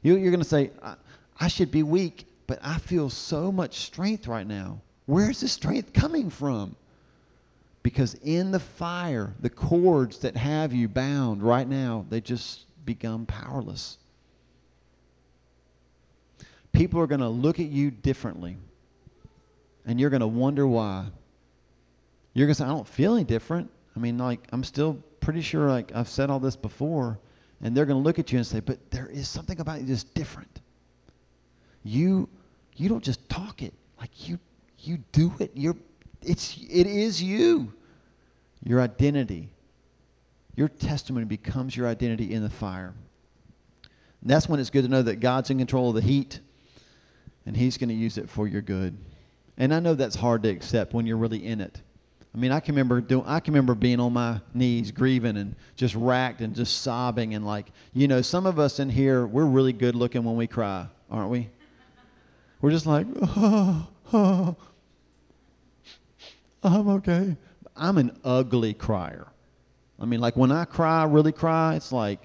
You, 0.00 0.16
are 0.16 0.30
going 0.30 0.38
to 0.38 0.44
say, 0.44 0.70
I, 0.82 0.94
I 1.38 1.48
should 1.48 1.70
be 1.70 1.82
weak, 1.82 2.26
but 2.46 2.58
I 2.62 2.78
feel 2.78 3.10
so 3.10 3.52
much 3.52 3.80
strength 3.80 4.26
right 4.26 4.46
now. 4.46 4.80
Where's 5.06 5.40
this 5.40 5.52
strength 5.52 5.92
coming 5.92 6.30
from? 6.30 6.76
Because 7.82 8.14
in 8.14 8.52
the 8.52 8.60
fire, 8.60 9.34
the 9.40 9.50
cords 9.50 10.18
that 10.18 10.36
have 10.36 10.72
you 10.72 10.88
bound 10.88 11.42
right 11.42 11.68
now, 11.68 12.06
they 12.08 12.20
just 12.20 12.64
become 12.84 13.26
powerless. 13.26 13.98
People 16.72 17.00
are 17.00 17.06
going 17.06 17.20
to 17.20 17.28
look 17.28 17.60
at 17.60 17.66
you 17.66 17.90
differently. 17.90 18.56
And 19.84 20.00
you're 20.00 20.10
going 20.10 20.20
to 20.20 20.28
wonder 20.28 20.66
why. 20.66 21.06
You're 22.34 22.46
going 22.46 22.54
to 22.54 22.62
say, 22.62 22.64
I 22.64 22.68
don't 22.68 22.86
feel 22.86 23.14
any 23.14 23.24
different. 23.24 23.70
I 23.96 23.98
mean, 23.98 24.16
like, 24.16 24.46
I'm 24.52 24.64
still 24.64 24.94
pretty 25.20 25.42
sure, 25.42 25.68
like, 25.68 25.92
I've 25.94 26.08
said 26.08 26.30
all 26.30 26.40
this 26.40 26.56
before. 26.56 27.18
And 27.60 27.76
they're 27.76 27.84
going 27.84 28.00
to 28.00 28.04
look 28.04 28.18
at 28.18 28.32
you 28.32 28.38
and 28.38 28.46
say, 28.46 28.60
but 28.60 28.90
there 28.90 29.08
is 29.08 29.28
something 29.28 29.60
about 29.60 29.80
you 29.80 29.86
that's 29.86 30.04
different. 30.04 30.61
You, 31.84 32.28
you 32.76 32.88
don't 32.88 33.04
just 33.04 33.28
talk 33.28 33.62
it. 33.62 33.74
Like, 34.00 34.28
you, 34.28 34.38
you 34.78 34.98
do 35.12 35.32
it. 35.38 35.52
You're 35.54 35.76
it's, 36.22 36.56
it 36.56 36.86
is 36.86 37.20
you, 37.22 37.72
your 38.64 38.80
identity. 38.80 39.50
your 40.54 40.68
testimony 40.68 41.24
becomes 41.24 41.76
your 41.76 41.86
identity 41.86 42.32
in 42.32 42.42
the 42.42 42.50
fire. 42.50 42.94
And 44.20 44.30
that's 44.30 44.48
when 44.48 44.60
it's 44.60 44.70
good 44.70 44.84
to 44.84 44.88
know 44.88 45.02
that 45.02 45.16
God's 45.16 45.50
in 45.50 45.58
control 45.58 45.88
of 45.88 45.94
the 45.94 46.00
heat 46.00 46.40
and 47.46 47.56
He's 47.56 47.78
going 47.78 47.88
to 47.88 47.94
use 47.94 48.18
it 48.18 48.30
for 48.30 48.46
your 48.46 48.62
good. 48.62 48.96
And 49.56 49.74
I 49.74 49.80
know 49.80 49.94
that's 49.94 50.16
hard 50.16 50.42
to 50.44 50.48
accept 50.48 50.94
when 50.94 51.06
you're 51.06 51.16
really 51.16 51.44
in 51.44 51.60
it. 51.60 51.80
I 52.34 52.38
mean, 52.38 52.50
I 52.50 52.60
can 52.60 52.74
remember 52.74 53.00
doing, 53.00 53.24
I 53.26 53.40
can 53.40 53.52
remember 53.52 53.74
being 53.74 54.00
on 54.00 54.12
my 54.14 54.40
knees 54.54 54.90
grieving 54.90 55.36
and 55.36 55.54
just 55.76 55.94
racked 55.94 56.40
and 56.40 56.54
just 56.54 56.80
sobbing 56.80 57.34
and 57.34 57.44
like, 57.44 57.66
you 57.92 58.08
know, 58.08 58.22
some 58.22 58.46
of 58.46 58.58
us 58.58 58.78
in 58.78 58.88
here, 58.88 59.26
we're 59.26 59.44
really 59.44 59.74
good 59.74 59.94
looking 59.94 60.24
when 60.24 60.36
we 60.36 60.46
cry, 60.46 60.86
aren't 61.10 61.30
we? 61.30 61.50
We're 62.62 62.70
just 62.70 62.86
like, 62.86 63.06
oh, 63.20 63.88
oh, 64.12 64.56
I'm 66.62 66.88
okay. 66.88 67.36
I'm 67.76 67.98
an 67.98 68.16
ugly 68.24 68.72
crier. 68.72 69.26
I 69.98 70.04
mean, 70.04 70.20
like 70.20 70.36
when 70.36 70.52
I 70.52 70.64
cry, 70.64 71.04
really 71.04 71.32
cry, 71.32 71.74
it's 71.74 71.90
like 71.90 72.20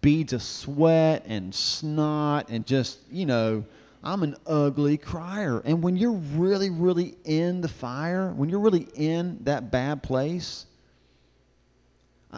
beads 0.00 0.32
of 0.32 0.42
sweat 0.42 1.24
and 1.26 1.54
snot 1.54 2.48
and 2.48 2.66
just, 2.66 2.98
you 3.10 3.26
know, 3.26 3.62
I'm 4.02 4.22
an 4.22 4.36
ugly 4.46 4.96
crier. 4.96 5.60
And 5.66 5.82
when 5.82 5.98
you're 5.98 6.12
really, 6.12 6.70
really 6.70 7.14
in 7.24 7.60
the 7.60 7.68
fire, 7.68 8.32
when 8.32 8.48
you're 8.48 8.60
really 8.60 8.88
in 8.94 9.38
that 9.44 9.70
bad 9.70 10.02
place, 10.02 10.64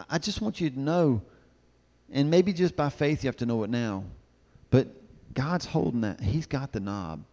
I 0.09 0.17
just 0.17 0.41
want 0.41 0.59
you 0.59 0.69
to 0.69 0.79
know, 0.79 1.21
and 2.11 2.29
maybe 2.29 2.51
just 2.51 2.75
by 2.75 2.89
faith 2.89 3.23
you 3.23 3.29
have 3.29 3.37
to 3.37 3.45
know 3.45 3.63
it 3.63 3.69
now, 3.69 4.03
but 4.69 4.87
God's 5.33 5.65
holding 5.65 6.01
that. 6.01 6.19
He's 6.19 6.45
got 6.45 6.73
the 6.73 6.81
knob. 6.81 7.23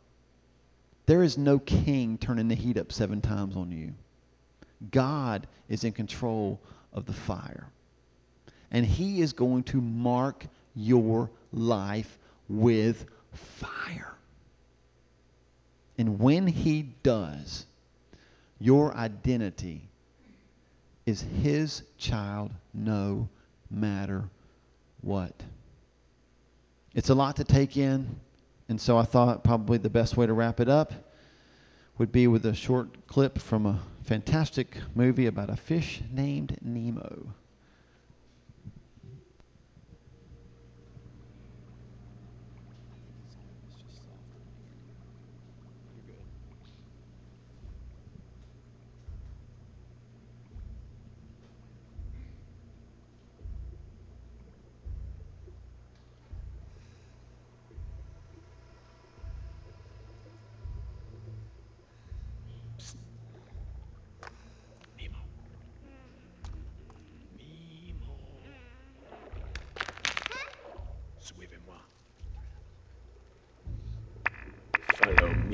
There 1.06 1.22
is 1.22 1.36
no 1.36 1.58
king 1.58 2.18
turning 2.18 2.48
the 2.48 2.54
heat 2.54 2.78
up 2.78 2.92
seven 2.92 3.20
times 3.20 3.56
on 3.56 3.70
you. 3.70 3.92
God 4.90 5.46
is 5.68 5.84
in 5.84 5.92
control 5.92 6.60
of 6.92 7.06
the 7.06 7.12
fire. 7.12 7.66
And 8.70 8.84
He 8.84 9.20
is 9.20 9.32
going 9.32 9.64
to 9.64 9.80
mark 9.80 10.46
your 10.74 11.30
life 11.52 12.18
with 12.48 13.04
fire. 13.32 14.12
And 15.98 16.18
when 16.18 16.46
He 16.46 16.82
does, 17.02 17.66
your 18.58 18.94
identity 18.96 19.88
is 21.06 21.20
His 21.42 21.82
child 21.98 22.50
no 22.72 23.28
matter 23.70 24.24
what. 25.02 25.34
It's 26.94 27.10
a 27.10 27.14
lot 27.14 27.36
to 27.36 27.44
take 27.44 27.76
in, 27.76 28.20
and 28.68 28.80
so 28.80 28.96
I 28.96 29.04
thought 29.04 29.44
probably 29.44 29.78
the 29.78 29.90
best 29.90 30.16
way 30.16 30.26
to 30.26 30.32
wrap 30.32 30.60
it 30.60 30.68
up 30.68 30.92
would 31.98 32.10
be 32.10 32.26
with 32.26 32.46
a 32.46 32.54
short 32.54 33.06
clip 33.06 33.38
from 33.38 33.66
a 33.66 33.80
fantastic 34.02 34.76
movie 34.94 35.26
about 35.26 35.50
a 35.50 35.56
fish 35.56 36.02
named 36.10 36.56
Nemo. 36.62 37.34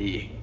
me. 0.01 0.40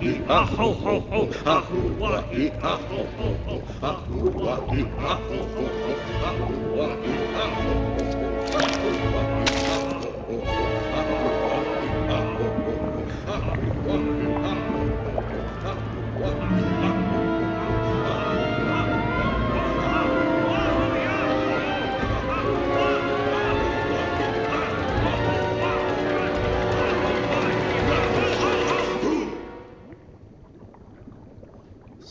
Ha-ho-ho-ho, 0.00 1.28
ha-ho-wa-hee. 1.44 2.50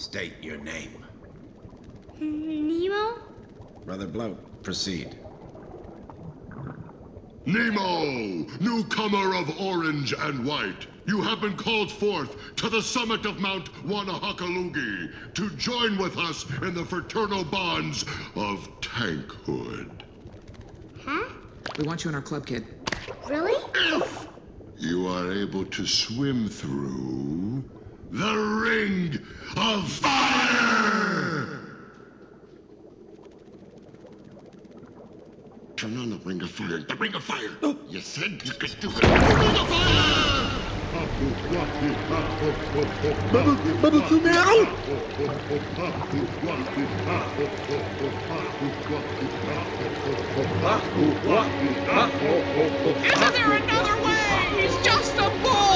State 0.09 0.33
your 0.41 0.57
name. 0.57 1.05
Nemo? 2.19 3.19
Brother 3.85 4.07
Bloat, 4.07 4.63
proceed. 4.63 5.15
Nemo, 7.45 8.47
newcomer 8.59 9.35
of 9.35 9.61
orange 9.61 10.15
and 10.17 10.43
white, 10.47 10.87
you 11.05 11.21
have 11.21 11.41
been 11.41 11.55
called 11.55 11.91
forth 11.91 12.55
to 12.55 12.69
the 12.69 12.81
summit 12.81 13.27
of 13.27 13.39
Mount 13.39 13.71
Wannahockaloogie 13.85 15.35
to 15.35 15.51
join 15.51 15.99
with 15.99 16.17
us 16.17 16.43
in 16.63 16.73
the 16.73 16.85
fraternal 16.85 17.43
bonds 17.43 18.03
of 18.35 18.67
tankhood. 18.81 19.91
Huh? 21.03 21.29
We 21.77 21.83
want 21.83 22.03
you 22.03 22.09
in 22.09 22.15
our 22.15 22.23
club, 22.23 22.47
kid. 22.47 22.65
Really? 23.27 23.53
If 23.75 24.27
you 24.79 25.05
are 25.05 25.31
able 25.31 25.65
to 25.65 25.85
swim 25.85 26.49
through 26.49 27.63
the 28.11 28.35
ring 28.63 29.19
of 29.57 29.89
fire! 29.91 31.59
Turn 35.77 35.97
on 35.97 36.09
the 36.11 36.17
ring 36.25 36.41
of 36.41 36.51
fire. 36.51 36.79
The 36.79 36.95
ring 36.95 37.15
of 37.15 37.23
fire. 37.23 37.49
Oh. 37.63 37.77
You 37.89 38.01
said 38.01 38.41
you 38.43 38.51
could 38.53 38.75
do 38.81 38.89
it. 38.89 38.95
The 39.27 39.35
ring 39.35 39.57
of 39.57 39.69
fire! 39.69 40.63
Bubble, 43.31 43.57
bubble 43.81 44.01
to 44.09 44.21
meow. 44.21 44.67
Isn't 53.05 53.33
there 53.33 53.53
another 53.53 54.03
way? 54.03 54.61
He's 54.61 54.77
just 54.83 55.17
a 55.19 55.31
boy! 55.43 55.68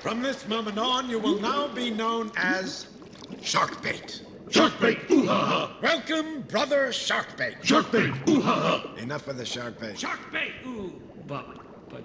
From 0.00 0.22
this 0.22 0.46
moment 0.48 0.78
on, 0.78 1.10
you 1.10 1.18
will 1.18 1.40
now 1.40 1.68
be 1.68 1.90
known 1.90 2.30
as 2.36 2.86
Sharkbait. 3.42 4.20
Sharkbait. 4.50 5.10
Ooh 5.10 5.26
ha 5.26 5.44
ha. 5.44 5.78
Welcome, 5.82 6.42
brother 6.42 6.88
Sharkbait. 6.88 7.60
Sharkbait. 7.62 8.28
Ooh 8.28 8.40
ha 8.40 8.54
ha. 8.54 8.94
Enough 9.02 9.28
of 9.28 9.36
the 9.36 9.44
Sharkbait. 9.44 9.98
Sharkbait! 9.98 10.52
Ooh, 10.64 10.92
but, 11.26 11.46
but. 11.90 12.04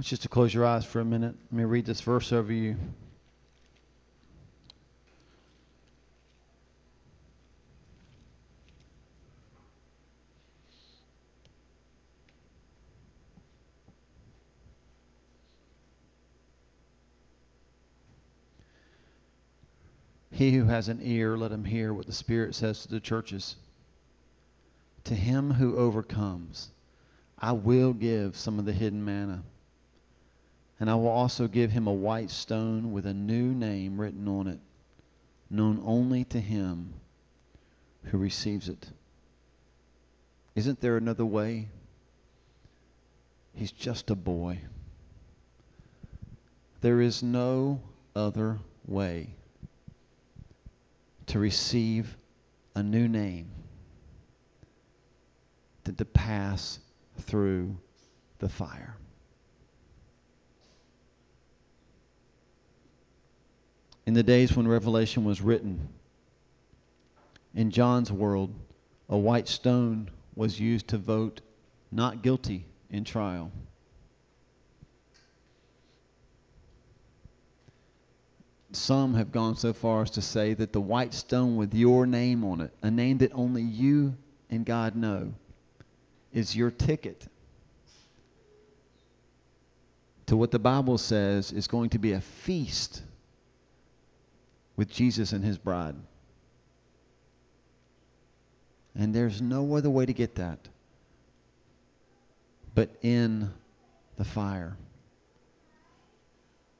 Want 0.00 0.06
you 0.06 0.16
just 0.16 0.22
to 0.22 0.30
close 0.30 0.54
your 0.54 0.64
eyes 0.64 0.86
for 0.86 1.00
a 1.00 1.04
minute. 1.04 1.34
Let 1.52 1.58
me 1.58 1.64
read 1.64 1.84
this 1.84 2.00
verse 2.00 2.32
over 2.32 2.50
you. 2.50 2.74
He 20.30 20.52
who 20.52 20.64
has 20.64 20.88
an 20.88 21.00
ear, 21.02 21.36
let 21.36 21.52
him 21.52 21.66
hear 21.66 21.92
what 21.92 22.06
the 22.06 22.14
Spirit 22.14 22.54
says 22.54 22.80
to 22.84 22.88
the 22.88 23.00
churches. 23.00 23.54
To 25.04 25.14
him 25.14 25.50
who 25.50 25.76
overcomes, 25.76 26.70
I 27.38 27.52
will 27.52 27.92
give 27.92 28.34
some 28.38 28.58
of 28.58 28.64
the 28.64 28.72
hidden 28.72 29.04
manna. 29.04 29.42
And 30.80 30.88
I 30.90 30.94
will 30.94 31.08
also 31.08 31.46
give 31.46 31.70
him 31.70 31.86
a 31.86 31.92
white 31.92 32.30
stone 32.30 32.90
with 32.90 33.04
a 33.04 33.12
new 33.12 33.54
name 33.54 34.00
written 34.00 34.26
on 34.26 34.46
it, 34.46 34.58
known 35.50 35.82
only 35.84 36.24
to 36.24 36.40
him 36.40 36.94
who 38.04 38.16
receives 38.16 38.70
it. 38.70 38.88
Isn't 40.54 40.80
there 40.80 40.96
another 40.96 41.26
way? 41.26 41.68
He's 43.54 43.72
just 43.72 44.10
a 44.10 44.14
boy. 44.14 44.60
There 46.80 47.02
is 47.02 47.22
no 47.22 47.82
other 48.16 48.58
way 48.86 49.34
to 51.26 51.38
receive 51.38 52.16
a 52.74 52.82
new 52.82 53.06
name 53.06 53.50
than 55.84 55.94
to 55.96 56.04
pass 56.06 56.78
through 57.18 57.76
the 58.38 58.48
fire. 58.48 58.96
In 64.06 64.14
the 64.14 64.22
days 64.22 64.56
when 64.56 64.66
Revelation 64.66 65.24
was 65.24 65.40
written, 65.40 65.88
in 67.54 67.70
John's 67.70 68.10
world, 68.10 68.54
a 69.08 69.18
white 69.18 69.48
stone 69.48 70.10
was 70.34 70.58
used 70.58 70.88
to 70.88 70.98
vote 70.98 71.40
not 71.92 72.22
guilty 72.22 72.64
in 72.90 73.04
trial. 73.04 73.50
Some 78.72 79.14
have 79.14 79.32
gone 79.32 79.56
so 79.56 79.72
far 79.72 80.02
as 80.02 80.12
to 80.12 80.22
say 80.22 80.54
that 80.54 80.72
the 80.72 80.80
white 80.80 81.12
stone 81.12 81.56
with 81.56 81.74
your 81.74 82.06
name 82.06 82.44
on 82.44 82.60
it, 82.60 82.72
a 82.82 82.90
name 82.90 83.18
that 83.18 83.32
only 83.34 83.62
you 83.62 84.14
and 84.48 84.64
God 84.64 84.94
know, 84.94 85.34
is 86.32 86.54
your 86.54 86.70
ticket 86.70 87.26
to 90.26 90.36
what 90.36 90.52
the 90.52 90.60
Bible 90.60 90.96
says 90.96 91.50
is 91.50 91.66
going 91.66 91.90
to 91.90 91.98
be 91.98 92.12
a 92.12 92.20
feast 92.20 93.02
with 94.80 94.88
Jesus 94.88 95.32
and 95.32 95.44
his 95.44 95.58
bride. 95.58 95.94
And 98.94 99.14
there's 99.14 99.42
no 99.42 99.74
other 99.76 99.90
way 99.90 100.06
to 100.06 100.14
get 100.14 100.36
that 100.36 100.58
but 102.74 102.88
in 103.02 103.50
the 104.16 104.24
fire. 104.24 104.74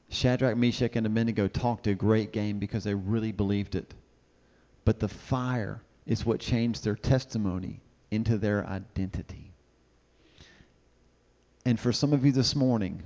Shadrach, 0.08 0.56
Meshach, 0.56 0.96
and 0.96 1.04
Abednego 1.04 1.46
talked 1.46 1.88
a 1.88 1.94
great 1.94 2.32
game 2.32 2.58
because 2.58 2.84
they 2.84 2.94
really 2.94 3.32
believed 3.32 3.74
it. 3.74 3.92
But 4.86 4.98
the 4.98 5.08
fire 5.08 5.82
is 6.06 6.24
what 6.24 6.40
changed 6.40 6.82
their 6.84 6.94
testimony 6.94 7.80
into 8.10 8.38
their 8.38 8.66
identity. 8.66 9.52
And 11.66 11.78
for 11.78 11.92
some 11.92 12.14
of 12.14 12.24
you 12.24 12.32
this 12.32 12.56
morning, 12.56 13.02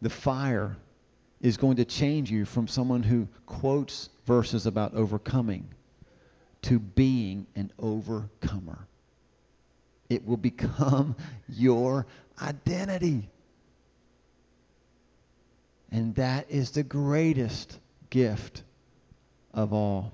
the 0.00 0.08
fire 0.08 0.78
is 1.40 1.56
going 1.56 1.76
to 1.76 1.84
change 1.84 2.30
you 2.30 2.44
from 2.44 2.66
someone 2.66 3.02
who 3.02 3.28
quotes 3.44 4.08
verses 4.26 4.66
about 4.66 4.94
overcoming 4.94 5.68
to 6.62 6.78
being 6.78 7.46
an 7.54 7.70
overcomer. 7.78 8.86
It 10.08 10.26
will 10.26 10.36
become 10.36 11.16
your 11.48 12.06
identity. 12.40 13.28
And 15.90 16.14
that 16.16 16.50
is 16.50 16.72
the 16.72 16.82
greatest 16.82 17.78
gift 18.10 18.62
of 19.54 19.72
all. 19.72 20.12